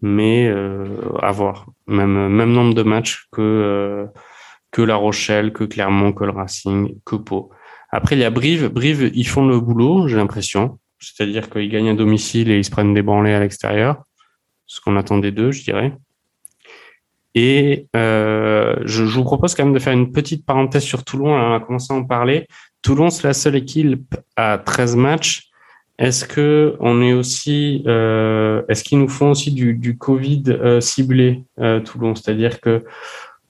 [0.00, 0.86] mais euh,
[1.20, 1.66] à voir.
[1.86, 4.06] Même même nombre de matchs que euh,
[4.70, 7.50] que La Rochelle, que Clermont, que le Racing, que Pau.
[7.90, 8.68] Après il y a Brive.
[8.70, 12.70] Brive ils font le boulot, j'ai l'impression c'est-à-dire qu'ils gagnent à domicile et ils se
[12.70, 14.02] prennent des branlées à l'extérieur,
[14.66, 15.92] ce qu'on attendait d'eux, je dirais.
[17.34, 21.34] Et euh, je, vous propose quand même de faire une petite parenthèse sur Toulon.
[21.34, 22.46] on a commencé à en parler.
[22.82, 25.48] Toulon, c'est la seule équipe à 13 matchs.
[25.98, 31.44] Est-ce que on est aussi, euh, est-ce qu'ils nous font aussi du, Covid euh, ciblé
[31.84, 32.14] Toulon?
[32.14, 32.84] C'est-à-dire que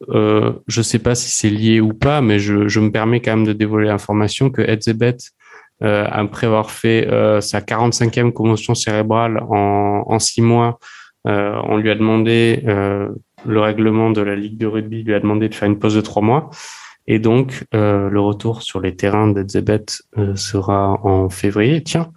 [0.09, 3.55] je sais pas si c'est lié ou pas, mais je, me permets quand même de
[3.55, 5.17] dévoiler l'information que Edzebet
[5.83, 10.79] après avoir fait euh, sa 45e commotion cérébrale en, en six mois,
[11.27, 12.63] euh, on lui a demandé,
[13.47, 16.01] le règlement de la Ligue de rugby lui a demandé de faire une pause de
[16.01, 16.51] trois mois.
[17.07, 19.85] Et donc, le retour sur les terrains d'Edzebet
[20.35, 21.83] sera en février.
[21.83, 22.11] Tiens,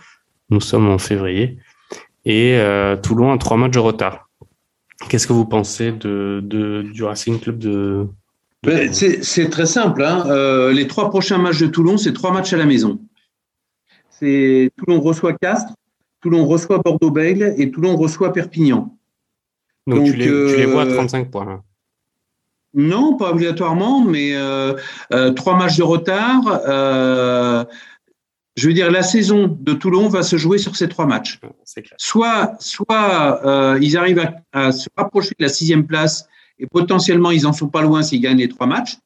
[0.50, 1.58] nous sommes en février.
[2.24, 2.58] Et
[3.04, 4.30] Toulon a trois matchs de retard.
[5.10, 8.08] Qu'est-ce que vous pensez de, de du Racing Club de,
[8.92, 10.04] C'est très simple.
[10.04, 10.72] Hein.
[10.72, 13.00] les trois prochains matchs de Toulon, c'est trois matchs à la maison
[14.20, 15.74] c'est Toulon reçoit Castres,
[16.22, 18.98] Toulon reçoit Bordeaux-Bègles et Toulon reçoit Perpignan.
[19.86, 21.48] Donc, tu, les, vois à 35 points.
[21.48, 21.64] Hein.
[22.74, 24.74] Non, pas obligatoirement, mais euh,
[25.14, 26.62] euh, trois matchs de retard.
[26.68, 27.64] Euh,
[28.56, 31.40] je veux dire, la saison de Toulon va se jouer sur ces trois matchs.
[31.98, 36.28] Soit, soit ils arrivent à, à, se rapprocher de la sixième place
[36.60, 38.98] et potentiellement ils en sont pas loin s'ils gagnent les trois matchs.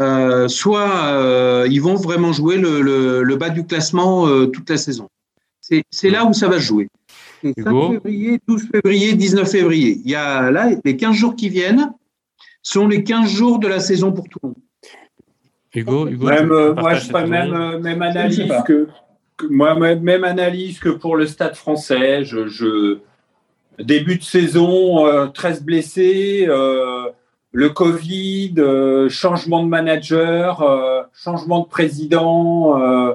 [0.00, 4.68] Euh, soit euh, ils vont vraiment jouer le, le, le bas du classement euh, toute
[4.68, 5.08] la saison.
[5.60, 6.88] C'est là où ça va se jouer.
[7.42, 7.54] 5
[7.92, 10.00] février, 12 février, 19 février.
[10.04, 11.92] Il y a là les 15 jours qui viennent
[12.62, 14.56] sont les 15 jours de la saison pour tout le monde.
[15.74, 18.88] Hugo, Hugo même, moi, je pas même, même analyse que,
[19.36, 22.24] que, moi, même analyse que pour le Stade Français.
[22.24, 22.98] Je, je
[23.78, 26.46] début de saison, euh, 13 blessés.
[27.56, 32.82] Le Covid, euh, changement de manager, euh, changement de président.
[32.82, 33.14] Euh,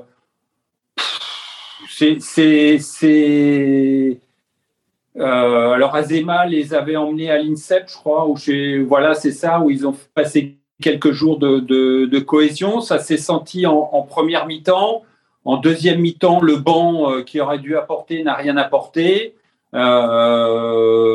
[1.90, 2.80] c'est.
[5.20, 9.72] alors Azema les avait emmenés à l'INSEP, je crois, où chez, voilà, c'est ça, où
[9.72, 12.80] ils ont passé quelques jours de, cohésion.
[12.80, 15.04] Ça s'est senti en, en première mi-temps.
[15.44, 19.36] En deuxième mi-temps, le banc qui aurait dû apporter n'a rien apporté.
[19.76, 21.10] Euh,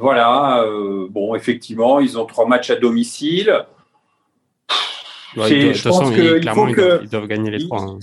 [0.00, 0.62] voilà.
[0.62, 3.66] Euh, bon, effectivement, ils ont trois matchs à domicile.
[5.36, 7.82] Ouais, je pense que il faut que ils doivent gagner les trois.
[7.82, 7.98] Hein.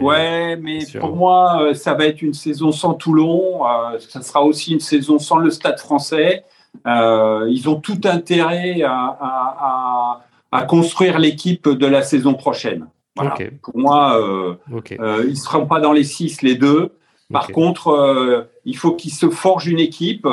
[0.00, 3.60] Ouais, mais pour moi, euh, ça va être une saison sans Toulon.
[3.98, 6.44] ça sera aussi une saison sans le Stade Français.
[6.86, 10.20] ils ont tout intérêt à, à, à,
[10.52, 12.86] à construire l'équipe de la saison prochaine.
[13.16, 13.36] Voilà.
[13.62, 14.96] Pour moi, euh, okay.
[14.98, 16.92] ils ne seront pas dans les six, les deux.
[17.32, 20.28] Par contre, euh, il faut qu'ils se forgent une équipe,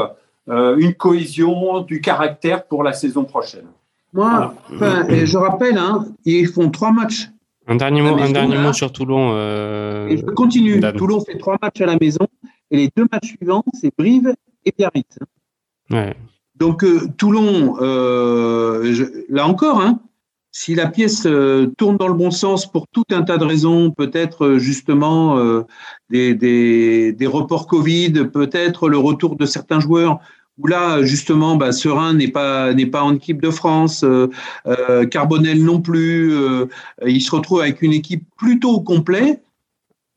[0.50, 3.66] euh, une cohésion, du caractère pour la saison prochaine.
[4.14, 7.30] Moi, je rappelle, hein, ils font trois matchs.
[7.68, 9.32] Un dernier mot, un dernier mot sur Toulon.
[9.36, 10.82] Euh, et je continue.
[10.98, 12.28] Toulon fait trois matchs à la maison
[12.72, 14.34] et les deux matchs suivants, c'est Brive
[14.66, 15.20] et Biarritz.
[15.90, 16.16] Ouais.
[16.56, 16.84] Donc
[17.18, 20.00] Toulon, je, là encore, hein,
[20.52, 23.92] si la pièce euh, tourne dans le bon sens pour tout un tas de raisons,
[23.92, 25.62] peut-être euh, justement euh,
[26.10, 30.20] des, des, des, reports Covid, peut-être le retour de certains joueurs,
[30.58, 34.28] où là justement bah, Serein n'est pas n'est pas en équipe de France, euh,
[35.10, 36.34] Carbonel non plus,
[37.06, 39.42] il se retrouve avec une équipe plutôt au complet.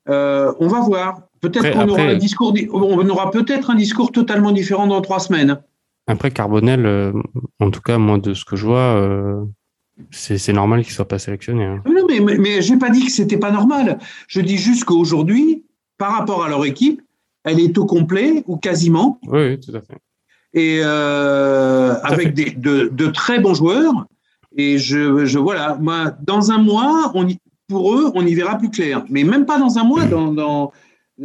[0.09, 1.21] on va voir.
[1.41, 5.61] Peut-être qu'on aura un discours, on aura peut-être un discours totalement différent dans trois semaines.
[6.07, 7.13] Après Carbonel,
[7.61, 9.47] en tout cas moi de ce que je vois
[10.11, 11.65] c'est normal qu'il ne soit pas sélectionné.
[11.65, 11.83] Hein.
[11.87, 13.99] Non, mais, mais, je n'ai pas dit que c'était pas normal.
[14.27, 15.65] Je dis juste qu'aujourd'hui,
[15.99, 17.01] par rapport à leur équipe,
[17.45, 19.21] elle est au complet ou quasiment.
[19.27, 19.97] Oui, tout à fait.
[20.53, 24.07] Et euh, avec Des, de, de, très bons joueurs.
[24.57, 27.39] Et je, je voilà, moi, dans un mois, on y,
[27.69, 29.05] pour eux, on y verra plus clair.
[29.11, 30.73] Mais même pas dans un mois, dans, dans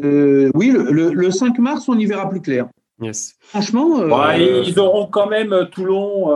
[0.04, 2.68] euh, oui, le, le, 5 mars, on y verra plus clair.
[3.02, 3.36] Yes.
[3.40, 4.00] Franchement.
[4.00, 6.32] Euh, ils auront quand même Toulon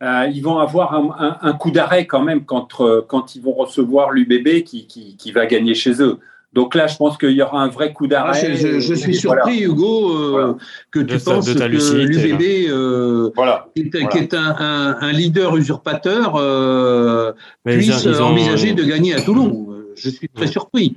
[0.00, 3.52] euh, ils vont avoir un, un, coup d'arrêt quand même quand, euh, quand ils vont
[3.52, 6.20] recevoir l'UBB qui, qui, qui, va gagner chez eux.
[6.52, 8.40] Donc là, je pense qu'il y aura un vrai coup d'arrêt.
[8.42, 10.56] Ah, je, je, suis surpris, Hugo, euh,
[10.92, 13.66] que tu penses que l'UBB, euh, voilà.
[13.74, 16.34] qui est, qui est un, un, leader usurpateur,
[17.64, 19.68] puisse envisager de gagner à Toulon.
[19.96, 20.96] Je suis très surpris.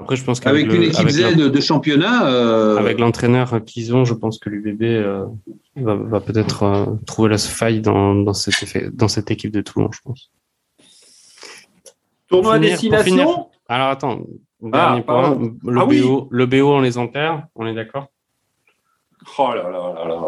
[0.00, 2.76] Après, je pense qu'avec une équipe Z de championnat.
[2.78, 5.04] Avec l'entraîneur qu'ils ont, je pense que l'UBB
[5.82, 9.60] va, va peut-être euh, trouver la faille dans, dans, cette effet, dans cette équipe de
[9.60, 10.30] Toulon, je pense.
[12.28, 14.20] Tournoi à destination Alors attends,
[14.64, 15.38] ah, dernier point.
[15.62, 18.08] Le, ah BO, le BO, on les enterre, on est d'accord?
[19.38, 20.22] Oh là là là là.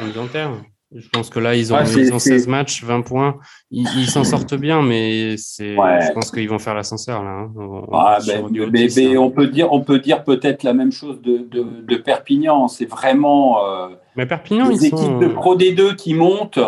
[0.00, 0.52] On les enterre
[0.94, 3.38] je pense que là, ils ont, ils ont 16 matchs, 20 points.
[3.70, 7.30] Ils s'en sortent bien, mais c'est, je pense qu'ils vont faire l'ascenseur là.
[7.30, 7.52] Hein,
[7.92, 9.16] ah, ben, hein.
[9.18, 12.68] on peut dire, on peut dire peut-être la même chose de, de, de Perpignan.
[12.68, 13.66] C'est vraiment.
[13.66, 16.60] Euh, mais Perpignan, les équipes de Pro D2 qui montent.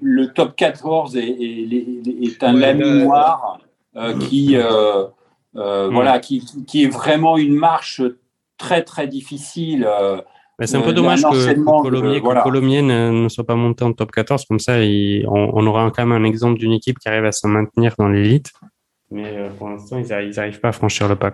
[0.00, 3.58] Le top 14 est, est, est un lami noir
[3.96, 5.06] euh, qui, euh,
[5.56, 8.02] euh voilà, qui, qui, est vraiment une marche
[8.58, 9.86] très très difficile.
[9.88, 10.20] Euh,
[10.66, 14.44] c'est un peu dommage que, Colomiers, ne, soit pas monté en top 14.
[14.44, 17.94] Comme ça, on, aura quand même un exemple d'une équipe qui arrive à se maintenir
[17.98, 18.52] dans l'élite.
[19.10, 21.32] Mais euh, pour l'instant, ils n'arrivent pas à franchir le pas.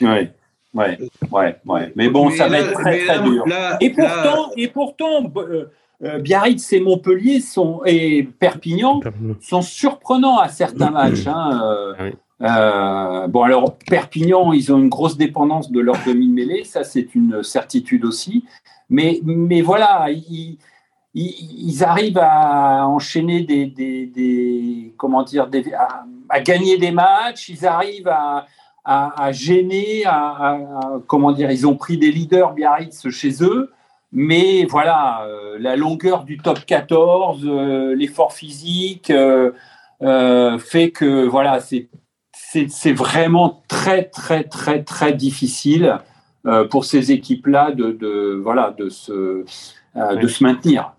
[0.00, 0.28] Oui.
[0.74, 0.98] Ouais,
[1.30, 1.92] ouais, ouais.
[1.96, 3.44] Mais bon, ça va être très, très dur.
[3.80, 5.70] et pourtant, et pourtant euh,
[6.02, 9.00] euh, Biarritz et Montpellier sont, et Perpignan
[9.40, 11.26] sont surprenants à certains matchs.
[11.26, 12.04] Hein, ah
[12.42, 17.42] euh, bon, alors, Perpignan, ils ont une grosse dépendance de leur demi-mêlée, ça c'est une
[17.42, 18.44] certitude aussi.
[18.90, 20.58] Mais, mais voilà, ils,
[21.14, 27.64] ils, arrivent à enchaîner des, des, des comment dire, des, à, gagner des matchs, ils
[27.64, 28.46] arrivent à,
[28.84, 30.58] à, à gêner, à,
[31.06, 33.70] comment dire, ils ont pris des leaders Biarritz chez eux.
[34.12, 39.52] Mais voilà, euh, la longueur du top 14, euh, l'effort physique euh,
[40.58, 41.88] fait que voilà, c'est
[42.34, 45.98] c'est vraiment très, très, très, très difficile
[46.70, 49.44] pour ces équipes-là de, de, voilà, de, se,
[49.94, 50.92] de se maintenir,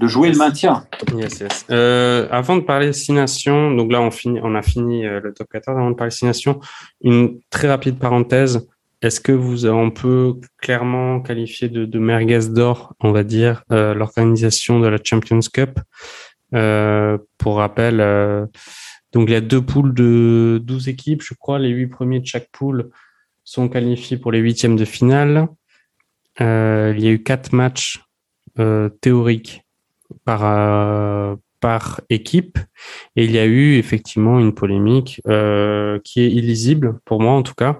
[0.00, 0.84] de jouer le maintien.
[1.16, 1.66] Yes, yes.
[1.70, 5.78] Euh, avant de parler destination, donc là, on, finit, on a fini le top 14.
[5.78, 6.60] Avant de parler destination,
[7.02, 8.66] une très rapide parenthèse.
[9.02, 14.78] Est-ce que vous, on peut clairement qualifier de, de merguez d'or, on va dire, l'organisation
[14.80, 15.78] de la Champions Cup?
[17.38, 18.00] Pour rappel,
[19.12, 21.58] donc il y a deux poules de 12 équipes, je crois.
[21.58, 22.90] Les huit premiers de chaque poule
[23.44, 25.48] sont qualifiés pour les huitièmes de finale.
[26.40, 28.02] Euh, il y a eu quatre matchs
[28.58, 29.62] euh, théoriques
[30.24, 32.58] par, euh, par équipe.
[33.16, 37.42] Et il y a eu effectivement une polémique euh, qui est illisible, pour moi en
[37.42, 37.78] tout cas,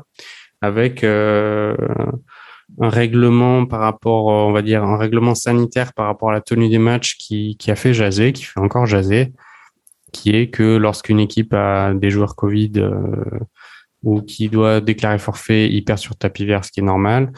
[0.61, 1.77] avec euh,
[2.81, 6.69] un règlement par rapport, on va dire, un règlement sanitaire par rapport à la tenue
[6.69, 9.33] des matchs qui, a fait jaser, qui fait encore jaser
[10.13, 12.73] qui est que lorsqu'une équipe a des joueurs Covid
[14.03, 17.33] ou qui doit déclarer forfait, il perd sur tapis vert, ce qui est normal.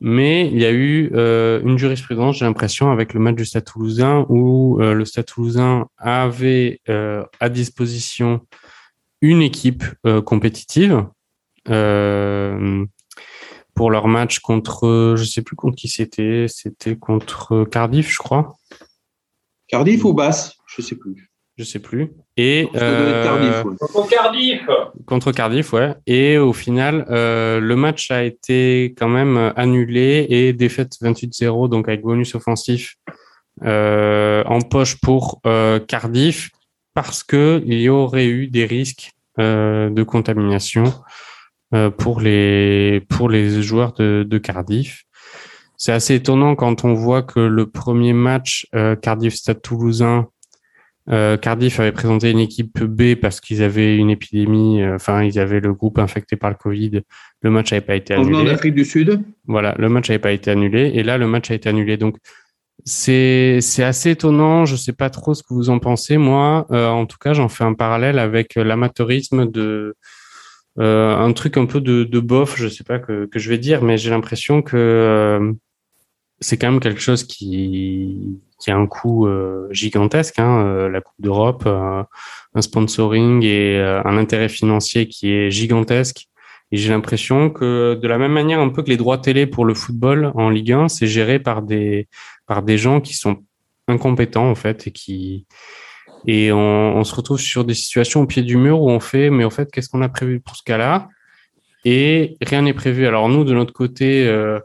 [0.00, 3.64] Mais il y a eu euh, une jurisprudence, j'ai l'impression, avec le match du Stade
[3.64, 8.40] Toulousain, où euh, le Stade Toulousain avait à disposition
[9.20, 9.84] une équipe
[10.24, 11.06] compétitive
[13.74, 18.56] pour leur match contre, je sais plus contre qui c'était, c'était contre Cardiff, je crois.
[19.68, 21.27] Cardiff ou Basse, je sais plus
[21.58, 22.12] je sais plus.
[22.36, 24.60] Et euh, contre Cardiff.
[25.06, 25.94] Contre Cardiff, ouais.
[26.06, 31.88] Et au final, euh, le match a été quand même annulé et défaite 28-0, donc
[31.88, 32.94] avec bonus offensif
[33.64, 35.40] euh, en poche pour
[35.88, 36.50] Cardiff,
[36.94, 40.84] parce que il y aurait eu des risques de contamination
[41.96, 45.02] pour les pour les joueurs de, de Cardiff.
[45.76, 48.66] C'est assez étonnant quand on voit que le premier match
[49.00, 50.28] Cardiff Stade Toulousain
[51.08, 55.72] Cardiff avait présenté une équipe B parce qu'ils avaient une épidémie, enfin ils avaient le
[55.72, 57.00] groupe infecté par le Covid.
[57.42, 58.36] Le match n'avait pas été annulé.
[58.36, 59.22] En Afrique du Sud.
[59.46, 61.96] Voilà, le match n'avait pas été annulé et là le match a été annulé.
[61.96, 62.16] Donc
[62.84, 64.66] c'est c'est assez étonnant.
[64.66, 66.18] Je sais pas trop ce que vous en pensez.
[66.18, 69.94] Moi, en tout cas, j'en fais un parallèle avec l'amateurisme de
[70.78, 73.58] euh, un truc un peu de, de, bof, je sais pas que, que je vais
[73.58, 75.52] dire, mais j'ai l'impression que euh,
[76.40, 81.20] c'est quand même quelque chose qui, qui a un coût euh, gigantesque, hein, la Coupe
[81.20, 86.28] d'Europe, un sponsoring et un intérêt financier qui est gigantesque.
[86.70, 89.64] Et j'ai l'impression que de la même manière un peu que les droits télé pour
[89.64, 92.08] le football en Ligue 1, c'est géré par des
[92.46, 93.38] par des gens qui sont
[93.88, 95.46] incompétents en fait et qui
[96.26, 99.44] et on, se retrouve sur des situations au pied du mur où on fait, mais
[99.44, 101.08] en fait, qu'est-ce qu'on a prévu pour ce cas-là?
[101.84, 103.06] Et rien n'est prévu.
[103.06, 104.58] Alors nous, de notre côté, euh,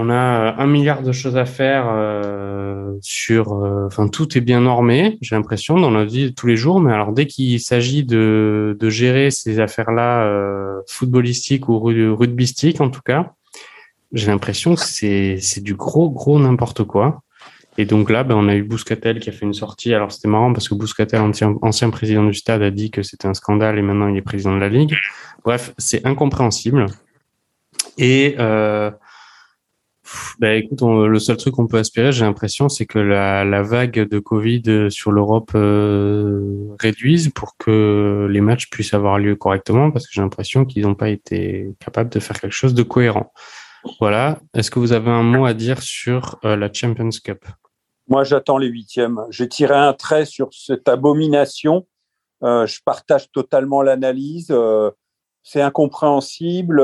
[0.00, 3.52] on a un milliard de choses à faire euh, sur.
[3.52, 5.18] Euh, enfin, tout est bien normé.
[5.20, 6.80] J'ai l'impression dans la vie de tous les jours.
[6.80, 13.02] Mais alors, dès qu'il s'agit de, de, gérer ces affaires-là, footballistiques ou rugbystiques en tout
[13.04, 13.32] cas,
[14.12, 17.22] j'ai l'impression que c'est du gros gros n'importe quoi.
[17.76, 19.94] Et donc là, ben, on a eu Bouscatel qui a fait une sortie.
[19.94, 23.28] Alors c'était marrant parce que Bouscatel, ancien, ancien président du stade, a dit que c'était
[23.28, 24.96] un scandale et maintenant il est président de la Ligue.
[25.44, 26.86] Bref, c'est incompréhensible.
[27.96, 28.90] Et euh,
[30.38, 34.18] ben, écoute, le seul truc qu'on peut aspirer, j'ai l'impression, c'est que la, vague de
[34.18, 40.12] Covid sur l'Europe euh, réduise pour que les matchs puissent avoir lieu correctement, parce que
[40.12, 43.32] j'ai l'impression qu'ils n'ont pas été capables de faire quelque chose de cohérent.
[44.00, 44.38] Voilà.
[44.54, 47.44] Est-ce que vous avez un mot à dire sur euh, la Champions Cup?
[48.08, 49.20] Moi, j'attends les huitièmes.
[49.30, 51.86] J'ai tiré un trait sur cette abomination.
[52.42, 54.48] Euh, je partage totalement l'analyse.
[54.50, 54.90] Euh,
[55.42, 56.82] c'est incompréhensible.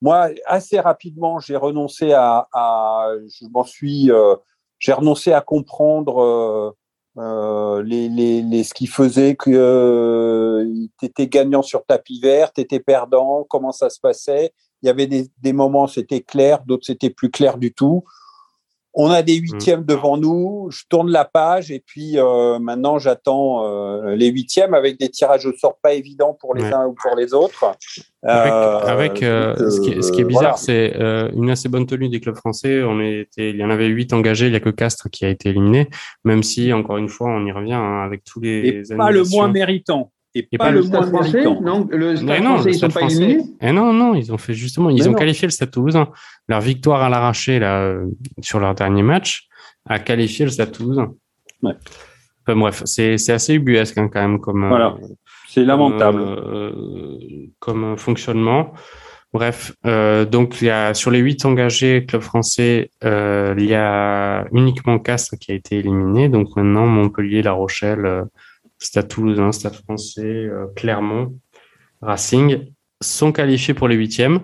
[0.00, 3.08] Euh, moi, assez rapidement, j'ai renoncé à, à,
[3.40, 4.36] je m'en suis, euh,
[4.78, 6.74] j'ai renoncé à comprendre
[7.18, 10.64] euh, les, les, les, ce qui faisait que
[10.98, 14.52] tu étais gagnant sur tapis vert, tu étais perdant, comment ça se passait.
[14.82, 18.04] Il y avait des, des moments, c'était clair, d'autres, c'était plus clair du tout.
[18.94, 19.42] On a des mmh.
[19.42, 20.68] huitièmes devant nous.
[20.70, 25.46] Je tourne la page et puis euh, maintenant j'attends euh, les huitièmes avec des tirages
[25.46, 27.64] au sort pas évidents pour les uns ou pour les autres.
[28.22, 30.92] Avec, euh, ce, qui est, ce, qui est, bizarre, c'est
[31.34, 32.82] une assez bonne tenue des clubs français.
[32.82, 34.48] On était, il y en avait huit engagés.
[34.48, 35.88] Il y a que Castres qui a été éliminé.
[36.24, 38.82] Même si encore une fois, on y revient hein, avec tous les.
[38.90, 42.78] Et pas le moins méritant et, pas, le, moins français, non, le stade français, ils
[42.78, 43.42] sont pas éliminés.
[43.60, 46.08] Eh non, non, ils ont fait justement, ils ont qualifié le Stade Toulousain.
[46.48, 48.06] Leur victoire à l'arraché là euh,
[48.40, 49.48] sur leur dernier match
[49.86, 51.14] a qualifié le Stade Toulousain.
[51.62, 51.74] Ouais.
[52.46, 54.68] Enfin, bref, c'est c'est assez ubuesque hein, quand même comme.
[54.68, 54.96] Voilà,
[55.48, 56.20] c'est lamentable.
[56.22, 56.72] Euh,
[57.58, 58.72] comme fonctionnement.
[59.32, 63.74] Bref, euh, donc il y a sur les huit engagés club français, euh, il y
[63.74, 66.28] a uniquement Castres qui a été éliminé.
[66.28, 68.24] Donc maintenant Montpellier, La Rochelle.
[68.80, 71.38] Stade Toulousain, Stade Français, euh, Clermont,
[72.00, 74.40] Racing sont qualifiés pour les huitièmes.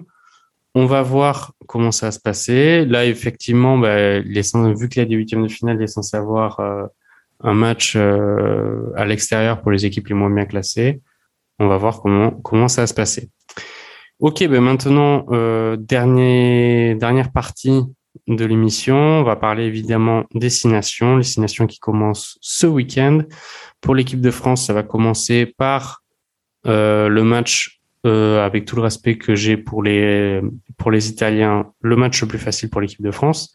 [0.74, 2.84] On va voir comment ça va se passer.
[2.84, 6.60] Là, effectivement, bah, vu qu'il y a des huitièmes de finale, il est censé avoir
[6.60, 6.84] euh,
[7.40, 11.00] un match euh, à l'extérieur pour les équipes les moins bien classées.
[11.58, 13.30] On va voir comment ça va se passer.
[14.18, 15.24] Ok, ben maintenant
[15.76, 17.82] dernière partie
[18.28, 18.96] de l'émission.
[18.96, 23.20] On va parler évidemment destination, destination qui commence ce week-end.
[23.80, 26.02] Pour l'équipe de France, ça va commencer par
[26.66, 30.40] euh, le match, euh, avec tout le respect que j'ai pour les,
[30.78, 33.52] pour les Italiens, le match le plus facile pour l'équipe de France.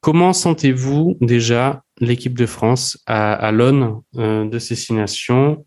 [0.00, 5.62] Comment sentez-vous déjà l'équipe de France à, à l'aune euh, de ces six On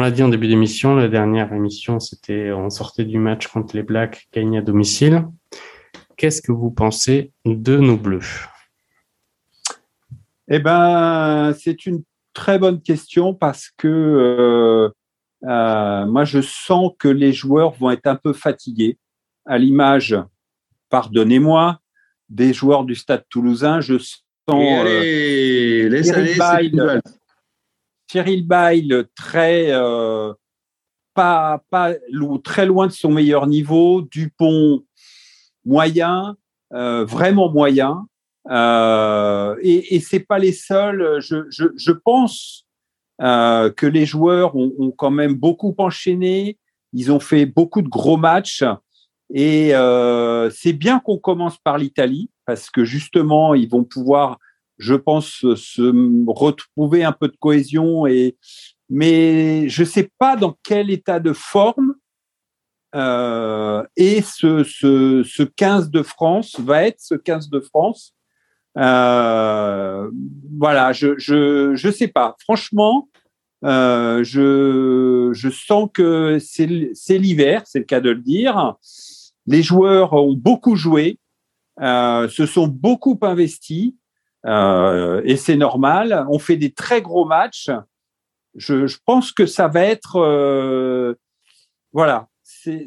[0.00, 3.82] l'a dit en début d'émission, la dernière émission, c'était on sortait du match contre les
[3.82, 5.26] Blacks gagnés à domicile.
[6.22, 8.46] Qu'est-ce que vous pensez de nos Bleus?
[10.46, 14.88] Eh ben, c'est une très bonne question parce que euh,
[15.42, 18.98] euh, moi, je sens que les joueurs vont être un peu fatigués.
[19.46, 20.16] À l'image,
[20.90, 21.80] pardonnez-moi,
[22.28, 24.14] des joueurs du Stade Toulousain, je sens
[24.48, 27.00] allez, euh, Cyril, Bail,
[28.08, 29.72] Cyril Bail très
[31.14, 31.94] pas pas
[32.44, 34.84] très loin de son meilleur niveau, Dupont
[35.64, 36.36] moyen,
[36.70, 38.06] vraiment moyen.
[38.50, 41.20] Euh, et, et c'est pas les seuls.
[41.20, 42.66] Je, je, je pense
[43.20, 46.58] euh, que les joueurs ont, ont, quand même beaucoup enchaîné.
[46.92, 48.64] Ils ont fait beaucoup de gros matchs.
[49.32, 54.38] Et euh, c'est bien qu'on commence par l'Italie parce que justement, ils vont pouvoir,
[54.78, 58.06] je pense, se retrouver un peu de cohésion.
[58.06, 58.36] Et
[58.90, 61.91] mais je sais pas dans quel état de forme
[62.94, 68.14] euh, et ce, ce, ce 15 de France va être ce 15 de France
[68.74, 70.08] voilà,
[70.92, 72.36] je, je je sais pas.
[72.40, 73.10] Franchement,
[73.62, 78.76] je je sens que c'est l'hiver, c'est le cas de le dire.
[79.46, 81.18] Les joueurs ont beaucoup joué,
[81.78, 83.92] se sont beaucoup investis.
[84.46, 86.26] Euh, et c'est normal.
[86.28, 87.70] On fait des très gros matchs.
[88.54, 91.14] Je, je pense que ça va être, euh,
[91.92, 92.28] voilà,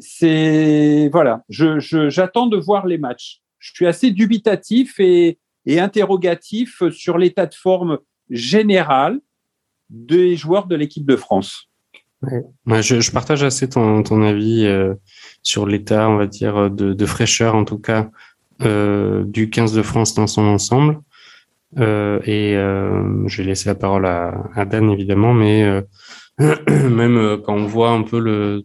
[0.00, 1.42] c'est voilà.
[1.48, 3.40] Je, j'attends de voir les matchs.
[3.58, 7.98] Je suis assez dubitatif et, interrogatif sur l'état de forme
[8.30, 9.18] général
[9.90, 11.68] des joueurs de l'équipe de France.
[12.22, 14.94] Je, je, partage assez ton, avis euh,
[15.42, 18.10] sur l'état, on va dire, de, fraîcheur en tout cas
[18.62, 21.00] euh, du 15 de France dans son ensemble.
[21.78, 22.52] Euh, et
[23.26, 25.82] je vais laisser la parole à, à Dan évidemment, mais
[26.38, 28.64] même quand on voit un peu le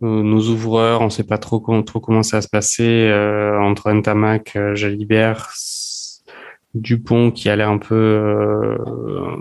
[0.00, 3.10] nos ouvreurs, on sait pas trop, trop comment ça va se passer
[3.60, 5.50] entre Ntamak, Jalibert,
[6.74, 8.76] Dupont qui a l'air un peu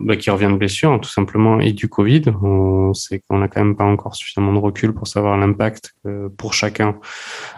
[0.01, 2.23] bah, qui revient de blessure hein, tout simplement et du Covid.
[2.41, 5.95] On sait qu'on a quand même pas encore suffisamment de recul pour savoir l'impact
[6.37, 6.99] pour chacun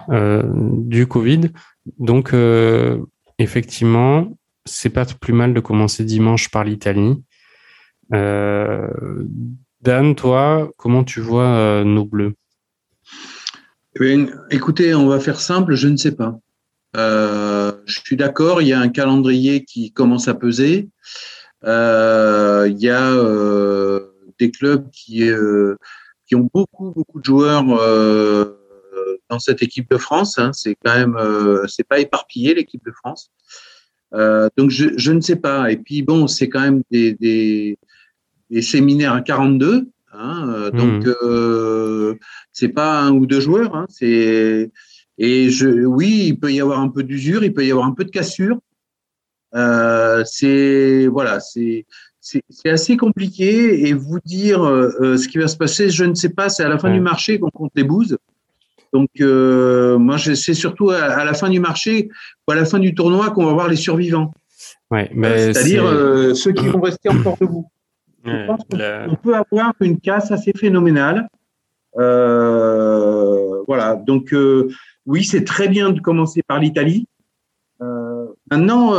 [0.10, 1.52] du Covid.
[2.00, 2.34] Donc
[3.38, 4.28] effectivement,
[4.66, 7.24] c'est pas plus mal de commencer dimanche par l'Italie.
[8.14, 8.88] Euh,
[9.82, 12.34] Dan, toi, comment tu vois euh, nos bleus?
[14.00, 16.38] Eh Écoutez, on va faire simple, je ne sais pas.
[16.96, 20.90] Euh, je suis d'accord, il y a un calendrier qui commence à peser.
[21.64, 24.00] il y a
[24.40, 25.24] des clubs qui,
[26.28, 27.64] qui ont beaucoup, beaucoup de joueurs
[29.30, 30.38] dans cette équipe de France.
[30.38, 30.52] Hein.
[30.54, 31.18] C'est quand même,
[31.68, 33.32] c'est pas éparpillé l'équipe de France.
[34.16, 35.72] Euh, donc je, ne sais pas.
[35.72, 37.78] Et puis bon, c'est quand même des,
[38.62, 39.90] séminaires à 42.
[40.18, 41.16] Hein, euh, donc mmh.
[41.24, 42.16] euh,
[42.52, 43.76] c'est pas un ou deux joueurs.
[43.76, 44.72] Hein, c'est
[45.18, 47.94] et je, oui, il peut y avoir un peu d'usure, il peut y avoir un
[47.94, 48.60] peu de cassure.
[49.56, 51.86] Euh, c'est voilà, c'est
[52.20, 56.30] c'est assez compliqué et vous dire euh, ce qui va se passer, je ne sais
[56.30, 56.50] pas.
[56.50, 58.18] C'est à la fin du marché qu'on compte les bouses.
[58.94, 62.10] Donc, moi, c'est surtout à, la fin du marché
[62.48, 64.34] ou à la fin du tournoi qu'on va voir les survivants.
[64.90, 65.84] Ouais, C'est-à-dire
[66.34, 67.70] ceux qui vont rester encore debout.
[68.26, 71.28] Je pense qu'on peut avoir une casse assez phénoménale.
[71.94, 73.96] voilà.
[73.96, 74.34] Donc,
[75.06, 77.08] oui, c'est très bien de commencer par l'Italie.
[78.52, 78.94] maintenant,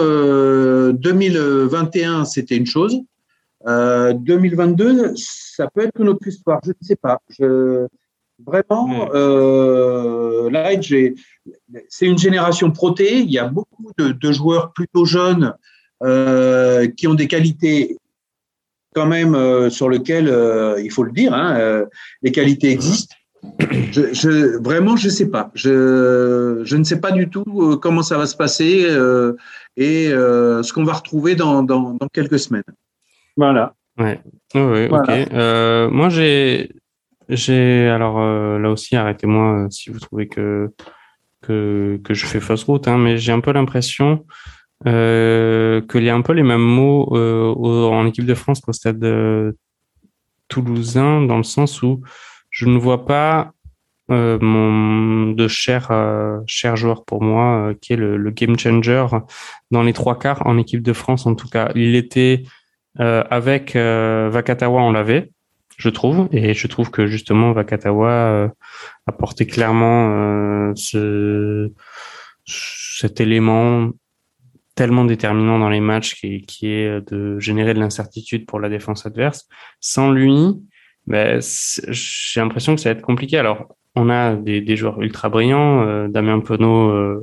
[0.92, 3.00] 2021, c'était une chose.
[3.66, 6.60] 2022, ça peut être une autre histoire.
[6.64, 7.20] Je ne sais pas.
[7.28, 7.86] Je,
[8.44, 10.70] Vraiment, euh, là,
[11.88, 13.20] c'est une génération protée.
[13.20, 15.54] Il y a beaucoup de, joueurs plutôt jeunes
[16.02, 17.96] euh, qui ont des qualités
[18.96, 21.84] quand même euh, sur lesquelles, euh, il faut le dire, hein,
[22.22, 23.14] les qualités existent.
[23.92, 25.52] Je, je, vraiment, je ne sais pas.
[25.54, 28.86] Je, je, ne sais pas du tout comment ça va se passer
[29.76, 32.64] et ce qu'on va retrouver dans, dans, dans, quelques semaines.
[33.36, 33.74] Voilà.
[33.98, 34.20] Ouais.
[34.54, 35.92] ouais, ok.
[35.92, 36.70] moi, j'ai
[37.28, 40.72] j'ai alors euh, là aussi arrêtez-moi euh, si vous trouvez que
[41.42, 44.24] que, que je fais fausse route, hein, mais j'ai un peu l'impression
[44.86, 48.72] euh, qu'il y a un peu les mêmes mots euh, en équipe de France qu'au
[48.72, 49.04] stade
[50.48, 52.02] toulousain, dans le sens où
[52.50, 53.52] je ne vois pas
[54.10, 55.90] euh, mon de cher
[56.46, 59.04] cher joueur pour moi qui est le, le, game changer
[59.72, 61.70] dans les trois quarts en équipe de France en tout cas.
[61.74, 62.44] Il était
[62.98, 65.30] avec Vakatawa, on l'avait
[65.76, 66.28] je trouve.
[66.32, 68.48] Et je trouve que justement, Vakatawa euh,
[69.06, 71.72] a porté clairement euh, ce,
[72.44, 73.90] cet élément
[74.76, 79.06] tellement déterminant dans les matchs qui, qui est de générer de l'incertitude pour la défense
[79.06, 79.48] adverse.
[79.80, 80.54] Sans lui,
[81.06, 81.40] ben,
[81.88, 83.38] j'ai l'impression que ça va être compliqué.
[83.38, 85.82] Alors, on a des, des joueurs ultra brillants.
[85.82, 87.20] Euh, Damien Penaud euh,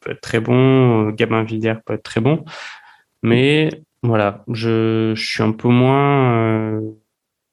[0.00, 1.08] peut être très bon.
[1.10, 2.44] Gabin Villiers peut être très bon.
[3.22, 3.70] Mais
[4.02, 6.80] voilà, je, je suis un peu moins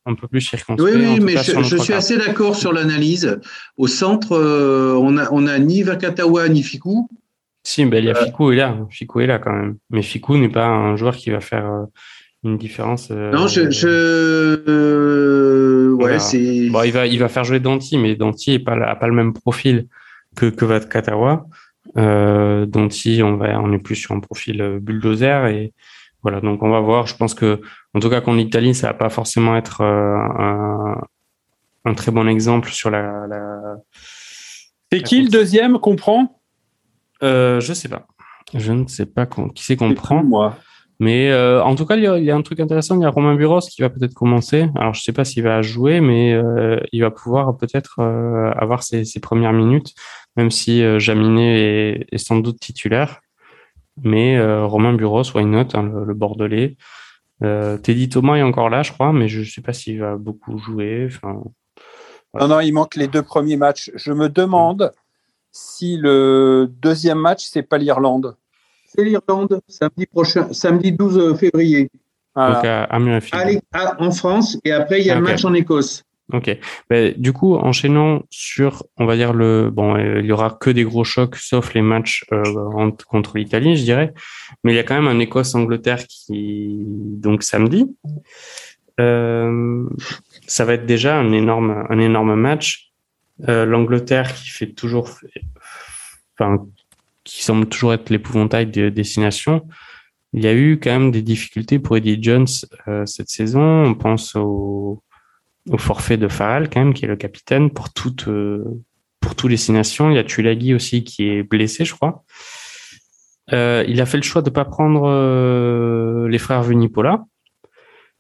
[0.06, 0.96] un peu plus circonspect.
[0.96, 3.40] Oui, mais je, suis assez d'accord sur l'analyse.
[3.78, 7.10] Au centre, euh, on a, on a ni Vakatawa ni Fikou.
[7.64, 8.78] Si, ben, il y a euh, Fikou est là.
[8.90, 9.78] Fikou est là quand même.
[9.90, 11.86] Mais Fikou n'est pas un joueur qui va faire euh,
[12.44, 13.10] une différence.
[13.10, 13.72] non, je.
[13.72, 14.64] je...
[15.94, 16.70] ouais, c'est.
[16.70, 19.34] Bon, il va, il va faire jouer Danti, mais Danti n'a pas, pas le même
[19.34, 19.88] profil
[20.36, 21.46] que, que Vakatawa.
[21.98, 25.74] Euh, Danti, on, va, on est plus sur un profil bulldozer et
[26.24, 27.06] voilà, donc on va voir.
[27.06, 27.62] Je pense que,
[27.94, 31.02] en tout cas, qu'en Italie, ça va pas forcément être euh, un,
[31.86, 33.28] un, très bon exemple sur la.
[33.28, 33.76] la
[34.92, 36.42] c'est qui le deuxième qu'on prend?
[37.24, 38.06] Euh, Je sais pas.
[38.54, 40.24] Je ne sais pas qui c'est qu'on prend.
[40.24, 40.56] Moi.
[41.00, 42.96] Mais euh, en tout cas, il y, a, un truc intéressant.
[42.98, 44.70] Il y a Romain Buros qui va peut-être commencer.
[44.76, 48.84] Alors, je sais pas s'il va jouer, mais euh, il va pouvoir peut-être euh, avoir
[48.84, 49.94] ses, ses, premières minutes,
[50.38, 53.22] même si Jaminet est, est, sans doute titulaire.
[54.02, 56.78] mais Romain Buros, why not, hein, le, Bordelais.
[57.42, 60.58] Teddy Thomas est encore là, je crois, mais je ne sais pas s'il va beaucoup
[60.58, 61.10] jouer.
[62.40, 63.92] Non, non, il manque les deux premiers matchs.
[63.96, 64.94] Je me demande
[65.54, 68.36] si le deuxième match, c'est pas l'Irlande.
[68.86, 71.90] C'est l'Irlande, samedi prochain, samedi 12 février.
[72.36, 72.90] Donc à,
[74.00, 76.04] en France, et après, il y a le match en Écosse.
[76.32, 76.58] Ok.
[76.90, 80.70] Ben, du coup, enchaînant sur, on va dire le, bon, euh, il y aura que
[80.70, 84.14] des gros chocs, sauf les matchs euh, contre l'Italie, je dirais.
[84.64, 87.96] Mais il y a quand même un Écosse-Angleterre qui, donc samedi.
[89.00, 89.84] Euh,
[90.48, 92.93] ça va être déjà un énorme, un énorme match.
[93.50, 95.10] Euh, L'Angleterre qui fait toujours,
[97.24, 99.68] qui semble toujours être l'épouvantail de destination.
[100.34, 102.48] Il y a eu quand même des difficultés pour Eddie Jones
[102.88, 103.84] euh, cette saison.
[103.84, 105.04] On pense au,
[105.78, 108.64] forfait de Farrell quand même, qui est le capitaine pour toutes euh,
[109.48, 110.10] les six nations.
[110.10, 112.24] Il y a Tulagi aussi qui est blessé, je crois.
[113.52, 117.26] Il a fait le choix de pas prendre les frères Vunipola.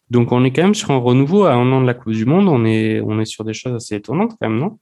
[0.09, 2.25] Donc on est quand même sur un renouveau à un an de la Coupe du
[2.25, 2.49] Monde.
[2.49, 4.79] On est sur des choses assez étonnantes quand même, non?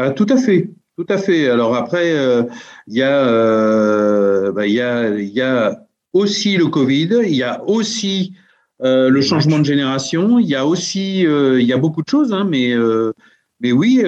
[0.00, 1.48] Ah, Tout à fait, tout à fait.
[1.48, 2.42] Alors après, euh,
[2.86, 7.20] il y a bah, il y a aussi le Covid.
[7.24, 8.34] Il y a aussi
[8.82, 10.38] euh, le changement de génération.
[10.38, 13.12] Il y a aussi, euh, il y a beaucoup de choses, hein, mais, euh,
[13.60, 14.02] mais oui,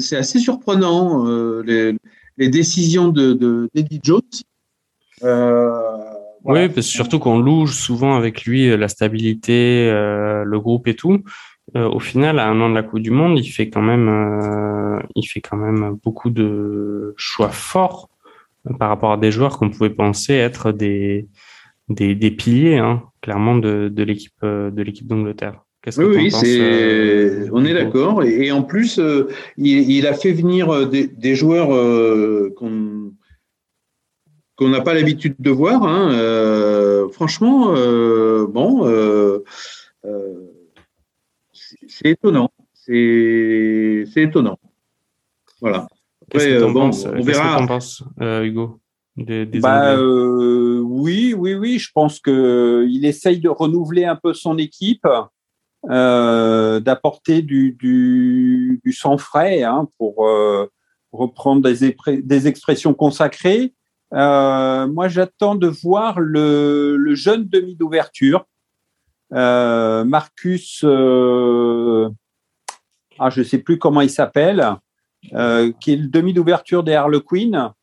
[0.00, 1.24] c'est assez surprenant
[1.62, 1.94] les,
[2.36, 4.20] décisions de d'Eddie Jones.
[6.44, 11.22] Oui, parce surtout qu'on loue souvent avec lui la stabilité, le groupe et tout.
[11.74, 15.24] Au final, à un an de la Coupe du Monde, il fait quand même, il
[15.24, 18.08] fait quand même beaucoup de choix forts
[18.78, 21.28] par rapport à des joueurs qu'on pouvait penser être des
[21.88, 25.64] des, des piliers, hein, clairement, de, de l'équipe euh, de l'équipe d'Angleterre.
[25.96, 28.22] oui, oui c'est, euh, on est d'accord.
[28.24, 31.68] Et, en plus, euh, il, il, a fait venir des, des joueurs
[32.54, 33.12] qu'on
[34.56, 35.84] qu'on n'a pas l'habitude de voir.
[35.84, 37.08] Hein.
[37.12, 37.72] franchement,
[38.48, 38.84] bon,
[41.86, 42.50] c'est étonnant.
[42.74, 44.58] C'est étonnant.
[45.60, 45.86] Voilà.
[46.22, 47.66] Après, bon, on verra.
[47.66, 48.80] Qu'est-ce que Hugo
[49.60, 51.78] bah, euh, oui, oui, oui.
[51.78, 55.06] Je pense que il essaye de renouveler un peu son équipe,
[55.90, 60.70] euh, d'apporter du, du, du, sang frais hein, pour euh,
[61.12, 63.74] reprendre des, des, expressions consacrées.
[64.14, 68.46] Euh, moi, j'attends de voir le, le jeune demi d'ouverture,
[69.32, 70.82] euh, Marcus.
[70.84, 72.08] Euh,
[73.18, 74.76] ah, je sais plus comment il s'appelle,
[75.22, 77.74] qui est le demi d'ouverture des Harlequins.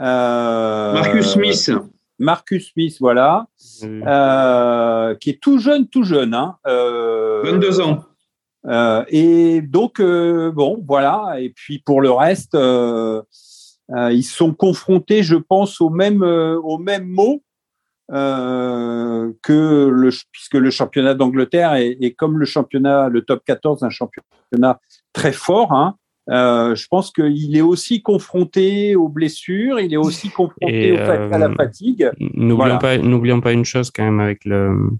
[0.00, 1.70] Euh, Marcus Smith.
[2.18, 3.46] Marcus Smith, voilà,
[3.82, 6.34] euh, qui est tout jeune, tout jeune.
[6.34, 9.04] Hein, 22 euh, ans.
[9.08, 11.36] et donc, bon, voilà.
[11.40, 17.06] Et puis pour le reste, ils sont confrontés, je pense, au même, au même
[18.08, 18.14] mot.
[19.42, 23.90] que le, puisque le championnat d'Angleterre est, est, comme le championnat, le top 14, un
[23.90, 24.80] championnat
[25.12, 25.96] très fort, hein,
[26.30, 31.48] euh, je pense qu'il est aussi confronté aux blessures, il est aussi confronté à la
[31.48, 32.10] euh, fatigue.
[32.20, 34.90] N'oublions pas, n'oublions pas une chose quand même avec le,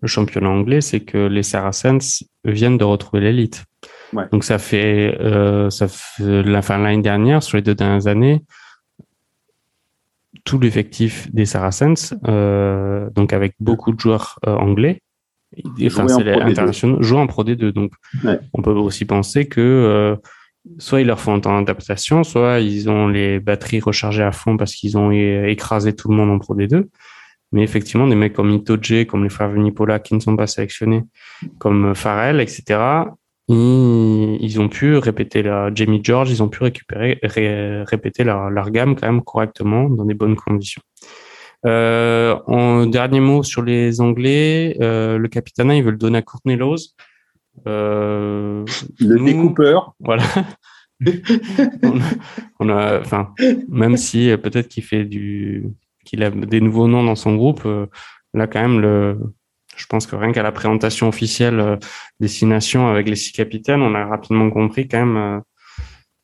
[0.00, 3.64] le championnat anglais, c'est que les Saracens viennent de retrouver l'élite.
[4.12, 4.24] Ouais.
[4.32, 8.06] Donc ça fait, euh, ça fait la fin de l'année dernière, sur les deux dernières
[8.06, 8.42] années,
[10.44, 15.02] tout l'effectif des Saracens, euh, donc avec beaucoup de joueurs euh, anglais,
[15.84, 17.72] enfin internationaux, jouent en Pro D2.
[17.72, 17.92] Donc
[18.24, 18.38] ouais.
[18.54, 20.16] on peut aussi penser que euh,
[20.78, 24.56] soit ils leur font un temps d'adaptation, soit ils ont les batteries rechargées à fond
[24.56, 26.86] parce qu'ils ont écrasé tout le monde en Pro D2.
[27.52, 31.02] Mais effectivement, des mecs comme Itoje, comme les frères Vunipola qui ne sont pas sélectionnés,
[31.58, 32.78] comme Farrell, etc.,
[33.54, 39.06] ils, ont pu répéter la Jamie George, ils ont pu récupérer, répéter leur, gamme quand
[39.06, 40.82] même correctement dans des bonnes conditions.
[41.66, 46.22] Euh, en dernier mot sur les Anglais, euh, le capitaine, il veut le donner à
[46.22, 46.94] Courtney Laws.
[47.66, 48.64] Euh,
[48.98, 49.94] le découpeur.
[50.00, 50.22] Voilà.
[52.60, 53.34] on, a, enfin,
[53.68, 55.66] même si euh, peut-être qu'il fait du,
[56.04, 57.66] qu'il a des nouveaux noms dans son groupe,
[58.32, 59.18] là quand même le,
[59.80, 61.78] je pense que rien qu'à la présentation officielle
[62.20, 65.42] destination avec les six capitaines, on a rapidement compris quand même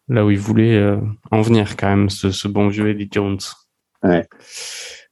[0.09, 0.97] là où il voulait
[1.31, 3.39] en venir quand même ce, ce bon vieux Eddie Jones.
[4.03, 4.27] Ouais.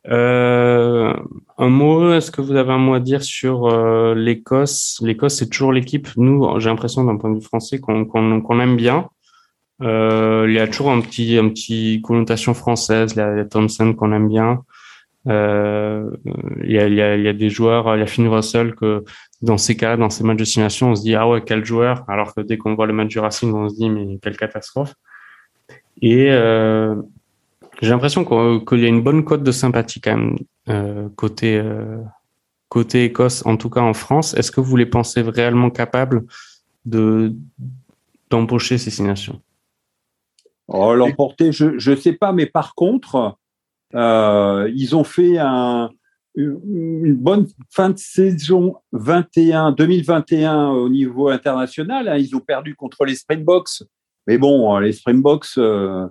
[0.09, 1.15] Euh,
[1.57, 5.01] un mot, est-ce que vous avez un mot à dire sur euh, l'Écosse?
[5.03, 9.09] L'Écosse, c'est toujours l'équipe, nous, j'ai l'impression d'un point de vue français, qu'on aime bien.
[9.83, 13.95] Euh, il y a toujours un petit, un petit connotation française, il y a Thompson
[13.95, 14.63] qu'on aime bien.
[15.27, 16.11] Euh,
[16.63, 19.05] il, y a, des joueurs, il y a Finn Russell que
[19.41, 22.05] dans ces cas dans ces matchs de simulation, on se dit ah ouais quel joueur,
[22.09, 24.95] alors que dès qu'on voit le match du Racing, on se dit mais quelle catastrophe.
[26.03, 26.97] Et euh,
[27.81, 30.39] J'ai l'impression qu'il y a une bonne cote de sympathie quand même
[30.69, 31.63] euh, côté
[32.69, 34.35] côté Écosse, en tout cas en France.
[34.35, 36.25] Est-ce que vous les pensez réellement capables
[36.85, 37.35] de
[38.31, 39.41] d'embaucher ces six nations
[40.69, 43.39] oh, L'emporter, je ne sais pas, mais par contre,
[43.95, 45.91] euh, ils ont fait un,
[46.37, 52.09] une bonne fin de saison 21, 2021 au niveau international.
[52.09, 52.17] Hein.
[52.17, 53.83] Ils ont perdu contre les Springboks.
[54.27, 56.07] Mais bon, les Springboks, euh,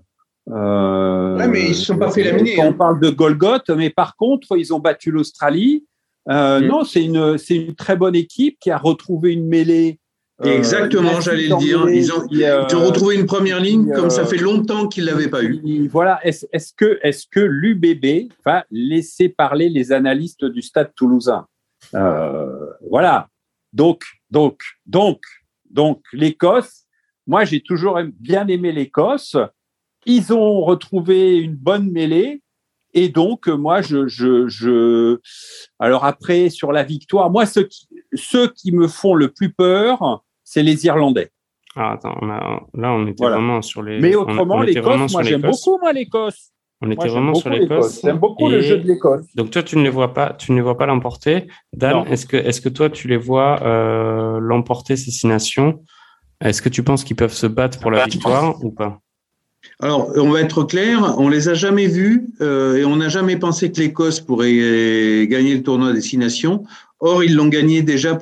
[0.50, 2.56] euh, ouais, mais ils ne se sont pas fait laminer.
[2.60, 2.74] On hein.
[2.74, 5.86] parle de Golgoth, mais par contre, ils ont battu l'Australie.
[6.30, 6.66] Euh, mm.
[6.66, 10.00] Non, c'est une, c'est une très bonne équipe qui a retrouvé une mêlée.
[10.42, 11.88] Euh, Exactement, j'allais le dire.
[11.90, 15.30] ils, ont, ils ont, retrouvé une première ligne comme ça fait longtemps qu'ils ne l'avaient
[15.30, 15.88] pas eu.
[15.90, 16.20] Voilà.
[16.24, 21.46] Est-ce, que, est-ce que l'UBB va laisser parler les analystes du Stade Toulousain?
[21.92, 23.28] Voilà.
[23.74, 25.22] Donc, donc, donc,
[25.70, 26.86] donc, l'Écosse.
[27.28, 29.38] Moi, j'ai toujours bien aimé l'Écosse.
[30.06, 32.42] Ils ont retrouvé une bonne mêlée.
[32.94, 35.20] Et donc, moi, je, je, je,
[35.80, 40.24] alors après, sur la victoire, moi, ceux qui, ceux qui me font le plus peur,
[40.44, 41.32] c'est les Irlandais.
[41.76, 44.00] Ah, attends, là, on était vraiment sur les.
[44.00, 46.52] Mais autrement, l'Écosse, moi, j'aime beaucoup, moi, l'Écosse.
[46.82, 48.02] On était vraiment sur l'Écosse.
[48.04, 49.26] J'aime beaucoup le jeu de l'Écosse.
[49.36, 51.48] Donc toi, tu ne les vois pas, tu ne les vois pas l'emporter.
[51.72, 55.82] Dan, est-ce que, est-ce que toi, tu les vois euh, l'emporter ces six nations?
[56.42, 59.00] Est-ce que tu penses qu'ils peuvent se battre pour la bah, victoire ou pas?
[59.80, 63.38] Alors, on va être clair, on les a jamais vus euh, et on n'a jamais
[63.38, 66.66] pensé que l'Écosse pourrait gagner le tournoi des six nations.
[67.04, 68.18] Or, ils l'ont gagné déjà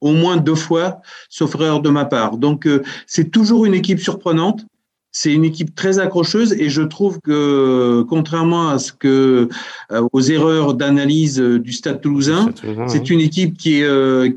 [0.00, 2.36] au moins deux fois, sauf erreur de ma part.
[2.38, 4.64] Donc, euh, c'est toujours une équipe surprenante.
[5.10, 9.48] C'est une équipe très accrocheuse et je trouve que, contrairement à ce que
[9.90, 12.50] euh, aux erreurs d'analyse du Stade Toulousain,
[12.86, 13.82] c'est une équipe qui,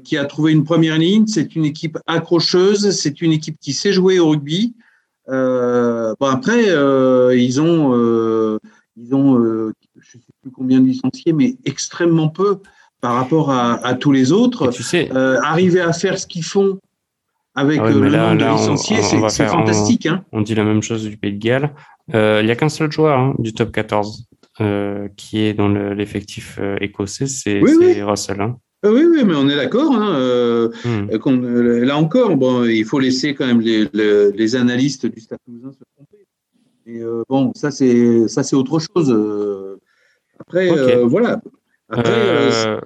[0.03, 1.27] qui a trouvé une première ligne.
[1.27, 2.91] C'est une équipe accrocheuse.
[2.91, 4.73] C'est une équipe qui sait jouer au rugby.
[5.29, 8.59] Euh, bon après, euh, ils ont, euh,
[8.97, 9.39] ils ont,
[9.99, 12.59] je sais plus combien de licenciés, mais extrêmement peu
[13.01, 14.69] par rapport à, tous les autres.
[14.71, 16.79] tu sais, arriver à faire ce qu'ils font
[17.53, 20.07] avec ah le nombre de licenciés, c'est fantastique.
[20.09, 20.25] On, hein.
[20.31, 21.73] on, dit la même chose du Pays de Galles.
[22.13, 24.27] Il n'y a qu'un seul joueur hein, du top 14
[25.17, 27.59] qui est dans l'effectif écossais, c'est
[28.03, 28.41] Russell.
[28.41, 28.57] Hein.
[28.83, 29.93] Euh, oui, oui, mais on est d'accord.
[29.95, 31.09] Euh, hmm.
[31.11, 35.71] euh, là encore, bon, il faut laisser quand même les, les, analystes du Stade Toulousain
[35.71, 36.25] se tromper.
[36.87, 39.15] Et bon, ça c'est ça c'est autre chose.
[40.39, 41.39] Après, voilà.
[41.89, 42.79] Après,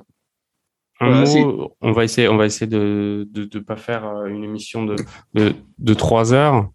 [1.00, 4.44] un mot, on va essayer, on va essayer de ne de, de pas faire une
[4.44, 4.96] émission de,
[5.34, 6.70] de, de 3 heures.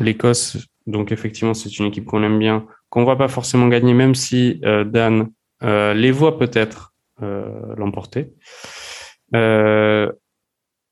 [0.00, 4.14] L'Écosse, donc effectivement, c'est une équipe qu'on aime bien, qu'on va pas forcément gagner, même
[4.14, 5.30] si Dan
[5.62, 8.32] les voit peut-être euh, l'emporter.
[9.36, 10.10] Euh,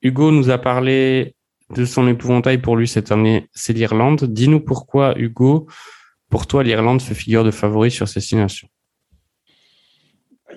[0.02, 1.34] Hugo nous a parlé
[1.74, 4.24] de son épouvantail pour lui cette année, c'est l'Irlande.
[4.24, 5.66] Dis-nous pourquoi, Hugo,
[6.30, 8.68] pour toi, l'Irlande fait figure de favori sur ces six nations?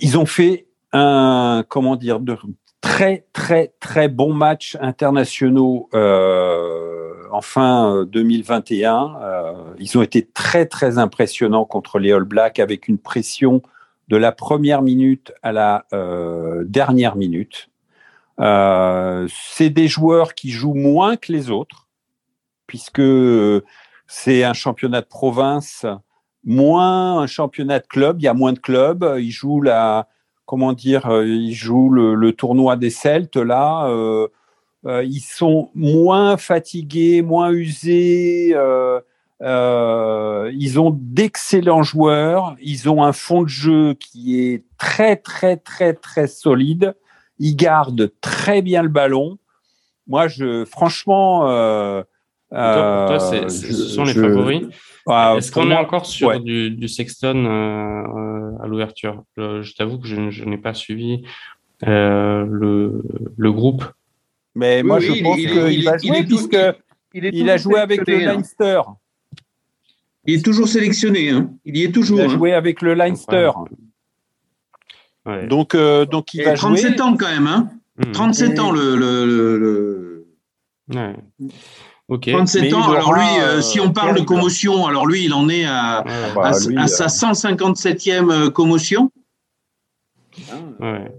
[0.02, 0.65] Ils ont fait
[0.96, 2.38] un, comment dire, de
[2.82, 9.76] très, très, très bons matchs internationaux euh, en fin 2021.
[9.80, 13.62] ils ont été très, très impressionnants contre les All Blacks avec une pression
[14.08, 17.70] de la première minute à la euh, dernière minute.
[18.40, 21.88] Euh, c'est des joueurs qui jouent moins que les autres,
[22.68, 23.02] puisque
[24.08, 25.86] c'est un championnat de province,
[26.44, 28.18] moins un championnat de club.
[28.20, 29.16] Il y a moins de clubs.
[29.18, 30.08] Ils jouent la,
[30.46, 33.88] comment dire, ils jouent le, tournoi des Celtes là.
[33.88, 34.28] Euh,
[35.04, 38.56] ils sont moins fatigués, moins usés.
[39.42, 42.56] Euh, ils ont d'excellents joueurs.
[42.62, 46.96] Ils ont un fond de jeu qui est très, très, très, très solide.
[47.40, 49.38] Ils gardent très bien le ballon.
[50.08, 52.02] Moi, je, franchement, euh,
[52.50, 54.64] pour toi, euh, ce sont les favoris?
[55.08, 59.24] Ah, Est-ce qu'on est encore sur du, du, Sexton euh, à l'ouverture?
[59.38, 61.24] Je t'avoue que je, je n'ai pas suivi
[61.82, 63.04] le,
[63.38, 63.86] le groupe.
[64.56, 66.58] Mais moi, je pense qu'il va jouer puisque
[67.14, 68.82] il, a joué avec le Leinster.
[70.26, 71.30] Il est toujours sélectionné.
[71.30, 71.52] Hein.
[71.66, 72.20] Il y est toujours.
[72.20, 72.30] Il a hein.
[72.30, 73.52] joué avec le Leinster.
[75.48, 77.48] Donc, euh, donc il va 37 ans quand même.
[77.48, 77.70] Hein.
[78.14, 78.62] 37 hmm.
[78.62, 78.96] ans le.
[78.96, 79.26] le,
[79.58, 80.28] le...
[80.94, 81.16] Ouais.
[82.10, 82.92] 37 ans.
[82.92, 86.34] Alors lui, euh, si on parle de commotion, alors lui, il en est à, à,
[86.34, 89.12] bah, sa 157e euh, commotion.
[90.80, 91.12] Ouais.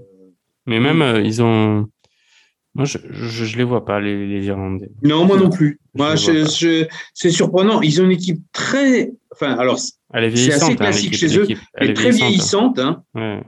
[0.66, 1.86] Mais même, ils ont.
[2.74, 4.90] Moi, je ne les vois pas, les, les, Irlandais.
[5.02, 5.80] Non, moi non plus.
[5.94, 7.80] moi, c'est surprenant.
[7.80, 9.12] Ils ont une équipe très.
[9.32, 9.94] Enfin, alors, c'est
[10.52, 12.78] assez hein, classique chez eux, Elle est très vieillissante.
[12.78, 13.02] Hein.
[13.14, 13.42] Ouais.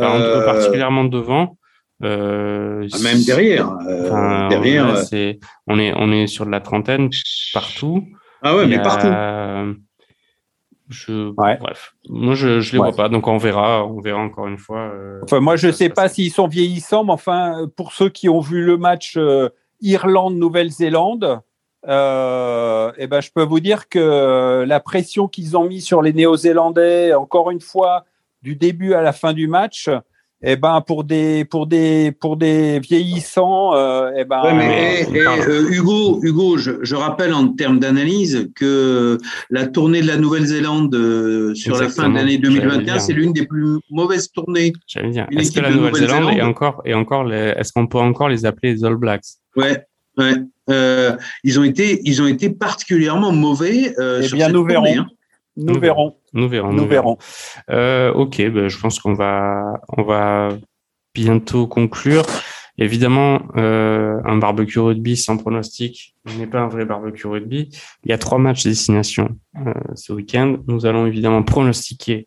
[0.00, 0.44] euh...
[0.44, 1.56] Particulièrement devant.
[2.02, 3.70] Euh, ah, même derrière.
[3.86, 4.96] Euh, derrière.
[4.98, 7.10] c'est on, est, on est sur de la trentaine
[7.52, 8.04] partout.
[8.42, 9.08] Ah ouais, mais partout.
[10.90, 14.58] Je, Bref, moi je je les vois pas, donc on verra, on verra encore une
[14.58, 14.90] fois.
[14.92, 18.40] Euh, enfin, moi je sais pas s'ils sont vieillissants, mais enfin pour ceux qui ont
[18.40, 19.50] vu le match euh,
[19.80, 21.42] Irlande Nouvelle-Zélande,
[21.86, 26.12] euh, eh ben je peux vous dire que la pression qu'ils ont mis sur les
[26.12, 28.04] Néo-Zélandais, encore une fois,
[28.42, 29.88] du début à la fin du match,
[30.42, 35.68] eh ben pour des pour des pour des vieillissants euh, eh ben mais, et, euh,
[35.70, 39.18] Hugo Hugo je, je, rappelle en termes d'analyse que
[39.50, 43.46] la tournée de la Nouvelle-Zélande euh, sur la fin de l'année 2021 c'est l'une des
[43.46, 45.26] plus mauvaises tournées j'allais dire.
[45.30, 48.84] est-ce que la Nouvelle-Zélande est encore et encore est-ce qu'on peut encore les appeler les
[48.84, 49.24] All Blacks?
[49.56, 49.84] Ouais
[50.16, 50.34] ouais.
[50.70, 54.86] Euh, ils ont été ils ont été particulièrement mauvais euh, eh bien nous verrons.
[54.86, 55.06] hein.
[55.56, 56.16] Nous, verrons.
[56.32, 56.72] Nous verrons.
[56.72, 57.18] Nous, verrons.
[57.70, 60.50] Euh, ok, ben, je pense qu'on va, on va
[61.14, 62.24] bientôt conclure.
[62.78, 67.68] Évidemment, euh, un barbecue rugby sans pronostic n'est pas un vrai barbecue rugby.
[68.04, 69.36] Il y a trois matchs destination
[69.66, 70.56] euh, ce week-end.
[70.66, 72.26] Nous allons évidemment pronostiquer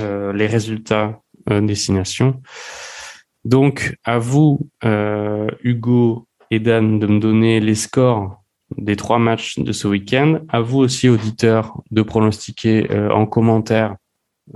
[0.00, 2.40] euh, les résultats destination.
[3.44, 4.70] Donc, à vous,
[5.64, 8.41] Hugo et Dan, de me donner les scores
[8.78, 10.40] des trois matchs de ce week-end.
[10.48, 13.96] À vous aussi, auditeurs, de pronostiquer euh, en commentaire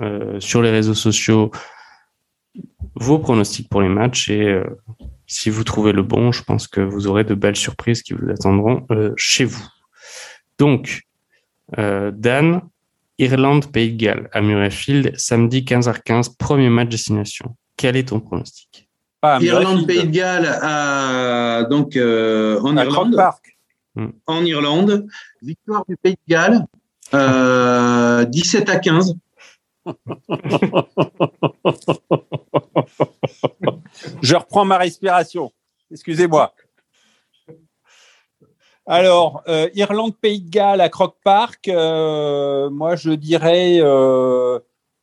[0.01, 1.51] euh, sur les réseaux sociaux
[2.95, 4.65] vos pronostics pour les matchs et euh,
[5.27, 8.31] si vous trouvez le bon, je pense que vous aurez de belles surprises qui vous
[8.31, 8.87] attendront
[9.17, 9.67] chez vous.
[10.57, 11.03] Donc,
[11.77, 12.63] Dan,
[13.19, 17.57] Irlande, Pays de Galles à Murrayfield, samedi 15h15, premier match destination.
[17.77, 18.89] Quel est ton pronostic?
[19.41, 23.17] Irlande, Pays de Galles à, donc, en Irlande.
[23.17, 23.56] Park.
[23.97, 24.09] Mm.
[24.27, 25.07] en Irlande.
[25.41, 26.67] Victoire du Pays de Galles,
[28.31, 29.17] 17 euh, à 15.
[34.23, 35.51] Je reprends ma respiration.
[35.91, 36.53] Excusez-moi.
[38.87, 43.81] Alors, euh, Irlande, Pays de Galles à Croc Park, euh, moi je dirais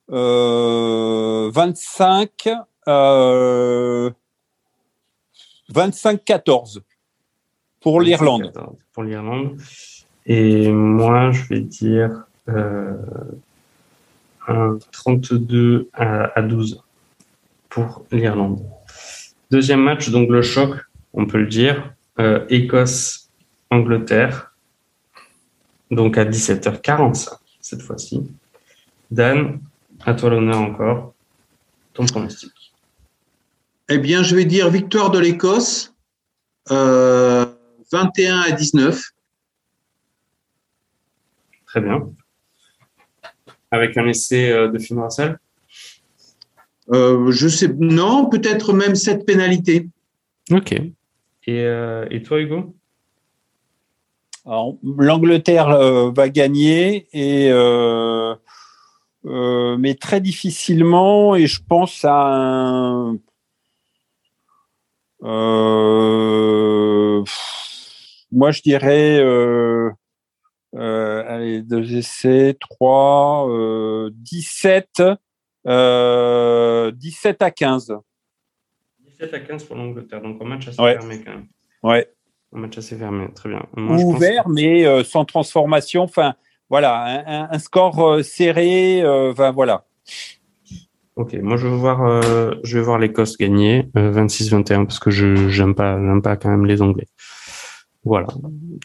[0.08, 2.50] 25,
[5.70, 6.82] 25-14
[7.84, 8.52] pour l'Irlande
[8.94, 9.60] pour l'Irlande.
[10.26, 12.96] Et moi, je vais dire euh,
[14.48, 16.82] un 32 à, 12
[17.70, 18.62] pour l'Irlande.
[19.52, 20.72] Deuxième match, donc le choc,
[21.14, 21.94] on peut le dire.
[22.20, 24.54] Euh, Écosse-Angleterre.
[25.92, 28.22] Donc à 17h45 cette fois-ci.
[29.12, 29.60] Dan,
[30.06, 31.14] à toi l'honneur encore.
[31.94, 32.52] Ton pronostic.
[33.90, 35.94] Eh bien, je vais dire victoire de l'Écosse.
[36.72, 37.46] Euh,
[37.94, 39.02] 21 à 19.
[41.68, 42.10] Très bien.
[43.70, 45.40] Avec un essai euh, de Finn Russell
[46.92, 49.88] euh, Je sais, non, peut-être même cette pénalité.
[50.52, 50.72] Ok.
[50.72, 50.92] Et,
[51.48, 52.76] euh, et toi, Hugo?
[54.98, 55.70] L'Angleterre
[56.12, 57.50] va gagner et
[59.24, 63.18] mais très difficilement et je pense à un
[68.34, 69.90] moi, je dirais, euh,
[70.76, 75.04] euh, allez, deux essais, trois, euh, 17,
[75.68, 77.94] euh, 17 à 15.
[79.06, 81.48] 17 à 15 pour l'Angleterre, donc un match assez fermé quand même.
[81.84, 82.10] Ouais.
[82.56, 83.66] Un match assez fermé, très bien.
[83.78, 86.04] Ouvert, mais euh, sans transformation.
[86.04, 86.36] Enfin,
[86.70, 89.04] voilà, un, un score euh, serré.
[89.06, 89.86] Enfin, voilà.
[91.16, 95.48] Ok, moi je vais voir, euh, je vais voir l'Écosse gagner 26-21 parce que je
[95.48, 97.06] j'aime pas, j'aime pas quand même les Anglais.
[98.06, 98.28] Voilà,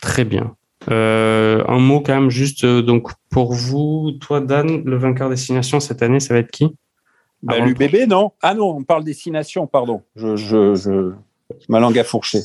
[0.01, 0.55] très bien.
[0.91, 5.81] Euh, un mot quand même juste euh, donc pour vous, toi Dan, le vainqueur destination
[5.81, 6.75] cette année, ça va être qui?
[7.43, 8.33] Bah, L'UBB, non?
[8.43, 10.03] Ah non, on parle destination, pardon.
[10.17, 11.13] Je, je, je...
[11.69, 12.41] ma langue a fourché.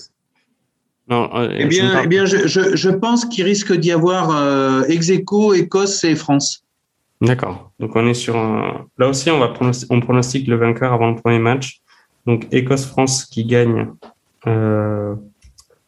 [1.08, 4.84] Non, euh, eh bien, eh bien je, je, je pense qu'il risque d'y avoir euh,
[4.84, 6.64] Execo, Écosse et France.
[7.22, 7.72] D'accord.
[7.80, 8.88] Donc on est sur un...
[8.98, 9.92] Là aussi, on va pronostic...
[9.92, 11.82] on pronostique le vainqueur avant le premier match.
[12.26, 13.90] Donc Écosse-France qui gagne
[14.48, 15.16] euh,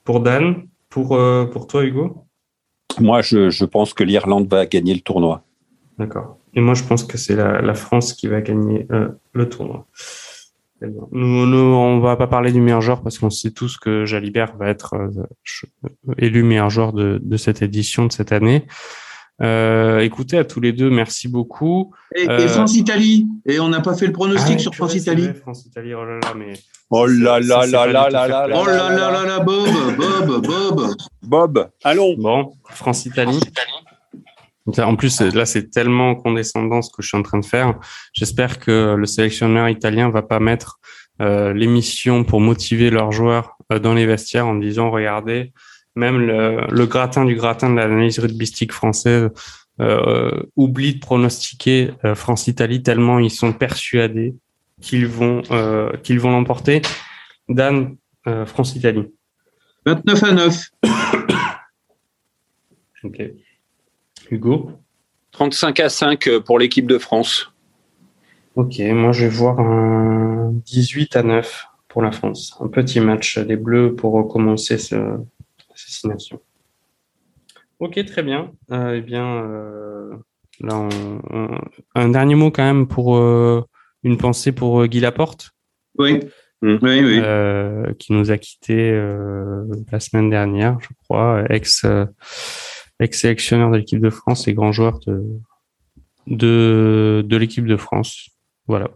[0.03, 0.67] pour Dan.
[0.95, 2.25] Pour, euh, pour toi, Hugo?
[3.01, 5.43] Moi, je, je pense que l'Irlande va gagner le tournoi.
[5.99, 6.37] D'accord.
[6.53, 9.87] Et moi, je pense que c'est la, la, France qui va gagner euh, le tournoi.
[10.81, 14.55] Nous, nous, on va pas parler du meilleur joueur parce qu'on sait tous que Jalibert
[14.55, 15.09] va être euh,
[16.17, 18.65] élu meilleur joueur de, de, cette édition de cette année.
[19.41, 21.93] Euh, écoutez, à tous les deux, merci beaucoup.
[22.15, 22.39] Et, euh...
[22.39, 23.27] et France-Italie.
[23.45, 25.29] Et on n'a pas fait le pronostic ah, sur France-Italie.
[25.41, 26.53] France-Italie, oh là là, mais.
[26.89, 28.61] Oh là là là là là là là.
[28.61, 29.67] Oh là là là là, Bob,
[29.97, 30.95] Bob, Bob.
[31.21, 32.15] Bob, allons.
[32.17, 33.39] Bon, France-Italie.
[34.79, 37.75] En plus, là, c'est tellement condescendant ce que je suis en train de faire.
[38.13, 40.79] J'espère que le sélectionneur italien va pas mettre
[41.21, 45.53] euh, l'émission pour motiver leurs joueurs euh, dans les vestiaires en disant, regardez,
[45.95, 49.29] même le, le, gratin du gratin de l'analyse rugbystique française
[50.55, 54.33] oublient de pronostiquer France-Italie tellement ils sont persuadés
[54.79, 55.41] qu'ils vont
[56.01, 56.81] qu'ils vont l'emporter.
[57.49, 57.97] Dan,
[58.45, 59.11] France-Italie.
[59.85, 60.69] 29 à 9.
[63.03, 63.21] ok.
[64.31, 64.71] Hugo
[65.35, 67.51] 35 à 5 pour l'équipe de France.
[68.55, 72.57] Ok, moi je vais voir un 18 à 9 pour la France.
[72.61, 74.95] Un petit match des Bleus pour recommencer ce,
[75.75, 76.41] assassination.
[77.79, 78.51] Ok, très bien.
[78.71, 80.15] Euh, eh bien, euh,
[80.61, 80.87] là,
[81.93, 83.63] un dernier mot quand même pour euh,
[84.03, 85.51] une pensée pour Guy Laporte.
[85.97, 86.19] Oui.
[86.61, 86.77] Mmh.
[86.81, 87.95] Oui, oui.
[87.99, 88.91] qui nous a quittés
[89.91, 91.85] la semaine dernière, je crois, ex
[92.99, 95.21] ex sélectionneur de l'équipe de France et grand joueur de
[96.27, 98.29] de, de l'équipe de France.
[98.67, 98.89] Voilà.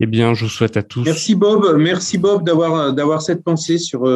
[0.00, 1.02] Eh bien, je vous souhaite à tous.
[1.04, 4.06] Merci Bob, merci Bob d'avoir d'avoir cette pensée sur,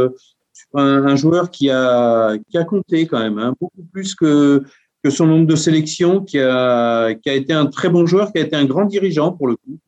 [0.74, 4.62] euh, un, joueur qui a qui a compté quand même, hein, beaucoup plus que
[5.02, 8.38] que son nombre de sélections, qui a qui a été un très bon joueur, qui
[8.38, 9.78] a été un grand dirigeant pour le coup.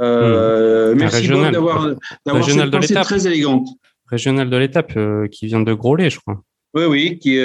[0.00, 0.98] Euh, hmm.
[0.98, 1.94] Merci Bob d'avoir
[2.24, 3.68] d'avoir cette pensée très élégante.
[4.06, 6.42] Régional de l'étape euh, qui vient de Grolet, je crois.
[6.74, 7.38] Oui, oui, qui,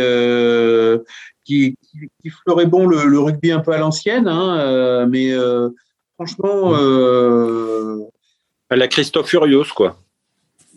[1.45, 1.75] qui,
[2.21, 5.33] qui, fleurait bon le, rugby un peu à l'ancienne, hein, mais
[6.15, 6.71] Franchement.
[6.71, 6.77] Mm.
[6.79, 7.99] Euh...
[8.71, 9.97] La Christophe Furios, quoi.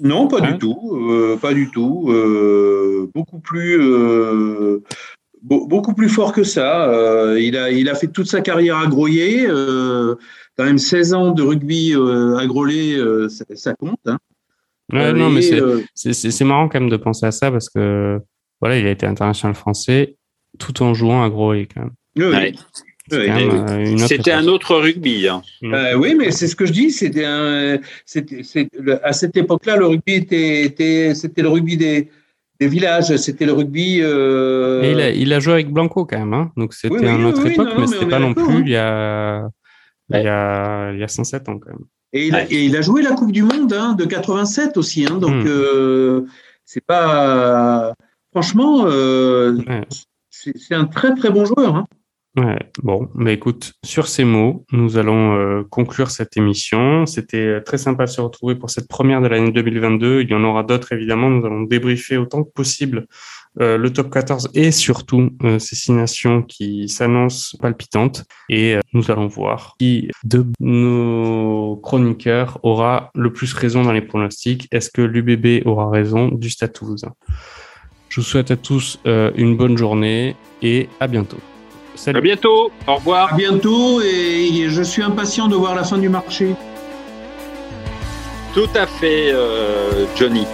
[0.01, 1.09] Non, pas du hein tout.
[1.11, 2.07] Euh, pas du tout.
[2.11, 3.79] Euh, beaucoup plus.
[3.81, 4.83] Euh,
[5.43, 6.93] beaucoup plus fort que ça.
[7.39, 9.47] il, a, il a fait toute sa carrière à Groyer.
[9.47, 12.97] quand même 16 ans de rugby à Grolet,
[13.29, 14.01] ça, compte.
[14.07, 14.19] Hein.
[14.93, 15.43] non, mais
[15.95, 18.21] c'est marrant quand même de penser à ça parce que
[18.61, 20.17] voilà, il a été international français
[20.59, 21.93] tout en jouant à Grolet quand même.
[22.17, 22.57] Oui,
[23.09, 25.29] c'était un autre rugby.
[25.29, 25.43] Hein.
[25.65, 26.91] Euh, oui, mais c'est ce que je dis.
[26.91, 27.79] C'était un,
[29.03, 32.09] à cette époque-là, le rugby était, c'était le rugby des,
[32.61, 33.17] des villages.
[33.17, 34.01] C'était le rugby.
[34.03, 34.83] Euh...
[34.85, 36.53] il, a, il, a, joué avec Blanco quand même, hein.
[36.57, 38.63] donc c'était une autre époque, mais, c'était pas non plus hein.
[38.65, 39.49] il y a,
[40.11, 41.85] il y a, il y a 107 ans quand même.
[42.13, 45.07] Et il, a, et il a joué la Coupe du Monde hein, de 87 aussi,
[45.07, 45.49] hein, donc hmm.
[45.49, 46.27] euh,
[46.65, 47.95] c'est pas.
[48.33, 49.59] Franchement, euh,
[50.31, 51.87] c'est un très très bon joueur.
[52.37, 57.07] Ouais, bon, mais écoute, sur ces mots, nous allons euh, conclure cette émission.
[57.07, 60.21] C'était euh, très sympa de se retrouver pour cette première de l'année 2022.
[60.21, 61.31] Il y en aura d'autres, évidemment.
[61.31, 63.07] Nous allons débriefer autant que possible
[63.59, 68.25] euh, le top 14 et surtout ces six nations qui s'annoncent palpitantes.
[68.51, 74.69] Et nous allons voir qui de nos chroniqueurs aura le plus raison dans les pronostics.
[74.73, 76.77] Est-ce que l'UBB aura raison du Stade
[78.11, 81.39] Je vous souhaite à tous une bonne journée et à bientôt.
[82.07, 82.71] À bientôt.
[82.87, 83.35] Au revoir.
[83.35, 86.55] À bientôt et je suis impatient de voir la fin du marché.
[88.55, 90.47] Tout à fait, euh, Johnny.